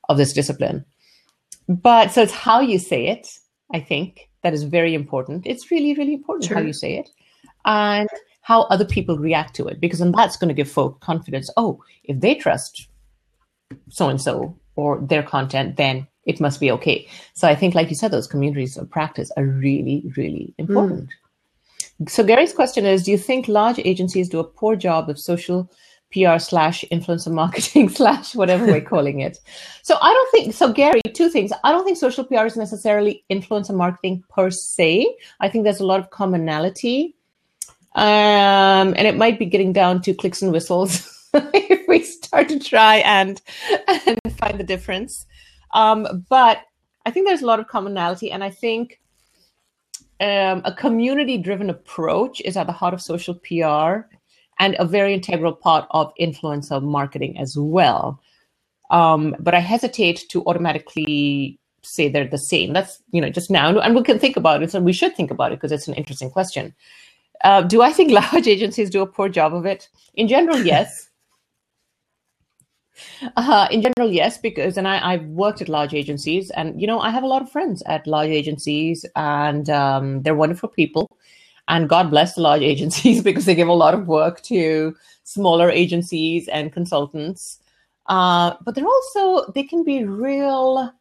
of 0.09 0.17
this 0.17 0.33
discipline. 0.33 0.85
But 1.69 2.13
so 2.13 2.23
it's 2.23 2.33
how 2.33 2.61
you 2.61 2.79
say 2.79 3.09
it, 3.09 3.29
I 3.75 3.81
think, 3.81 4.29
that 4.43 4.55
is 4.55 4.63
very 4.63 4.95
important. 4.95 5.47
It's 5.47 5.71
really, 5.71 5.95
really 5.95 6.15
important 6.15 6.49
sure. 6.49 6.57
how 6.57 6.63
you 6.63 6.73
say 6.73 6.99
it. 6.99 7.11
And 7.65 8.09
how 8.49 8.63
other 8.71 8.87
people 8.87 9.19
react 9.19 9.55
to 9.55 9.69
it, 9.69 9.79
because 9.79 9.99
then 9.99 10.11
that's 10.11 10.39
going 10.39 10.49
to 10.49 10.55
give 10.55 10.71
folk 10.71 10.99
confidence. 11.01 11.51
Oh, 11.59 11.85
if 12.05 12.19
they 12.19 12.35
trust 12.35 12.89
so 13.91 14.09
and 14.09 14.19
so 14.19 14.57
or 14.75 14.99
their 15.03 15.23
content, 15.23 15.77
then 15.77 16.07
it 16.25 16.41
must 16.41 16.59
be 16.59 16.71
okay. 16.71 17.07
So 17.35 17.47
I 17.47 17.55
think, 17.55 17.75
like 17.75 17.91
you 17.91 17.95
said, 17.95 18.11
those 18.11 18.27
communities 18.27 18.79
of 18.79 18.89
practice 18.91 19.31
are 19.37 19.45
really, 19.45 20.03
really 20.17 20.55
important. 20.57 21.11
Mm. 22.01 22.09
So 22.09 22.25
Gary's 22.25 22.55
question 22.55 22.87
is: 22.87 23.03
Do 23.03 23.11
you 23.11 23.19
think 23.19 23.49
large 23.49 23.81
agencies 23.81 24.31
do 24.31 24.39
a 24.39 24.45
poor 24.45 24.77
job 24.77 25.11
of 25.11 25.19
social 25.19 25.71
PR 26.11 26.39
slash 26.39 26.87
influencer 26.91 27.31
marketing 27.31 27.89
slash 28.01 28.35
whatever 28.35 28.65
we're 28.65 28.81
calling 28.81 29.21
it? 29.21 29.37
So 29.83 29.99
I 30.01 30.11
don't 30.11 30.31
think 30.31 30.55
so. 30.55 30.73
Gary, 30.73 31.03
two 31.13 31.29
things. 31.29 31.53
I 31.65 31.71
don't 31.71 31.85
think 31.85 31.99
social 31.99 32.25
PR 32.25 32.47
is 32.47 32.57
necessarily 32.57 33.27
influencer 33.31 33.75
marketing 33.75 34.25
per 34.31 34.51
se. 34.51 35.17
I 35.41 35.51
think 35.51 35.65
there's 35.65 35.81
a 35.81 35.91
lot 35.93 36.01
of 36.01 36.09
commonality, 36.09 37.15
um, 37.99 38.95
and 38.97 39.09
it 39.09 39.17
might 39.17 39.41
be 39.41 39.45
getting 39.45 39.73
down 39.73 40.01
to 40.03 40.15
clicks 40.15 40.41
and 40.41 40.53
whistles. 40.53 41.15
if 41.35 41.87
we 41.89 42.03
start 42.05 42.49
to 42.49 42.61
try 42.61 42.97
and 42.99 43.43
and 43.89 44.19
find 44.39 44.59
the 44.59 44.65
difference. 44.65 45.27
Um, 45.75 46.25
but 46.29 46.59
I 47.05 47.11
think 47.11 47.27
there's 47.27 47.43
a 47.43 47.47
lot 47.47 47.59
of 47.59 47.67
commonality, 47.67 48.31
and 48.31 48.45
I 48.45 48.51
think 48.51 49.01
um, 50.21 50.63
a 50.65 50.73
community 50.73 51.39
driven 51.39 51.69
approach 51.69 52.41
is 52.43 52.57
at 52.57 52.69
the 52.69 52.73
heart 52.73 52.95
of 52.95 53.03
social 53.03 53.35
PR 53.35 54.07
and 54.61 54.77
a 54.79 54.85
very 54.85 55.13
integral 55.13 55.53
part 55.53 55.87
of 55.91 56.13
influencer 56.21 56.81
marketing 56.81 57.37
as 57.37 57.57
well. 57.59 58.21
Um, 58.91 59.35
but 59.41 59.55
I 59.55 59.61
hesitate 59.61 60.25
to 60.31 60.45
automatically 60.45 61.59
say 61.83 62.09
they're 62.09 62.29
the 62.29 62.39
same. 62.39 62.75
That's 62.75 63.03
you 63.11 63.21
know 63.21 63.29
just 63.29 63.51
now, 63.51 63.77
and 63.81 63.97
we 63.97 64.05
can 64.05 64.21
think 64.21 64.37
about 64.37 64.63
it, 64.63 64.73
and 64.73 64.85
we 64.85 64.93
should 64.93 65.17
think 65.17 65.33
about 65.33 65.51
it 65.51 65.57
because 65.57 65.73
it's 65.73 65.89
an 65.89 65.95
interesting 65.95 66.31
question. 66.31 66.75
Uh, 67.45 67.63
do 67.63 67.83
I 67.83 67.93
think 67.93 68.11
large 68.33 68.47
agencies 68.47 68.91
do 68.91 69.03
a 69.03 69.07
poor 69.07 69.29
job 69.29 69.55
of 69.55 69.67
it? 69.67 69.89
In 70.15 70.29
general, 70.29 70.59
yes. 70.65 71.09
Uh, 73.37 73.69
in 73.71 73.83
general, 73.83 74.13
yes, 74.13 74.39
because 74.39 74.77
and 74.77 74.89
I, 74.89 75.13
I've 75.13 75.27
worked 75.27 75.63
at 75.63 75.69
large 75.69 75.95
agencies, 75.95 76.51
and 76.51 76.81
you 76.81 76.87
know 76.87 76.99
I 77.01 77.11
have 77.11 77.23
a 77.23 77.29
lot 77.29 77.43
of 77.43 77.51
friends 77.51 77.83
at 77.87 78.07
large 78.07 78.31
agencies, 78.31 79.05
and 79.15 79.71
um, 79.71 80.23
they're 80.23 80.35
wonderful 80.35 80.69
people. 80.69 81.17
And 81.69 81.89
God 81.89 82.11
bless 82.11 82.35
the 82.35 82.41
large 82.41 82.63
agencies 82.73 83.23
because 83.23 83.45
they 83.45 83.55
give 83.55 83.69
a 83.69 83.73
lot 83.73 83.95
of 83.95 84.09
work 84.09 84.43
to 84.43 84.97
smaller 85.25 85.71
agencies 85.71 86.49
and 86.49 86.73
consultants. 86.73 87.61
Uh, 88.07 88.55
but 88.65 88.75
they're 88.75 88.87
also 88.87 89.53
they 89.53 89.63
can 89.63 89.85
be 89.85 90.05
real. 90.05 90.93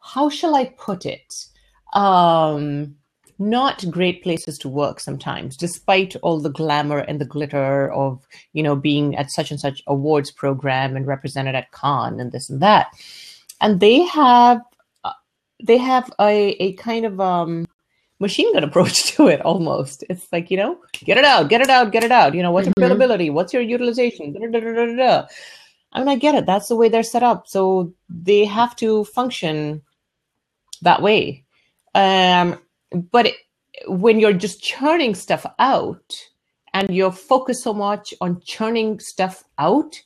How 0.00 0.30
shall 0.30 0.56
I 0.56 0.74
put 0.78 1.06
it? 1.06 1.46
Um, 1.92 2.96
not 3.40 3.90
great 3.90 4.22
places 4.22 4.58
to 4.58 4.68
work 4.68 5.00
sometimes, 5.00 5.56
despite 5.56 6.14
all 6.16 6.40
the 6.40 6.50
glamour 6.50 6.98
and 6.98 7.20
the 7.20 7.24
glitter 7.24 7.90
of, 7.92 8.26
you 8.52 8.62
know, 8.62 8.76
being 8.76 9.16
at 9.16 9.30
such 9.30 9.50
and 9.50 9.58
such 9.58 9.82
awards 9.86 10.30
program 10.30 10.94
and 10.94 11.06
represented 11.06 11.54
at 11.54 11.72
Cannes 11.72 12.20
and 12.20 12.32
this 12.32 12.50
and 12.50 12.60
that. 12.60 12.88
And 13.60 13.80
they 13.80 14.02
have 14.02 14.60
uh, 15.04 15.12
they 15.62 15.78
have 15.78 16.12
a, 16.20 16.50
a 16.62 16.74
kind 16.74 17.06
of 17.06 17.20
um, 17.20 17.66
machine 18.20 18.52
gun 18.52 18.64
approach 18.68 19.16
to 19.16 19.28
it 19.28 19.40
almost. 19.40 20.04
It's 20.10 20.30
like, 20.32 20.50
you 20.50 20.58
know, 20.58 20.78
get 20.92 21.16
it 21.16 21.24
out, 21.24 21.48
get 21.48 21.62
it 21.62 21.70
out, 21.70 21.92
get 21.92 22.04
it 22.04 22.12
out. 22.12 22.34
You 22.34 22.42
know, 22.42 22.52
what's 22.52 22.68
mm-hmm. 22.68 22.80
your 22.80 22.90
billability? 22.90 23.32
What's 23.32 23.52
your 23.52 23.62
utilization? 23.62 24.34
Da, 24.34 24.60
da, 24.60 24.96
da, 24.96 25.26
I 25.92 25.98
mean, 25.98 26.08
I 26.08 26.16
get 26.16 26.34
it. 26.34 26.46
That's 26.46 26.68
the 26.68 26.76
way 26.76 26.88
they're 26.88 27.02
set 27.02 27.22
up. 27.22 27.48
So 27.48 27.92
they 28.08 28.44
have 28.44 28.76
to 28.76 29.04
function 29.06 29.82
that 30.82 31.02
way. 31.02 31.44
Um, 31.94 32.58
but 32.92 33.26
it, 33.26 33.34
when 33.86 34.20
you're 34.20 34.32
just 34.32 34.62
churning 34.62 35.14
stuff 35.14 35.46
out 35.58 36.14
and 36.74 36.90
you're 36.90 37.12
focused 37.12 37.62
so 37.62 37.72
much 37.72 38.12
on 38.20 38.40
churning 38.44 39.00
stuff 39.00 39.44
out, 39.58 40.00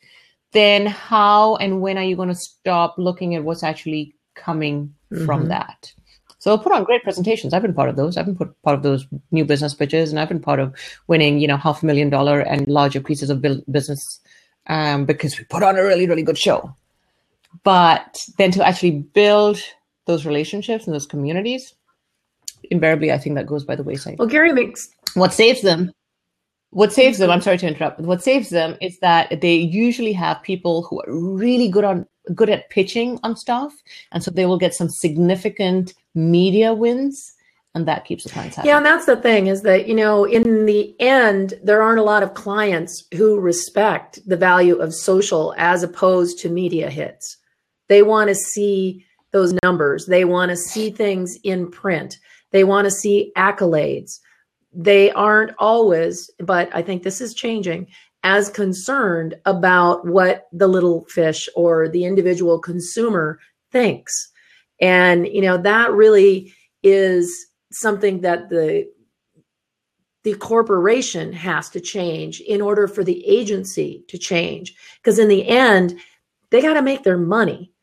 then 0.52 0.86
how 0.86 1.56
and 1.56 1.80
when 1.80 1.98
are 1.98 2.04
you 2.04 2.16
going 2.16 2.28
to 2.28 2.34
stop 2.34 2.94
looking 2.96 3.34
at 3.34 3.44
what's 3.44 3.62
actually 3.62 4.14
coming 4.34 4.94
mm-hmm. 5.12 5.26
from 5.26 5.48
that? 5.48 5.92
So 6.38 6.58
put 6.58 6.72
on 6.72 6.84
great 6.84 7.02
presentations. 7.02 7.54
I've 7.54 7.62
been 7.62 7.72
part 7.72 7.88
of 7.88 7.96
those. 7.96 8.18
I've 8.18 8.26
been 8.26 8.36
put, 8.36 8.60
part 8.62 8.76
of 8.76 8.82
those 8.82 9.06
new 9.30 9.46
business 9.46 9.72
pitches, 9.72 10.10
and 10.10 10.20
I've 10.20 10.28
been 10.28 10.40
part 10.40 10.60
of 10.60 10.74
winning, 11.06 11.38
you 11.38 11.48
know, 11.48 11.56
half 11.56 11.82
a 11.82 11.86
million 11.86 12.10
dollar 12.10 12.40
and 12.40 12.68
larger 12.68 13.00
pieces 13.00 13.30
of 13.30 13.42
business 13.72 14.20
um, 14.66 15.06
because 15.06 15.38
we 15.38 15.44
put 15.44 15.62
on 15.62 15.78
a 15.78 15.82
really, 15.82 16.06
really 16.06 16.22
good 16.22 16.36
show. 16.38 16.76
but 17.62 18.18
then 18.38 18.50
to 18.50 18.66
actually 18.66 18.90
build 19.14 19.58
those 20.06 20.26
relationships 20.26 20.86
and 20.86 20.94
those 20.94 21.06
communities, 21.06 21.74
invariably, 22.70 23.12
I 23.12 23.18
think 23.18 23.36
that 23.36 23.46
goes 23.46 23.64
by 23.64 23.76
the 23.76 23.82
wayside. 23.82 24.18
Well, 24.18 24.28
Gary 24.28 24.52
makes 24.52 24.88
what 25.14 25.32
saves 25.32 25.62
them. 25.62 25.92
What 26.70 26.92
saves 26.92 27.18
them, 27.18 27.30
I'm 27.30 27.40
sorry 27.40 27.58
to 27.58 27.68
interrupt, 27.68 28.00
what 28.00 28.22
saves 28.22 28.50
them 28.50 28.76
is 28.80 28.98
that 28.98 29.40
they 29.40 29.54
usually 29.54 30.12
have 30.12 30.42
people 30.42 30.82
who 30.82 31.00
are 31.02 31.12
really 31.12 31.68
good 31.68 31.84
on 31.84 32.04
good 32.34 32.50
at 32.50 32.70
pitching 32.70 33.20
on 33.22 33.36
stuff. 33.36 33.72
And 34.10 34.24
so 34.24 34.30
they 34.30 34.46
will 34.46 34.58
get 34.58 34.74
some 34.74 34.88
significant 34.88 35.94
media 36.14 36.72
wins 36.72 37.34
and 37.74 37.88
that 37.88 38.04
keeps 38.04 38.22
the 38.22 38.30
clients 38.30 38.56
happy. 38.56 38.68
Yeah, 38.68 38.76
and 38.76 38.86
that's 38.86 39.06
the 39.06 39.16
thing 39.16 39.48
is 39.48 39.62
that, 39.62 39.88
you 39.88 39.94
know, 39.94 40.24
in 40.24 40.64
the 40.64 40.94
end, 41.00 41.54
there 41.62 41.82
aren't 41.82 41.98
a 41.98 42.04
lot 42.04 42.22
of 42.22 42.34
clients 42.34 43.04
who 43.14 43.38
respect 43.40 44.20
the 44.26 44.36
value 44.36 44.76
of 44.76 44.94
social 44.94 45.54
as 45.58 45.82
opposed 45.82 46.38
to 46.38 46.48
media 46.48 46.88
hits. 46.88 47.36
They 47.88 48.02
want 48.02 48.28
to 48.28 48.34
see 48.34 49.04
those 49.32 49.52
numbers, 49.64 50.06
they 50.06 50.24
want 50.24 50.50
to 50.50 50.56
see 50.56 50.90
things 50.90 51.36
in 51.42 51.68
print, 51.68 52.16
they 52.54 52.62
want 52.62 52.84
to 52.84 52.90
see 52.90 53.32
accolades. 53.36 54.20
They 54.72 55.10
aren't 55.10 55.50
always, 55.58 56.30
but 56.38 56.70
I 56.72 56.82
think 56.82 57.02
this 57.02 57.20
is 57.20 57.34
changing, 57.34 57.88
as 58.22 58.48
concerned 58.48 59.34
about 59.44 60.06
what 60.06 60.46
the 60.52 60.68
little 60.68 61.04
fish 61.06 61.48
or 61.56 61.88
the 61.88 62.04
individual 62.04 62.60
consumer 62.60 63.40
thinks. 63.72 64.30
And, 64.80 65.26
you 65.26 65.40
know, 65.40 65.58
that 65.58 65.90
really 65.90 66.54
is 66.84 67.28
something 67.72 68.20
that 68.20 68.50
the 68.50 68.88
the 70.22 70.34
corporation 70.34 71.32
has 71.34 71.68
to 71.70 71.80
change 71.80 72.40
in 72.40 72.62
order 72.62 72.86
for 72.86 73.02
the 73.02 73.26
agency 73.26 74.04
to 74.08 74.16
change 74.16 74.74
because 75.02 75.18
in 75.18 75.28
the 75.28 75.46
end 75.46 75.98
they 76.50 76.62
got 76.62 76.74
to 76.74 76.82
make 76.82 77.02
their 77.02 77.18
money 77.18 77.73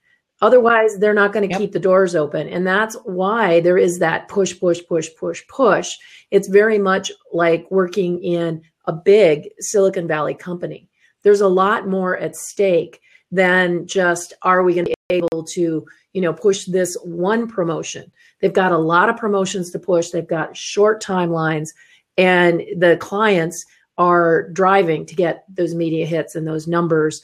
otherwise 0.42 0.98
they're 0.98 1.14
not 1.14 1.32
going 1.32 1.48
to 1.48 1.52
yep. 1.52 1.60
keep 1.60 1.72
the 1.72 1.80
doors 1.80 2.16
open. 2.16 2.48
And 2.48 2.66
that's 2.66 2.96
why 3.06 3.62
there 3.62 3.78
is 3.78 4.00
that 4.00 4.28
push 4.28 4.60
push 4.60 4.82
push 4.88 5.10
push 5.18 5.46
push. 5.48 5.98
It's 6.32 6.48
very 6.48 6.78
much 6.78 7.12
like 7.32 7.70
working 7.70 8.22
in 8.24 8.62
a 8.86 8.94
big 8.94 9.50
silicon 9.60 10.08
valley 10.08 10.34
company. 10.34 10.89
There's 11.24 11.42
a 11.42 11.48
lot 11.48 11.88
more 11.88 12.18
at 12.18 12.36
stake 12.36 13.02
than 13.32 13.88
just 13.88 14.34
are 14.42 14.64
we 14.64 14.74
going 14.74 14.86
to 14.86 14.94
be 15.10 15.16
able 15.16 15.44
to 15.44 15.86
you 16.14 16.22
know 16.22 16.34
push 16.34 16.66
this 16.66 16.98
one 17.04 17.48
promotion? 17.48 18.12
They've 18.39 18.52
got 18.52 18.72
a 18.72 18.78
lot 18.78 19.10
of 19.10 19.18
promotions 19.18 19.72
to 19.72 19.80
push. 19.80 20.10
They've 20.10 20.28
got 20.28 20.58
short 20.58 21.02
timelines, 21.02 21.70
and 22.18 22.64
the 22.78 22.98
clients 23.00 23.66
are 23.98 24.50
driving 24.50 25.06
to 25.06 25.16
get 25.16 25.46
those 25.48 25.76
media 25.76 26.06
hits 26.06 26.36
and 26.36 26.48
those 26.48 26.68
numbers 26.68 27.22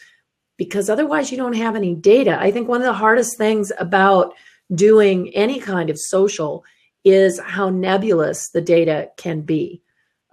because 0.57 0.89
otherwise 0.89 1.31
you 1.31 1.37
don't 1.37 1.53
have 1.53 1.75
any 1.75 1.95
data. 1.95 2.37
I 2.39 2.51
think 2.51 2.67
one 2.67 2.81
of 2.81 2.87
the 2.87 2.93
hardest 2.93 3.37
things 3.37 3.71
about 3.79 4.33
doing 4.73 5.29
any 5.33 5.59
kind 5.59 5.89
of 5.89 5.97
social 5.97 6.65
is 7.03 7.39
how 7.39 7.69
nebulous 7.69 8.49
the 8.49 8.61
data 8.61 9.09
can 9.17 9.41
be. 9.41 9.81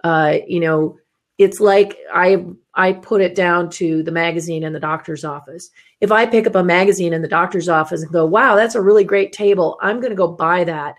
Uh, 0.03 0.39
you 0.47 0.59
know, 0.59 0.97
it's 1.37 1.59
like 1.59 1.97
I 2.13 2.45
I 2.73 2.93
put 2.93 3.21
it 3.21 3.35
down 3.35 3.69
to 3.71 4.03
the 4.03 4.11
magazine 4.11 4.63
in 4.63 4.73
the 4.73 4.79
doctor's 4.79 5.23
office. 5.23 5.69
If 6.01 6.11
I 6.11 6.25
pick 6.25 6.47
up 6.47 6.55
a 6.55 6.63
magazine 6.63 7.13
in 7.13 7.21
the 7.21 7.27
doctor's 7.27 7.69
office 7.69 8.01
and 8.01 8.11
go, 8.11 8.25
"Wow, 8.25 8.55
that's 8.55 8.75
a 8.75 8.81
really 8.81 9.03
great 9.03 9.31
table. 9.31 9.77
I'm 9.81 9.99
going 9.99 10.11
to 10.11 10.15
go 10.15 10.27
buy 10.27 10.63
that." 10.65 10.95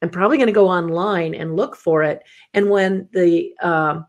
I'm 0.00 0.10
probably 0.10 0.36
going 0.36 0.48
to 0.48 0.52
go 0.52 0.68
online 0.68 1.34
and 1.34 1.56
look 1.56 1.74
for 1.74 2.02
it. 2.02 2.22
And 2.54 2.70
when 2.70 3.08
the 3.12 3.52
uh, 3.60 4.00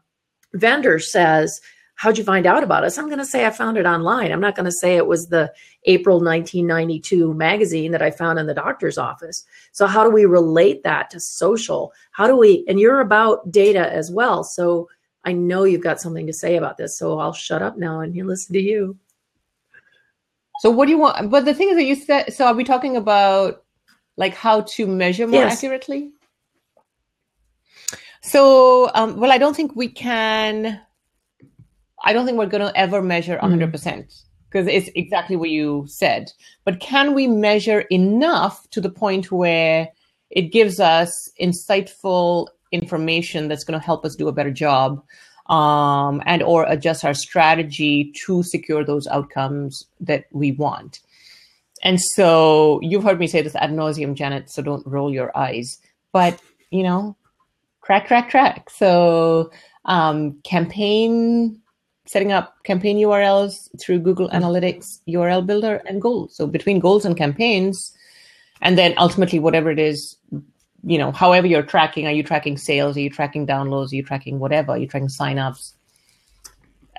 vendor 0.54 1.00
says, 1.00 1.62
"How'd 2.00 2.18
you 2.18 2.24
find 2.24 2.46
out 2.46 2.64
about 2.64 2.86
us?" 2.86 2.98
I'm 2.98 3.08
going 3.08 3.20
to 3.20 3.26
say 3.26 3.46
I 3.46 3.50
found 3.50 3.78
it 3.78 3.86
online. 3.86 4.32
I'm 4.32 4.40
not 4.40 4.56
going 4.56 4.66
to 4.66 4.72
say 4.72 4.96
it 4.96 5.08
was 5.08 5.28
the 5.28 5.52
April 5.84 6.18
1992 6.18 7.34
magazine 7.34 7.92
that 7.92 8.02
I 8.02 8.12
found 8.12 8.40
in 8.40 8.48
the 8.48 8.54
doctor's 8.54 8.98
office. 8.98 9.46
So 9.74 9.86
how 9.86 10.04
do 10.04 10.10
we 10.10 10.26
relate 10.26 10.84
that 10.84 11.10
to 11.10 11.20
social? 11.20 11.92
How 12.12 12.26
do 12.26 12.38
we? 12.38 12.64
And 12.70 12.80
you're 12.80 13.02
about 13.02 13.52
data 13.52 13.92
as 13.92 14.10
well, 14.12 14.44
so 14.44 14.88
I 15.26 15.34
know 15.34 15.64
you've 15.66 15.84
got 15.84 16.00
something 16.00 16.28
to 16.28 16.34
say 16.34 16.56
about 16.56 16.78
this, 16.78 16.98
so 16.98 17.20
I'll 17.20 17.34
shut 17.34 17.62
up 17.62 17.78
now 17.78 18.00
and 18.00 18.14
he 18.14 18.24
listen 18.24 18.54
to 18.54 18.62
you. 18.62 18.98
So 20.60 20.70
what 20.70 20.86
do 20.86 20.92
you 20.92 20.98
want? 20.98 21.30
But 21.30 21.46
the 21.46 21.54
thing 21.54 21.70
is 21.70 21.76
that 21.76 21.84
you 21.84 21.96
said. 21.96 22.34
So 22.34 22.46
are 22.46 22.54
we 22.54 22.64
talking 22.64 22.98
about 22.98 23.64
like 24.18 24.34
how 24.34 24.62
to 24.62 24.88
measure 24.88 25.28
more 25.28 25.42
yes. 25.42 25.58
accurately? 25.58 26.12
So 28.22 28.92
um, 28.94 29.18
well, 29.18 29.32
I 29.32 29.38
don't 29.38 29.56
think 29.56 29.76
we 29.76 29.88
can. 29.88 30.82
I 32.04 32.14
don't 32.14 32.26
think 32.26 32.38
we're 32.38 32.46
going 32.46 32.66
to 32.66 32.78
ever 32.78 33.02
measure 33.02 33.38
100 33.38 33.72
percent 33.72 34.14
because 34.50 34.68
it's 34.68 34.90
exactly 34.96 35.36
what 35.36 35.50
you 35.50 35.86
said. 35.88 36.32
But 36.66 36.80
can 36.80 37.14
we 37.14 37.28
measure 37.28 37.82
enough 37.92 38.70
to 38.72 38.82
the 38.82 38.90
point 38.90 39.32
where 39.32 39.90
it 40.32 40.52
gives 40.52 40.80
us 40.80 41.12
insightful 41.40 42.48
information 42.72 43.48
that's 43.48 43.64
going 43.64 43.80
to 43.80 43.86
help 43.86 44.06
us 44.06 44.16
do 44.16 44.28
a 44.28 44.32
better 44.32 44.52
job 44.52 45.04
um, 45.48 46.22
and 46.26 46.44
or 46.44 46.66
adjust 46.68 47.04
our 47.04 47.14
strategy 47.14 48.12
to 48.26 48.44
secure 48.44 48.84
those 48.84 49.08
outcomes 49.08 49.86
that 50.00 50.26
we 50.32 50.52
want? 50.52 51.00
And 51.84 52.00
so 52.02 52.80
you've 52.82 53.04
heard 53.04 53.20
me 53.20 53.28
say 53.28 53.42
this 53.42 53.56
ad 53.56 53.72
nauseum 53.72 54.14
janet 54.16 54.50
so 54.50 54.62
don't 54.62 54.86
roll 54.86 55.14
your 55.14 55.36
eyes. 55.38 55.78
But 56.12 56.40
you 56.72 56.84
know 56.84 57.16
crack 57.82 58.08
crack 58.08 58.30
crack. 58.30 58.70
So 58.70 59.52
um, 59.86 60.40
campaign 60.44 61.60
setting 62.12 62.32
up 62.32 62.46
campaign 62.64 62.98
urls 62.98 63.54
through 63.80 64.00
google 64.00 64.30
analytics 64.30 64.86
url 65.16 65.46
builder 65.46 65.76
and 65.88 66.02
goals 66.02 66.36
so 66.36 66.48
between 66.58 66.80
goals 66.80 67.06
and 67.06 67.16
campaigns 67.18 67.78
and 68.62 68.78
then 68.78 68.94
ultimately 68.98 69.40
whatever 69.40 69.70
it 69.72 69.80
is 69.80 70.18
you 70.84 70.98
know, 70.98 71.12
however 71.12 71.48
you're 71.48 71.64
tracking, 71.64 72.08
are 72.08 72.12
you 72.12 72.24
tracking 72.24 72.58
sales? 72.58 72.96
Are 72.96 73.02
you 73.02 73.10
tracking 73.10 73.46
downloads? 73.46 73.92
Are 73.92 73.96
you 73.96 74.04
tracking 74.04 74.40
whatever? 74.40 74.74
Are 74.74 74.78
you 74.78 74.88
tracking 74.88 75.10
signups? 75.10 75.74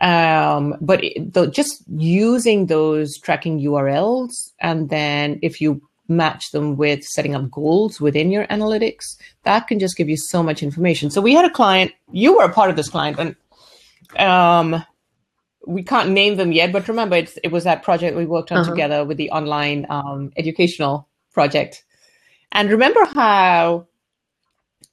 Um, 0.01 0.77
but 0.81 1.05
it, 1.05 1.33
the, 1.35 1.47
just 1.47 1.83
using 1.97 2.67
those 2.67 3.19
tracking 3.19 3.61
URLs, 3.61 4.53
and 4.61 4.89
then 4.89 5.39
if 5.43 5.61
you 5.61 5.83
match 6.09 6.51
them 6.51 6.77
with 6.77 7.05
setting 7.05 7.35
up 7.35 7.51
goals 7.51 8.01
within 8.01 8.31
your 8.31 8.47
analytics, 8.47 9.17
that 9.45 9.69
can 9.69 9.79
just 9.79 9.97
give 9.97 10.09
you 10.09 10.17
so 10.17 10.43
much 10.43 10.63
information. 10.63 11.11
So 11.11 11.21
we 11.21 11.35
had 11.35 11.45
a 11.45 11.51
client, 11.51 11.93
you 12.11 12.37
were 12.37 12.45
a 12.45 12.53
part 12.53 12.71
of 12.71 12.77
this 12.77 12.89
client, 12.89 13.19
and 13.19 13.37
um, 14.19 14.85
we 15.67 15.83
can't 15.83 16.11
name 16.11 16.37
them 16.37 16.53
yet, 16.53 16.73
but 16.73 16.89
remember, 16.89 17.17
it 17.17 17.53
was 17.53 17.65
that 17.65 17.83
project 17.83 18.17
we 18.17 18.27
worked 18.27 18.51
on 18.51 18.59
uh-huh. 18.59 18.71
together 18.71 19.05
with 19.05 19.17
the 19.17 19.31
online 19.31 19.87
um, 19.91 20.33
educational 20.37 21.09
project 21.33 21.85
and 22.53 22.71
remember 22.71 23.05
how 23.05 23.87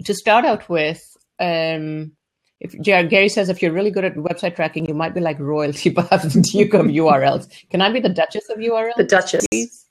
to 0.03 0.13
start 0.13 0.45
out 0.45 0.69
with, 0.69 1.17
um, 1.39 2.11
if 2.59 2.73
Gary 2.81 3.29
says 3.29 3.49
if 3.49 3.61
you're 3.61 3.71
really 3.71 3.91
good 3.91 4.05
at 4.05 4.15
website 4.15 4.55
tracking, 4.55 4.87
you 4.87 4.93
might 4.93 5.13
be 5.13 5.21
like 5.21 5.39
royalty, 5.39 5.89
but 5.89 6.09
have 6.09 6.31
the 6.31 6.41
Duke 6.41 6.73
of 6.73 6.87
URLs. 6.87 7.47
Can 7.69 7.81
I 7.81 7.91
be 7.91 7.99
the 7.99 8.09
Duchess 8.09 8.49
of 8.49 8.57
URLs? 8.57 8.95
The 8.95 9.03
Duchess. 9.03 9.45
Please? 9.51 9.85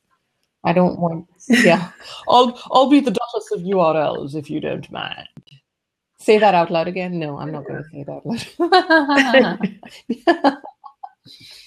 I 0.64 0.72
don't 0.72 0.98
want. 0.98 1.26
Yeah, 1.48 1.90
I'll 2.28 2.60
I'll 2.72 2.90
be 2.90 2.98
the 2.98 3.12
Duchess 3.12 3.52
of 3.52 3.60
URLs 3.60 4.34
if 4.34 4.50
you 4.50 4.60
don't 4.60 4.90
mind. 4.90 5.28
Say 6.26 6.38
that 6.38 6.56
out 6.56 6.72
loud 6.72 6.88
again. 6.88 7.20
No, 7.20 7.38
I'm 7.38 7.52
not 7.52 7.64
going 7.66 7.84
to 7.84 7.88
say 7.88 8.02
that 8.02 8.12
out 8.12 8.26
loud. 10.26 10.58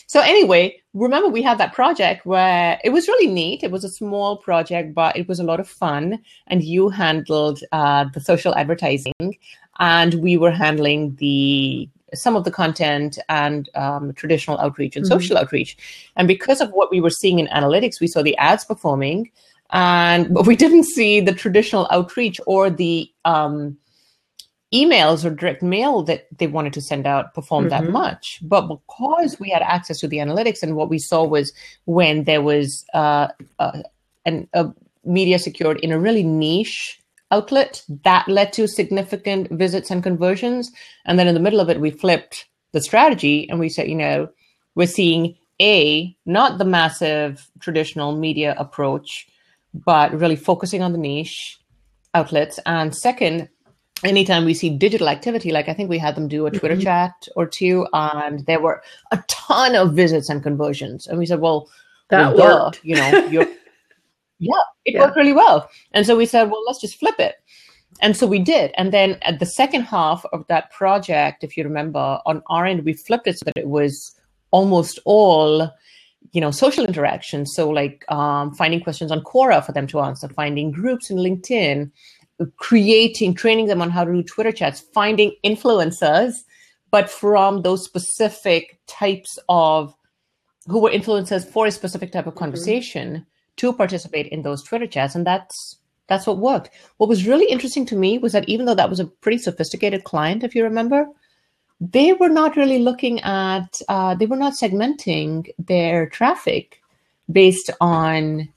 So 0.07 0.21
anyway, 0.21 0.81
remember 0.95 1.29
we 1.29 1.43
had 1.43 1.59
that 1.59 1.71
project 1.71 2.25
where 2.25 2.79
it 2.83 2.89
was 2.89 3.07
really 3.07 3.31
neat. 3.31 3.63
It 3.63 3.69
was 3.69 3.83
a 3.83 3.89
small 3.89 4.37
project, 4.37 4.95
but 4.95 5.15
it 5.15 5.27
was 5.27 5.39
a 5.39 5.43
lot 5.43 5.59
of 5.59 5.69
fun. 5.69 6.17
And 6.47 6.63
you 6.63 6.89
handled 6.89 7.59
uh, 7.71 8.05
the 8.11 8.19
social 8.19 8.55
advertising, 8.55 9.37
and 9.77 10.15
we 10.15 10.35
were 10.35 10.49
handling 10.49 11.15
the 11.17 11.87
some 12.15 12.35
of 12.35 12.43
the 12.43 12.49
content 12.49 13.19
and 13.29 13.69
um, 13.75 14.11
traditional 14.13 14.57
outreach 14.57 14.95
and 14.95 15.05
mm-hmm. 15.05 15.13
social 15.13 15.37
outreach. 15.37 15.77
And 16.15 16.27
because 16.27 16.59
of 16.59 16.71
what 16.71 16.89
we 16.89 17.01
were 17.01 17.11
seeing 17.11 17.37
in 17.37 17.45
analytics, 17.45 18.01
we 18.01 18.07
saw 18.07 18.23
the 18.23 18.35
ads 18.37 18.65
performing, 18.65 19.29
and 19.69 20.33
but 20.33 20.47
we 20.47 20.55
didn't 20.55 20.85
see 20.85 21.19
the 21.19 21.33
traditional 21.33 21.87
outreach 21.91 22.41
or 22.47 22.71
the 22.71 23.11
um, 23.25 23.77
emails 24.73 25.25
or 25.25 25.31
direct 25.31 25.63
mail 25.63 26.03
that 26.03 26.27
they 26.37 26.47
wanted 26.47 26.73
to 26.73 26.81
send 26.81 27.07
out 27.07 27.33
performed 27.33 27.71
mm-hmm. 27.71 27.85
that 27.85 27.91
much. 27.91 28.39
But 28.41 28.67
because 28.67 29.39
we 29.39 29.49
had 29.49 29.61
access 29.61 29.99
to 29.99 30.07
the 30.07 30.17
analytics 30.17 30.61
and 30.61 30.75
what 30.75 30.89
we 30.89 30.99
saw 30.99 31.23
was 31.23 31.53
when 31.85 32.25
there 32.25 32.41
was 32.41 32.85
uh, 32.93 33.29
uh, 33.57 33.81
an, 34.25 34.47
a 34.53 34.71
media 35.03 35.39
secured 35.39 35.79
in 35.79 35.91
a 35.91 35.99
really 35.99 36.23
niche 36.23 37.01
outlet, 37.31 37.83
that 38.03 38.27
led 38.27 38.53
to 38.53 38.67
significant 38.67 39.49
visits 39.51 39.91
and 39.91 40.03
conversions. 40.03 40.71
And 41.05 41.17
then 41.17 41.27
in 41.27 41.33
the 41.33 41.39
middle 41.39 41.59
of 41.59 41.69
it, 41.69 41.79
we 41.79 41.91
flipped 41.91 42.47
the 42.71 42.81
strategy 42.81 43.49
and 43.49 43.59
we 43.59 43.69
said, 43.69 43.87
you 43.87 43.95
know, 43.95 44.29
we're 44.75 44.87
seeing 44.87 45.35
a 45.61 46.15
not 46.25 46.57
the 46.57 46.65
massive 46.65 47.49
traditional 47.59 48.15
media 48.15 48.55
approach, 48.57 49.27
but 49.73 50.13
really 50.13 50.35
focusing 50.35 50.81
on 50.81 50.91
the 50.91 50.97
niche 50.97 51.59
outlets. 52.13 52.59
And 52.65 52.95
second, 52.95 53.49
anytime 54.03 54.45
we 54.45 54.53
see 54.53 54.69
digital 54.69 55.09
activity, 55.09 55.51
like 55.51 55.69
I 55.69 55.73
think 55.73 55.89
we 55.89 55.97
had 55.97 56.15
them 56.15 56.27
do 56.27 56.45
a 56.45 56.51
Twitter 56.51 56.75
mm-hmm. 56.75 56.83
chat 56.83 57.27
or 57.35 57.45
two, 57.45 57.87
and 57.93 58.45
there 58.45 58.59
were 58.59 58.81
a 59.11 59.23
ton 59.27 59.75
of 59.75 59.93
visits 59.93 60.29
and 60.29 60.43
conversions. 60.43 61.07
And 61.07 61.19
we 61.19 61.25
said, 61.25 61.39
well, 61.41 61.69
That 62.09 62.35
well, 62.35 62.65
worked. 62.65 62.75
duh, 62.75 62.79
you 62.83 62.95
know, 62.95 63.25
you're, 63.27 63.47
yeah, 64.39 64.53
it 64.85 64.93
Yeah. 64.93 65.01
worked 65.01 65.15
really 65.17 65.33
well. 65.33 65.69
And 65.91 66.05
so 66.05 66.15
we 66.17 66.25
said, 66.25 66.49
well, 66.49 66.63
let's 66.65 66.81
just 66.81 66.99
flip 66.99 67.19
it. 67.19 67.35
And 68.01 68.15
so 68.15 68.25
we 68.27 68.39
did. 68.39 68.71
And 68.77 68.93
then 68.93 69.17
at 69.23 69.39
the 69.39 69.45
second 69.45 69.81
half 69.81 70.23
of 70.31 70.45
that 70.47 70.71
project, 70.71 71.43
if 71.43 71.57
you 71.57 71.63
remember, 71.63 72.19
on 72.25 72.41
our 72.47 72.65
end, 72.65 72.85
we 72.85 72.93
flipped 72.93 73.27
it 73.27 73.37
so 73.37 73.43
that 73.45 73.57
it 73.57 73.67
was 73.67 74.15
almost 74.51 74.99
all, 75.03 75.69
you 76.31 76.39
know, 76.39 76.51
social 76.51 76.85
interactions. 76.85 77.51
So 77.53 77.69
like 77.69 78.05
um, 78.09 78.53
finding 78.55 78.79
questions 78.81 79.11
on 79.11 79.21
Quora 79.23 79.65
for 79.65 79.73
them 79.73 79.87
to 79.87 79.99
answer, 79.99 80.29
finding 80.29 80.71
groups 80.71 81.09
in 81.09 81.17
LinkedIn, 81.17 81.91
creating, 82.57 83.33
training 83.33 83.67
them 83.67 83.81
on 83.81 83.89
how 83.89 84.03
to 84.03 84.11
do 84.11 84.23
Twitter 84.23 84.51
chats, 84.51 84.81
finding 84.93 85.33
influencers, 85.43 86.43
but 86.91 87.09
from 87.09 87.61
those 87.61 87.83
specific 87.83 88.79
types 88.87 89.37
of 89.49 89.93
who 90.67 90.79
were 90.79 90.89
influencers 90.89 91.45
for 91.45 91.65
a 91.65 91.71
specific 91.71 92.11
type 92.11 92.27
of 92.27 92.35
conversation 92.35 93.25
to 93.57 93.73
participate 93.73 94.27
in 94.27 94.41
those 94.41 94.63
Twitter 94.63 94.87
chats, 94.87 95.15
and 95.15 95.25
that's 95.25 95.77
that's 96.07 96.25
what 96.25 96.39
worked. 96.39 96.69
What 96.97 97.09
was 97.09 97.27
really 97.27 97.45
interesting 97.45 97.85
to 97.87 97.95
me 97.95 98.17
was 98.17 98.31
that 98.33 98.47
even 98.49 98.65
though 98.65 98.75
that 98.75 98.89
was 98.89 98.99
a 98.99 99.05
pretty 99.05 99.37
sophisticated 99.37 100.03
client, 100.03 100.43
if 100.43 100.55
you 100.55 100.63
remember, 100.63 101.07
they 101.79 102.13
were 102.13 102.29
not 102.29 102.55
really 102.55 102.79
looking 102.79 103.19
at 103.21 103.81
uh, 103.87 104.15
they 104.15 104.25
were 104.25 104.35
not 104.35 104.53
segmenting 104.53 105.49
their 105.57 106.07
traffic 106.07 106.81
based 107.31 107.69
on 107.79 108.49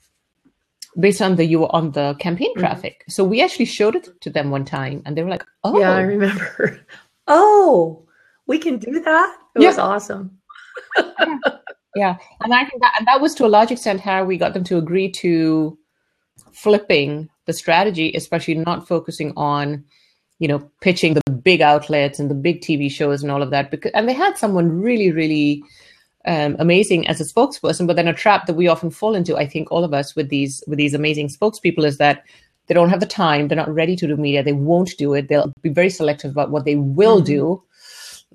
based 0.99 1.23
on 1.23 1.37
the 1.37 1.45
you 1.45 1.61
were 1.61 1.75
on 1.75 1.93
the 1.93 2.15
campaign 2.19 2.55
Mhm. 2.57 2.61
traffic. 2.61 3.05
So 3.09 3.25
we 3.25 3.41
actually 3.43 3.65
showed 3.65 3.97
it 3.97 4.09
to 4.21 4.31
them 4.31 4.51
one 4.51 4.65
time, 4.65 5.03
and 5.07 5.17
they 5.17 5.23
were 5.23 5.31
like, 5.31 5.45
"Oh, 5.65 5.79
Yeah, 5.79 5.93
I 5.93 6.03
remember. 6.03 6.81
Oh, 7.29 8.05
we 8.47 8.59
can 8.59 8.79
do 8.79 9.01
that. 9.01 9.37
It 9.55 9.63
Yeah. 9.63 9.69
was 9.69 9.79
awesome. 9.79 10.39
Yeah, 11.95 12.17
and 12.41 12.55
I 12.55 12.65
think 12.65 12.81
that 12.81 12.95
and 12.99 13.07
that 13.07 13.21
was 13.21 13.35
to 13.35 13.45
a 13.45 13.49
large 13.57 13.71
extent 13.71 14.01
how 14.01 14.25
we 14.25 14.39
got 14.39 14.55
them 14.55 14.65
to 14.65 14.79
agree 14.79 15.11
to 15.13 15.77
flipping 16.53 17.29
the 17.47 17.53
strategy, 17.53 18.13
especially 18.15 18.55
not 18.55 18.89
focusing 18.89 19.33
on, 19.37 19.85
you 20.39 20.49
know, 20.49 20.71
pitching 20.81 21.13
the 21.15 21.31
big 21.31 21.61
outlets 21.61 22.19
and 22.19 22.31
the 22.31 22.35
big 22.35 22.63
TV 22.63 22.91
shows 22.91 23.23
and 23.23 23.31
all 23.31 23.43
of 23.43 23.51
that. 23.51 23.71
Because 23.71 23.93
and 23.93 24.09
they 24.09 24.15
had 24.15 24.39
someone 24.39 24.81
really, 24.81 25.11
really 25.13 25.63
um, 26.27 26.57
amazing 26.59 27.07
as 27.09 27.21
a 27.21 27.25
spokesperson. 27.25 27.87
But 27.87 27.97
then 27.97 28.09
a 28.09 28.15
trap 28.15 28.47
that 28.47 28.55
we 28.55 28.69
often 28.69 28.91
fall 28.91 29.15
into, 29.15 29.37
I 29.37 29.47
think, 29.47 29.71
all 29.71 29.85
of 29.85 29.95
us 29.95 30.15
with 30.15 30.29
these 30.29 30.63
with 30.67 30.79
these 30.79 30.95
amazing 30.95 31.29
spokespeople 31.29 31.85
is 31.85 31.99
that 31.99 32.25
they 32.67 32.75
don't 32.75 32.91
have 32.91 33.01
the 33.01 33.07
time, 33.07 33.49
they're 33.49 33.57
not 33.57 33.75
ready 33.75 33.97
to 33.97 34.07
do 34.07 34.17
media, 34.17 34.43
they 34.43 34.53
won't 34.53 34.97
do 34.97 35.15
it. 35.15 35.29
They'll 35.29 35.53
be 35.63 35.69
very 35.69 35.91
selective 35.91 36.31
about 36.31 36.51
what 36.51 36.65
they 36.65 36.77
will 36.77 37.21
Mhm. 37.21 37.27
do. 37.27 37.63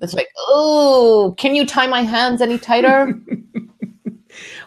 It's 0.00 0.14
like, 0.14 0.28
oh, 0.36 1.34
can 1.38 1.54
you 1.54 1.66
tie 1.66 1.86
my 1.86 2.02
hands 2.02 2.40
any 2.40 2.58
tighter? 2.58 3.18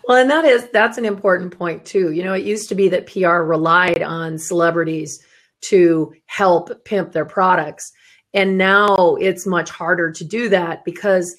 Well, 0.07 0.17
and 0.17 0.29
that 0.29 0.45
is 0.45 0.67
that's 0.71 0.97
an 0.97 1.05
important 1.05 1.57
point 1.57 1.85
too. 1.85 2.11
You 2.11 2.23
know, 2.23 2.33
it 2.33 2.43
used 2.45 2.69
to 2.69 2.75
be 2.75 2.89
that 2.89 3.07
PR 3.07 3.43
relied 3.43 4.01
on 4.01 4.37
celebrities 4.37 5.23
to 5.69 6.13
help 6.25 6.83
pimp 6.85 7.11
their 7.11 7.25
products. 7.25 7.91
And 8.33 8.57
now 8.57 9.15
it's 9.19 9.45
much 9.45 9.69
harder 9.69 10.11
to 10.11 10.23
do 10.25 10.49
that 10.49 10.83
because 10.83 11.35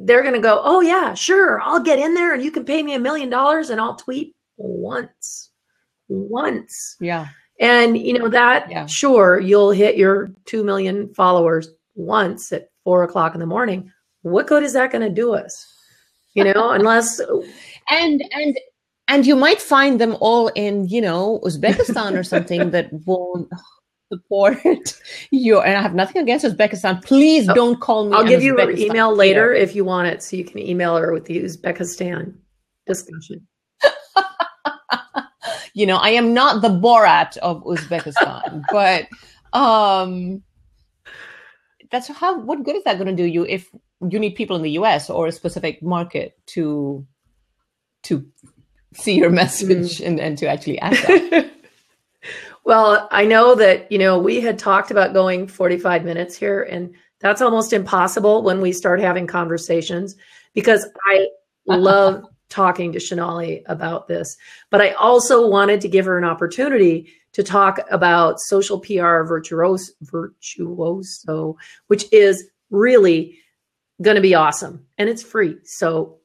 they're 0.00 0.22
going 0.22 0.34
to 0.34 0.40
go, 0.40 0.60
"Oh 0.64 0.80
yeah, 0.80 1.14
sure, 1.14 1.60
I'll 1.60 1.80
get 1.82 1.98
in 1.98 2.14
there 2.14 2.34
and 2.34 2.42
you 2.42 2.50
can 2.50 2.64
pay 2.64 2.82
me 2.82 2.94
a 2.94 2.98
million 2.98 3.28
dollars 3.30 3.70
and 3.70 3.80
I'll 3.80 3.96
tweet 3.96 4.34
once." 4.56 5.50
Once. 6.08 6.96
yeah. 7.00 7.28
And 7.58 7.96
you 7.98 8.18
know 8.18 8.28
that 8.28 8.70
Yeah. 8.70 8.86
sure 8.86 9.40
you'll 9.40 9.70
hit 9.70 9.96
your 9.96 10.30
two 10.44 10.62
million 10.62 11.12
followers 11.14 11.70
once 11.94 12.52
at 12.52 12.68
four 12.84 13.02
o'clock 13.02 13.34
in 13.34 13.40
the 13.40 13.46
morning. 13.46 13.90
What 14.22 14.46
good 14.46 14.62
is 14.62 14.72
that 14.74 14.92
going 14.92 15.02
to 15.08 15.14
do 15.14 15.34
us? 15.34 15.66
You 16.34 16.44
know, 16.44 16.70
unless 16.78 17.18
and 17.90 18.22
and 18.32 18.58
and 19.08 19.26
you 19.26 19.34
might 19.36 19.60
find 19.60 20.00
them 20.00 20.16
all 20.20 20.48
in 20.54 20.86
you 20.88 21.00
know 21.00 21.40
uzbekistan 21.44 22.16
or 22.18 22.22
something 22.24 22.70
that 22.72 22.92
won't 23.06 23.48
support 24.12 24.58
you. 25.30 25.60
And 25.60 25.76
i 25.76 25.82
have 25.82 25.94
nothing 25.94 26.22
against 26.22 26.44
uzbekistan. 26.44 27.04
Please 27.04 27.48
Oh, 27.48 27.54
don't 27.54 27.80
call 27.80 28.08
me 28.08 28.16
I'll 28.16 28.26
give 28.26 28.42
you 28.42 28.56
her 28.56 28.66
Uzbekistan 28.66 28.78
email 28.90 29.14
later 29.14 29.52
if 29.52 29.74
you 29.74 29.84
want 29.84 30.08
it, 30.08 30.22
so 30.22 30.36
you 30.36 30.44
can 30.44 30.58
email 30.58 30.96
her 30.96 31.12
with 31.12 31.24
the 31.24 31.42
Uzbekistan 31.42 32.34
discussion. 32.86 33.46
you 35.74 35.86
know 35.86 35.96
i 35.98 36.08
am 36.08 36.32
not 36.32 36.62
the 36.62 36.68
borat 36.68 37.36
of 37.38 37.62
uzbekistan 37.64 38.62
but 38.72 39.06
um 39.52 40.42
that's 41.90 42.08
how 42.08 42.40
what 42.40 42.64
good 42.64 42.76
is 42.76 42.84
that 42.84 42.98
going 42.98 43.06
to 43.06 43.22
do 43.22 43.28
you 43.28 43.44
if 43.44 43.68
you 44.10 44.18
need 44.18 44.34
people 44.34 44.56
in 44.56 44.62
the 44.62 44.70
us 44.70 45.08
or 45.10 45.26
a 45.26 45.32
specific 45.32 45.82
market 45.82 46.36
to 46.46 47.06
to 48.02 48.24
see 48.94 49.14
your 49.14 49.30
message 49.30 50.00
and, 50.00 50.18
and 50.18 50.38
to 50.38 50.46
actually 50.46 50.78
act 50.80 51.52
well, 52.66 53.06
I 53.12 53.24
know 53.24 53.54
that 53.54 53.90
you 53.92 53.98
know 53.98 54.18
we 54.18 54.40
had 54.40 54.58
talked 54.58 54.90
about 54.90 55.14
going 55.14 55.46
45 55.46 56.04
minutes 56.04 56.36
here, 56.36 56.64
and 56.64 56.92
that's 57.20 57.40
almost 57.40 57.72
impossible 57.72 58.42
when 58.42 58.60
we 58.60 58.72
start 58.72 59.00
having 59.00 59.28
conversations 59.28 60.16
because 60.52 60.84
I 61.06 61.28
love 61.68 62.24
talking 62.48 62.92
to 62.92 62.98
Shonali 62.98 63.62
about 63.66 64.08
this, 64.08 64.36
but 64.70 64.80
I 64.80 64.90
also 64.92 65.48
wanted 65.48 65.80
to 65.82 65.88
give 65.88 66.06
her 66.06 66.18
an 66.18 66.24
opportunity 66.24 67.12
to 67.34 67.44
talk 67.44 67.78
about 67.90 68.40
social 68.40 68.80
PR 68.80 69.22
virtuoso, 69.22 69.92
virtuoso 70.02 71.56
which 71.86 72.06
is 72.12 72.48
really 72.70 73.38
going 74.02 74.16
to 74.16 74.20
be 74.20 74.34
awesome 74.34 74.86
and 74.98 75.08
it's 75.08 75.22
free. 75.22 75.56
So 75.64 76.18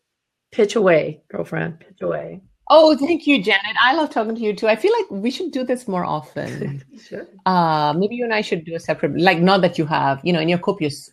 pitch 0.51 0.75
away, 0.75 1.21
girlfriend, 1.29 1.81
pitch 1.81 2.01
away. 2.01 2.41
Oh, 2.73 2.95
thank 2.95 3.27
you, 3.27 3.43
Janet. 3.43 3.75
I 3.81 3.93
love 3.93 4.11
talking 4.11 4.33
to 4.33 4.41
you 4.41 4.55
too. 4.55 4.69
I 4.69 4.77
feel 4.77 4.93
like 4.97 5.11
we 5.11 5.29
should 5.29 5.51
do 5.51 5.65
this 5.65 5.87
more 5.87 6.05
often. 6.05 6.83
Sure. 7.07 7.27
uh, 7.45 7.93
maybe 7.97 8.15
you 8.15 8.23
and 8.23 8.33
I 8.33 8.41
should 8.41 8.63
do 8.63 8.75
a 8.75 8.79
separate, 8.79 9.19
like, 9.19 9.39
not 9.39 9.61
that 9.61 9.77
you 9.77 9.85
have, 9.87 10.21
you 10.23 10.31
know, 10.31 10.39
in 10.39 10.47
your 10.47 10.59
copious 10.59 11.09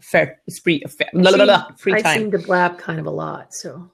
fair, 0.00 0.40
spree, 0.48 0.82
fair, 0.88 1.08
blah, 1.12 1.34
blah, 1.34 1.44
blah, 1.44 1.66
free 1.76 1.94
I 1.94 2.00
time. 2.00 2.18
seem 2.18 2.30
to 2.30 2.38
blab 2.38 2.78
kind 2.78 2.98
of 3.00 3.06
a 3.06 3.10
lot, 3.10 3.52
so 3.52 3.90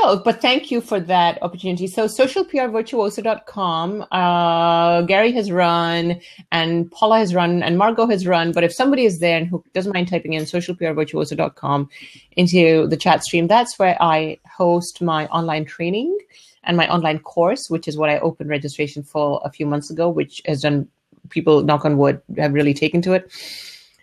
so, 0.00 0.18
but 0.18 0.40
thank 0.40 0.70
you 0.70 0.80
for 0.80 0.98
that 1.00 1.42
opportunity. 1.42 1.86
So, 1.86 2.06
socialprvirtuoso.com, 2.06 4.06
uh, 4.10 5.02
Gary 5.02 5.32
has 5.32 5.50
run 5.50 6.20
and 6.50 6.90
Paula 6.90 7.18
has 7.18 7.34
run 7.34 7.62
and 7.62 7.76
Margot 7.76 8.06
has 8.06 8.26
run. 8.26 8.52
But 8.52 8.64
if 8.64 8.72
somebody 8.72 9.04
is 9.04 9.18
there 9.18 9.36
and 9.36 9.46
who 9.46 9.62
doesn't 9.74 9.92
mind 9.92 10.08
typing 10.08 10.32
in 10.32 10.44
socialprvirtuoso.com 10.44 11.90
into 12.36 12.86
the 12.86 12.96
chat 12.96 13.24
stream, 13.24 13.46
that's 13.46 13.78
where 13.78 13.96
I 14.00 14.38
host 14.50 15.02
my 15.02 15.26
online 15.26 15.66
training 15.66 16.16
and 16.64 16.76
my 16.76 16.88
online 16.88 17.18
course, 17.18 17.68
which 17.68 17.88
is 17.88 17.96
what 17.96 18.10
I 18.10 18.18
opened 18.20 18.48
registration 18.48 19.02
for 19.02 19.40
a 19.44 19.50
few 19.50 19.66
months 19.66 19.90
ago, 19.90 20.08
which 20.08 20.40
has 20.46 20.62
done 20.62 20.88
people, 21.28 21.62
knock 21.62 21.84
on 21.84 21.98
wood, 21.98 22.22
have 22.38 22.54
really 22.54 22.74
taken 22.74 23.02
to 23.02 23.12
it. 23.12 23.30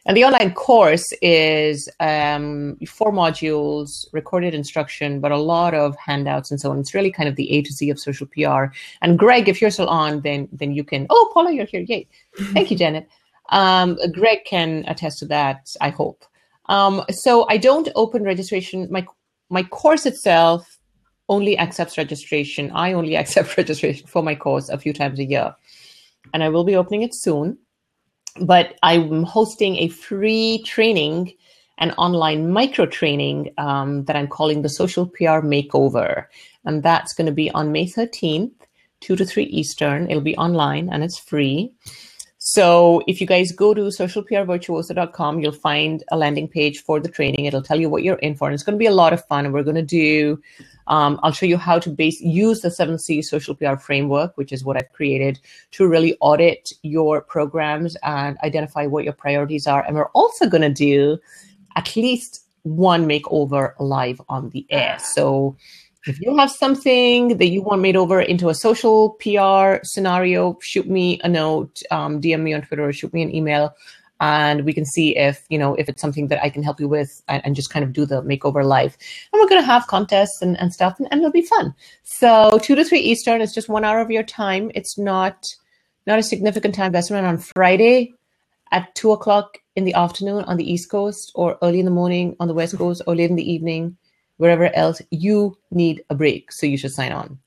And 0.07 0.15
the 0.15 0.23
online 0.23 0.53
course 0.53 1.05
is 1.21 1.89
um, 1.99 2.77
four 2.87 3.11
modules, 3.11 4.07
recorded 4.13 4.53
instruction, 4.53 5.19
but 5.19 5.33
a 5.33 5.37
lot 5.37 5.73
of 5.73 5.97
handouts 5.97 6.49
and 6.49 6.61
so 6.61 6.71
on. 6.71 6.79
It's 6.79 6.93
really 6.93 7.11
kind 7.11 7.27
of 7.27 7.35
the 7.35 7.51
A 7.51 7.61
to 7.61 7.89
of 7.89 7.99
social 7.99 8.25
PR. 8.27 8.73
And 9.01 9.19
Greg, 9.19 9.49
if 9.49 9.61
you're 9.61 9.69
still 9.69 9.89
on, 9.89 10.21
then 10.21 10.47
then 10.53 10.71
you 10.71 10.85
can. 10.85 11.07
Oh, 11.09 11.29
Paula, 11.33 11.51
you're 11.51 11.65
here! 11.65 11.81
Yay! 11.81 12.07
Thank 12.53 12.71
you, 12.71 12.77
Janet. 12.77 13.09
Um, 13.49 13.97
Greg 14.13 14.45
can 14.45 14.85
attest 14.87 15.19
to 15.19 15.25
that. 15.25 15.75
I 15.81 15.89
hope. 15.89 16.23
Um, 16.67 17.03
so 17.11 17.45
I 17.49 17.57
don't 17.57 17.89
open 17.95 18.23
registration. 18.23 18.87
My 18.89 19.05
my 19.49 19.63
course 19.63 20.05
itself 20.05 20.79
only 21.27 21.59
accepts 21.59 21.97
registration. 21.97 22.71
I 22.71 22.93
only 22.93 23.17
accept 23.21 23.57
registration 23.57 24.07
for 24.07 24.23
my 24.23 24.35
course 24.35 24.69
a 24.69 24.77
few 24.77 24.93
times 24.93 25.19
a 25.19 25.25
year, 25.25 25.53
and 26.33 26.43
I 26.45 26.47
will 26.47 26.63
be 26.63 26.77
opening 26.77 27.01
it 27.01 27.13
soon 27.13 27.57
but 28.41 28.75
I'm 28.83 29.23
hosting 29.23 29.77
a 29.77 29.87
free 29.89 30.63
training, 30.63 31.33
an 31.77 31.91
online 31.91 32.51
micro 32.51 32.85
training 32.85 33.53
um, 33.57 34.05
that 34.05 34.15
I'm 34.15 34.27
calling 34.27 34.61
the 34.61 34.69
Social 34.69 35.05
PR 35.05 35.41
Makeover. 35.41 36.25
And 36.65 36.83
that's 36.83 37.13
going 37.13 37.27
to 37.27 37.31
be 37.31 37.51
on 37.51 37.71
May 37.71 37.85
13th, 37.85 38.51
2 39.01 39.15
to 39.15 39.25
3 39.25 39.43
Eastern. 39.43 40.09
It'll 40.09 40.21
be 40.21 40.37
online 40.37 40.89
and 40.89 41.03
it's 41.03 41.17
free. 41.17 41.73
So 42.49 43.03
if 43.07 43.19
you 43.19 43.27
guys 43.27 43.51
go 43.51 43.73
to 43.73 43.81
socialprvirtuoso.com, 43.81 45.41
you'll 45.41 45.51
find 45.51 46.01
a 46.11 46.17
landing 46.17 46.47
page 46.47 46.81
for 46.81 46.97
the 46.97 47.09
training. 47.09 47.43
It'll 47.43 47.61
tell 47.61 47.77
you 47.77 47.89
what 47.89 48.03
you're 48.03 48.19
in 48.19 48.35
for. 48.37 48.47
And 48.47 48.53
it's 48.53 48.63
going 48.63 48.75
to 48.75 48.79
be 48.79 48.85
a 48.85 48.93
lot 48.93 49.11
of 49.11 49.25
fun. 49.25 49.43
And 49.43 49.53
we're 49.53 49.63
going 49.63 49.75
to 49.75 49.81
do 49.81 50.41
um, 50.87 51.19
I'll 51.23 51.33
show 51.33 51.45
you 51.45 51.57
how 51.57 51.77
to 51.77 51.89
base 51.89 52.21
use 52.21 52.61
the 52.61 52.71
seven 52.71 52.99
C 52.99 53.21
social 53.21 53.53
PR 53.53 53.75
framework, 53.75 54.37
which 54.37 54.53
is 54.53 54.63
what 54.63 54.77
I've 54.77 54.93
created 54.93 55.41
to 55.71 55.89
really 55.89 56.15
audit 56.21 56.71
your 56.83 57.19
programs 57.19 57.97
and 58.03 58.37
identify 58.45 58.85
what 58.85 59.03
your 59.03 59.11
priorities 59.11 59.67
are. 59.67 59.85
And 59.85 59.97
we're 59.97 60.13
also 60.13 60.47
going 60.47 60.61
to 60.61 60.69
do 60.69 61.19
at 61.75 61.97
least 61.97 62.45
one 62.63 63.09
makeover 63.09 63.73
live 63.77 64.21
on 64.29 64.51
the 64.51 64.65
air. 64.69 64.97
So 64.99 65.57
if 66.07 66.19
you 66.21 66.35
have 66.37 66.51
something 66.51 67.37
that 67.37 67.47
you 67.47 67.61
want 67.61 67.81
made 67.81 67.95
over 67.95 68.21
into 68.21 68.49
a 68.49 68.55
social 68.55 69.11
PR 69.21 69.83
scenario, 69.83 70.57
shoot 70.61 70.87
me 70.87 71.19
a 71.23 71.29
note, 71.29 71.81
um, 71.91 72.21
DM 72.21 72.41
me 72.41 72.53
on 72.53 72.61
Twitter, 72.61 72.87
or 72.87 72.93
shoot 72.93 73.13
me 73.13 73.21
an 73.21 73.33
email. 73.33 73.73
and 74.19 74.65
we 74.65 74.73
can 74.73 74.83
see 74.83 75.15
if 75.15 75.45
you 75.49 75.59
know 75.59 75.75
if 75.75 75.87
it's 75.87 76.01
something 76.01 76.27
that 76.27 76.41
I 76.43 76.49
can 76.49 76.63
help 76.63 76.79
you 76.79 76.87
with 76.87 77.21
and, 77.27 77.45
and 77.45 77.55
just 77.55 77.69
kind 77.69 77.85
of 77.85 77.93
do 77.93 78.05
the 78.05 78.23
makeover 78.23 78.65
live. 78.65 78.97
And 79.31 79.39
we're 79.39 79.49
going 79.49 79.61
to 79.61 79.65
have 79.65 79.87
contests 79.87 80.41
and, 80.41 80.59
and 80.59 80.73
stuff, 80.73 80.97
and, 80.97 81.07
and, 81.11 81.19
it'll 81.21 81.31
be 81.31 81.43
fun. 81.43 81.75
So 82.03 82.59
two 82.63 82.75
to 82.75 82.83
three 82.83 82.99
Eastern, 82.99 83.41
it's 83.41 83.53
just 83.53 83.69
one 83.69 83.85
hour 83.85 83.99
of 83.99 84.09
your 84.09 84.23
time. 84.23 84.71
It's 84.73 84.97
not 84.97 85.45
not 86.07 86.19
a 86.19 86.23
significant 86.23 86.73
time 86.73 86.87
investment 86.87 87.27
on 87.27 87.37
Friday 87.37 88.13
at 88.71 88.93
two 88.95 89.11
o'clock 89.11 89.59
in 89.75 89.85
the 89.85 89.93
afternoon 89.93 90.43
on 90.45 90.57
the 90.57 90.69
East 90.71 90.89
Coast, 90.89 91.31
or 91.35 91.57
early 91.61 91.79
in 91.79 91.85
the 91.85 91.91
morning 91.91 92.35
on 92.39 92.47
the 92.47 92.53
West 92.53 92.77
Coast, 92.77 93.01
or 93.05 93.15
late 93.15 93.29
in 93.29 93.35
the 93.35 93.51
evening, 93.51 93.97
wherever 94.37 94.73
else. 94.75 95.01
You 95.11 95.57
need 95.71 96.03
a 96.09 96.15
break, 96.15 96.51
so 96.51 96.65
you 96.65 96.77
should 96.77 96.93
sign 96.93 97.11
on. 97.11 97.37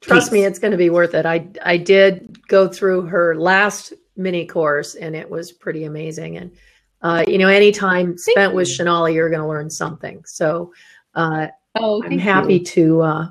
Trust 0.00 0.28
Please. 0.28 0.40
me, 0.40 0.44
it's 0.44 0.58
going 0.58 0.72
to 0.72 0.78
be 0.78 0.90
worth 0.90 1.14
it. 1.14 1.26
I 1.26 1.48
I 1.62 1.76
did 1.76 2.46
go 2.48 2.68
through 2.68 3.02
her 3.06 3.34
last 3.36 3.92
mini 4.16 4.46
course, 4.46 4.94
and 4.94 5.16
it 5.16 5.28
was 5.30 5.52
pretty 5.52 5.84
amazing. 5.84 6.36
And 6.36 6.52
uh, 7.02 7.24
you 7.26 7.38
know, 7.38 7.48
any 7.48 7.72
time 7.72 8.16
spent 8.18 8.54
with 8.54 8.68
Shonali, 8.68 9.14
you're 9.14 9.30
going 9.30 9.42
to 9.42 9.48
learn 9.48 9.70
something. 9.70 10.22
So 10.26 10.72
uh, 11.14 11.48
oh, 11.74 12.02
I'm 12.04 12.18
happy 12.18 12.54
you. 12.54 12.64
to 12.64 13.02
uh, 13.02 13.28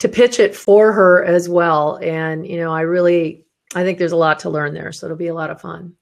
to 0.00 0.08
pitch 0.08 0.40
it 0.40 0.54
for 0.54 0.92
her 0.92 1.24
as 1.24 1.48
well. 1.48 1.98
And 2.02 2.46
you 2.46 2.58
know, 2.58 2.72
I 2.72 2.82
really 2.82 3.44
I 3.74 3.84
think 3.84 3.98
there's 3.98 4.12
a 4.12 4.16
lot 4.16 4.40
to 4.40 4.50
learn 4.50 4.74
there, 4.74 4.92
so 4.92 5.06
it'll 5.06 5.16
be 5.16 5.28
a 5.28 5.34
lot 5.34 5.50
of 5.50 5.60
fun. 5.60 5.94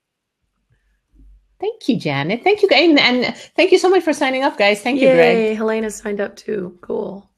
Thank 1.60 1.88
you, 1.88 1.98
Janet. 1.98 2.42
Thank 2.42 2.62
you, 2.62 2.68
and, 2.70 2.98
and 2.98 3.36
thank 3.54 3.70
you 3.70 3.78
so 3.78 3.90
much 3.90 4.02
for 4.02 4.14
signing 4.14 4.42
up, 4.42 4.56
guys. 4.56 4.80
Thank 4.80 4.98
Yay, 4.98 5.08
you, 5.08 5.14
Greg. 5.14 5.56
Helena 5.56 5.90
signed 5.90 6.20
up 6.20 6.34
too. 6.34 6.78
Cool. 6.80 7.30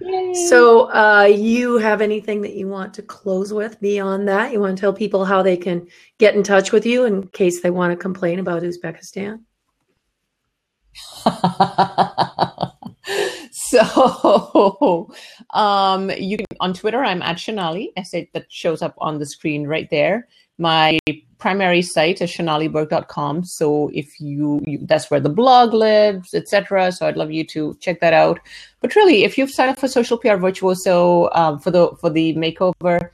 Yay. 0.00 0.32
So, 0.48 0.90
uh, 0.92 1.24
you 1.24 1.76
have 1.76 2.00
anything 2.00 2.40
that 2.42 2.54
you 2.54 2.66
want 2.66 2.94
to 2.94 3.02
close 3.02 3.52
with 3.52 3.78
beyond 3.80 4.26
that? 4.28 4.52
You 4.52 4.60
want 4.60 4.76
to 4.76 4.80
tell 4.80 4.94
people 4.94 5.26
how 5.26 5.42
they 5.42 5.56
can 5.56 5.86
get 6.18 6.34
in 6.34 6.42
touch 6.42 6.72
with 6.72 6.86
you 6.86 7.04
in 7.04 7.28
case 7.28 7.60
they 7.60 7.70
want 7.70 7.92
to 7.92 7.96
complain 7.96 8.38
about 8.38 8.62
Uzbekistan? 8.62 9.40
so, 13.52 15.12
um, 15.50 16.10
you 16.10 16.38
can 16.38 16.46
on 16.60 16.72
Twitter. 16.72 17.04
I'm 17.04 17.20
at 17.22 17.36
Shonali. 17.36 17.88
I 17.98 18.02
say 18.02 18.30
that 18.32 18.46
shows 18.50 18.80
up 18.80 18.94
on 18.98 19.18
the 19.18 19.26
screen 19.26 19.66
right 19.66 19.90
there. 19.90 20.26
My 20.58 20.98
primary 21.38 21.82
site 21.82 22.22
is 22.22 22.30
shonaliburke.com. 22.30 23.44
So 23.44 23.90
if 23.92 24.20
you, 24.20 24.62
you 24.66 24.78
that's 24.82 25.10
where 25.10 25.20
the 25.20 25.28
blog 25.28 25.74
lives, 25.74 26.34
etc. 26.34 26.92
So 26.92 27.06
I'd 27.06 27.16
love 27.16 27.30
you 27.30 27.44
to 27.48 27.76
check 27.80 28.00
that 28.00 28.12
out. 28.12 28.40
But 28.80 28.94
really, 28.96 29.24
if 29.24 29.36
you've 29.36 29.50
signed 29.50 29.70
up 29.70 29.78
for 29.78 29.88
Social 29.88 30.18
PR 30.18 30.36
Virtuoso 30.36 31.28
um, 31.32 31.58
for 31.58 31.70
the 31.70 31.90
for 32.00 32.10
the 32.10 32.34
makeover, 32.34 33.10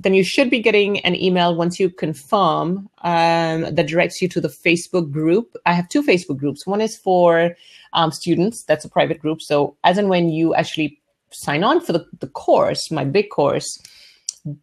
then 0.00 0.14
you 0.14 0.24
should 0.24 0.50
be 0.50 0.60
getting 0.60 0.98
an 1.00 1.14
email 1.14 1.54
once 1.54 1.78
you 1.78 1.88
confirm 1.88 2.88
um, 3.02 3.74
that 3.74 3.86
directs 3.86 4.20
you 4.20 4.28
to 4.28 4.40
the 4.40 4.48
Facebook 4.48 5.10
group. 5.10 5.54
I 5.64 5.72
have 5.74 5.88
two 5.88 6.02
Facebook 6.02 6.38
groups. 6.38 6.66
One 6.66 6.80
is 6.80 6.96
for 6.96 7.54
um, 7.92 8.10
students. 8.10 8.64
That's 8.64 8.84
a 8.84 8.88
private 8.88 9.20
group. 9.20 9.40
So 9.40 9.76
as 9.84 9.98
and 9.98 10.08
when 10.08 10.30
you 10.30 10.54
actually 10.54 11.00
sign 11.30 11.62
on 11.64 11.80
for 11.80 11.92
the, 11.92 12.04
the 12.20 12.28
course, 12.28 12.90
my 12.90 13.04
big 13.04 13.30
course, 13.30 13.80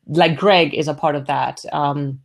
like 0.08 0.38
Greg 0.38 0.74
is 0.74 0.88
a 0.88 0.94
part 0.94 1.16
of 1.16 1.28
that. 1.28 1.64
Um, 1.72 2.20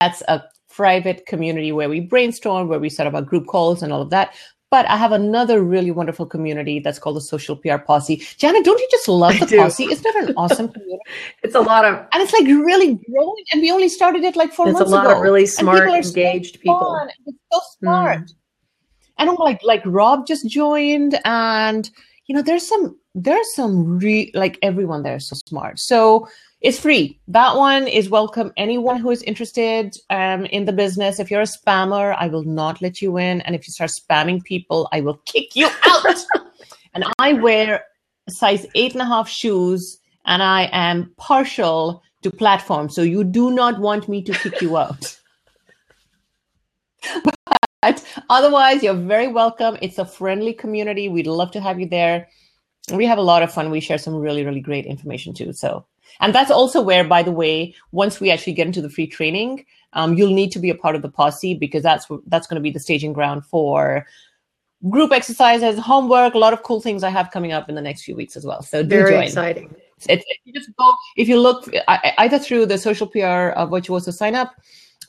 that's 0.00 0.22
a 0.28 0.44
private 0.68 1.26
community 1.26 1.72
where 1.72 1.88
we 1.88 2.00
brainstorm, 2.00 2.68
where 2.68 2.78
we 2.78 2.88
set 2.88 3.06
up 3.06 3.14
our 3.14 3.22
group 3.22 3.46
calls 3.46 3.82
and 3.82 3.92
all 3.92 4.02
of 4.02 4.10
that. 4.10 4.34
But 4.70 4.86
I 4.88 4.96
have 4.96 5.10
another 5.10 5.64
really 5.64 5.90
wonderful 5.90 6.26
community 6.26 6.78
that's 6.78 7.00
called 7.00 7.16
the 7.16 7.20
Social 7.20 7.56
PR 7.56 7.78
Posse. 7.78 8.22
Janet, 8.38 8.64
don't 8.64 8.78
you 8.78 8.88
just 8.88 9.08
love 9.08 9.34
the 9.40 9.56
posse? 9.56 9.84
Isn't 9.84 10.04
that 10.04 10.28
an 10.28 10.34
awesome 10.36 10.68
community? 10.68 11.02
it's 11.42 11.56
a 11.56 11.60
lot 11.60 11.84
of, 11.84 11.96
and 11.96 12.22
it's 12.22 12.32
like 12.32 12.46
really 12.46 12.94
growing. 12.94 13.44
And 13.52 13.62
we 13.62 13.72
only 13.72 13.88
started 13.88 14.22
it 14.22 14.36
like 14.36 14.52
four 14.52 14.66
months 14.66 14.80
ago. 14.80 14.84
It's 14.84 14.92
a 14.92 14.94
lot 14.94 15.06
ago. 15.06 15.16
of 15.16 15.22
really 15.22 15.46
smart, 15.46 15.80
people 15.80 15.94
engaged 15.94 16.54
so 16.54 16.60
people. 16.60 17.08
It's 17.26 17.38
so 17.52 17.60
smart. 17.80 18.20
Mm. 18.20 18.34
And 19.18 19.30
I'm 19.30 19.36
like, 19.36 19.60
like 19.64 19.82
Rob 19.84 20.26
just 20.28 20.48
joined, 20.48 21.20
and 21.24 21.90
you 22.26 22.36
know, 22.36 22.42
there's 22.42 22.66
some, 22.66 22.96
there's 23.14 23.54
some 23.54 23.98
re 23.98 24.30
like 24.34 24.58
everyone 24.62 25.02
there 25.02 25.16
is 25.16 25.28
so 25.28 25.36
smart. 25.46 25.78
So 25.78 26.28
it's 26.60 26.78
free. 26.78 27.18
That 27.28 27.56
one 27.56 27.88
is 27.88 28.10
welcome. 28.10 28.52
Anyone 28.56 28.98
who 28.98 29.10
is 29.10 29.22
interested 29.22 29.96
um, 30.10 30.44
in 30.46 30.66
the 30.66 30.72
business. 30.72 31.18
If 31.18 31.30
you're 31.30 31.40
a 31.40 31.44
spammer, 31.44 32.14
I 32.18 32.28
will 32.28 32.44
not 32.44 32.82
let 32.82 33.00
you 33.00 33.16
in. 33.16 33.40
And 33.42 33.54
if 33.54 33.66
you 33.66 33.72
start 33.72 33.90
spamming 33.90 34.44
people, 34.44 34.88
I 34.92 35.00
will 35.00 35.20
kick 35.24 35.56
you 35.56 35.68
out. 35.84 36.16
and 36.94 37.04
I 37.18 37.32
wear 37.32 37.84
size 38.28 38.66
eight 38.74 38.92
and 38.92 39.02
a 39.02 39.06
half 39.06 39.28
shoes, 39.28 39.98
and 40.26 40.42
I 40.42 40.68
am 40.72 41.12
partial 41.16 42.02
to 42.22 42.30
platforms. 42.30 42.94
So 42.94 43.02
you 43.02 43.24
do 43.24 43.50
not 43.50 43.80
want 43.80 44.08
me 44.08 44.22
to 44.22 44.32
kick 44.32 44.60
you 44.60 44.76
out. 44.76 45.18
but 47.82 48.04
otherwise, 48.28 48.82
you're 48.82 48.94
very 48.94 49.28
welcome. 49.28 49.78
It's 49.80 49.98
a 49.98 50.04
friendly 50.04 50.52
community. 50.52 51.08
We'd 51.08 51.26
love 51.26 51.50
to 51.52 51.60
have 51.60 51.80
you 51.80 51.88
there. 51.88 52.28
We 52.92 53.06
have 53.06 53.18
a 53.18 53.22
lot 53.22 53.42
of 53.42 53.52
fun. 53.52 53.70
We 53.70 53.80
share 53.80 53.98
some 53.98 54.14
really, 54.14 54.44
really 54.44 54.60
great 54.60 54.86
information 54.86 55.34
too. 55.34 55.52
So 55.52 55.84
and 56.20 56.34
that's 56.34 56.50
also 56.50 56.80
where, 56.80 57.04
by 57.04 57.22
the 57.22 57.30
way, 57.30 57.74
once 57.92 58.20
we 58.20 58.30
actually 58.30 58.54
get 58.54 58.66
into 58.66 58.82
the 58.82 58.90
free 58.90 59.06
training, 59.06 59.64
um, 59.92 60.14
you'll 60.14 60.34
need 60.34 60.50
to 60.52 60.58
be 60.58 60.70
a 60.70 60.74
part 60.74 60.96
of 60.96 61.02
the 61.02 61.08
posse 61.08 61.54
because 61.54 61.82
that's 61.82 62.06
that's 62.26 62.46
going 62.46 62.56
to 62.56 62.62
be 62.62 62.70
the 62.70 62.80
staging 62.80 63.12
ground 63.12 63.44
for 63.46 64.06
group 64.88 65.12
exercises, 65.12 65.78
homework, 65.78 66.34
a 66.34 66.38
lot 66.38 66.52
of 66.52 66.62
cool 66.62 66.80
things 66.80 67.04
I 67.04 67.10
have 67.10 67.30
coming 67.30 67.52
up 67.52 67.68
in 67.68 67.74
the 67.74 67.82
next 67.82 68.02
few 68.02 68.16
weeks 68.16 68.36
as 68.36 68.46
well. 68.46 68.62
So 68.62 68.82
very 68.82 69.12
join. 69.12 69.22
exciting. 69.24 69.74
It's, 70.08 70.24
if 70.26 70.38
you 70.44 70.54
just 70.54 70.74
go, 70.76 70.94
if 71.16 71.28
you 71.28 71.38
look 71.38 71.68
either 71.86 72.38
through 72.38 72.66
the 72.66 72.78
social 72.78 73.06
PR 73.06 73.50
uh, 73.50 73.66
Virtuoso 73.66 74.10
sign 74.10 74.34
up, 74.34 74.54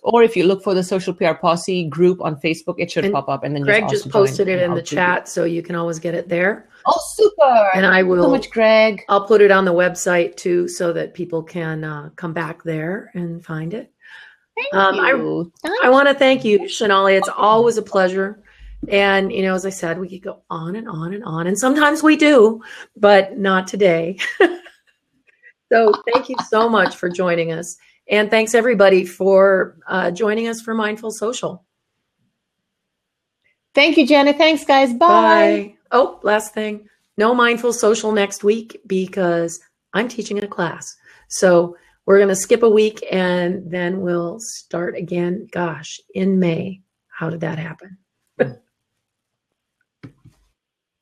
or 0.02 0.24
if 0.24 0.36
you 0.36 0.46
look 0.46 0.64
for 0.64 0.74
the 0.74 0.84
social 0.84 1.14
PR 1.14 1.34
posse 1.34 1.86
group 1.86 2.22
on 2.22 2.36
Facebook, 2.36 2.76
it 2.78 2.92
should 2.92 3.06
and 3.06 3.14
pop 3.14 3.30
up. 3.30 3.44
And 3.44 3.56
then 3.56 3.62
Greg 3.62 3.84
just, 3.84 4.04
just 4.04 4.10
posted 4.10 4.48
it 4.48 4.62
in 4.62 4.74
the 4.74 4.82
chat, 4.82 5.30
so 5.30 5.44
you 5.44 5.62
can 5.62 5.76
always 5.76 6.00
get 6.00 6.16
it 6.16 6.28
there. 6.28 6.68
Oh, 6.86 7.00
super! 7.16 7.70
And 7.76 7.86
I 7.86 8.02
will. 8.02 8.24
so 8.24 8.30
much, 8.30 8.50
Greg. 8.50 9.04
I'll 9.10 9.28
put 9.28 9.42
it 9.42 9.52
on 9.52 9.66
the 9.66 9.74
website 9.74 10.36
too, 10.38 10.68
so 10.68 10.92
that 10.94 11.14
people 11.14 11.44
can 11.44 11.84
uh, 11.84 12.10
come 12.16 12.34
back 12.34 12.64
there 12.64 13.12
and 13.14 13.46
find 13.46 13.74
it. 13.74 13.94
Thank 14.56 14.74
um, 14.74 14.96
you. 14.96 15.52
I, 15.64 15.82
I 15.86 15.90
want 15.90 16.08
to 16.08 16.16
thank 16.16 16.44
you, 16.44 16.62
Shonali. 16.62 17.18
It's 17.18 17.30
always 17.30 17.78
a 17.78 17.82
pleasure. 17.82 18.44
And 18.90 19.32
you 19.32 19.44
know, 19.44 19.54
as 19.54 19.66
I 19.66 19.70
said, 19.70 20.00
we 20.00 20.10
could 20.10 20.24
go 20.24 20.42
on 20.50 20.76
and 20.76 20.90
on 20.90 21.14
and 21.14 21.24
on, 21.24 21.46
and 21.46 21.58
sometimes 21.58 22.02
we 22.02 22.16
do, 22.16 22.62
but 22.98 23.38
not 23.38 23.68
today. 23.68 24.18
so, 25.72 25.94
thank 26.12 26.30
you 26.30 26.36
so 26.50 26.68
much 26.68 26.96
for 26.96 27.08
joining 27.08 27.52
us, 27.52 27.78
and 28.12 28.30
thanks 28.30 28.54
everybody 28.54 29.06
for 29.06 29.78
uh, 29.88 30.12
joining 30.12 30.48
us 30.48 30.62
for 30.62 30.76
Mindful 30.76 31.10
Social. 31.10 31.66
Thank 33.74 33.98
you, 33.98 34.06
Jenna. 34.06 34.34
Thanks, 34.34 34.66
guys. 34.66 34.94
Bye. 34.94 34.98
Bye. 35.08 35.76
Oh, 35.92 36.20
last 36.22 36.54
thing. 36.54 36.88
No 37.18 37.34
mindful 37.34 37.74
social 37.74 38.12
next 38.12 38.44
week 38.44 38.82
because 38.86 39.60
I'm 39.94 40.08
teaching 40.08 40.44
a 40.44 40.48
class. 40.48 40.96
So 41.30 41.78
we're 42.06 42.18
going 42.18 42.30
to 42.30 42.36
skip 42.36 42.64
a 42.64 42.70
week 42.70 43.06
and 43.12 43.70
then 43.70 44.02
we'll 44.02 44.40
start 44.40 44.96
again. 44.96 45.48
Gosh, 45.52 46.00
in 46.14 46.40
May. 46.40 46.82
How 47.08 47.30
did 47.30 47.42
that 47.42 47.60
happen? 47.60 47.98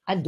I 0.08 0.16
do. 0.16 0.22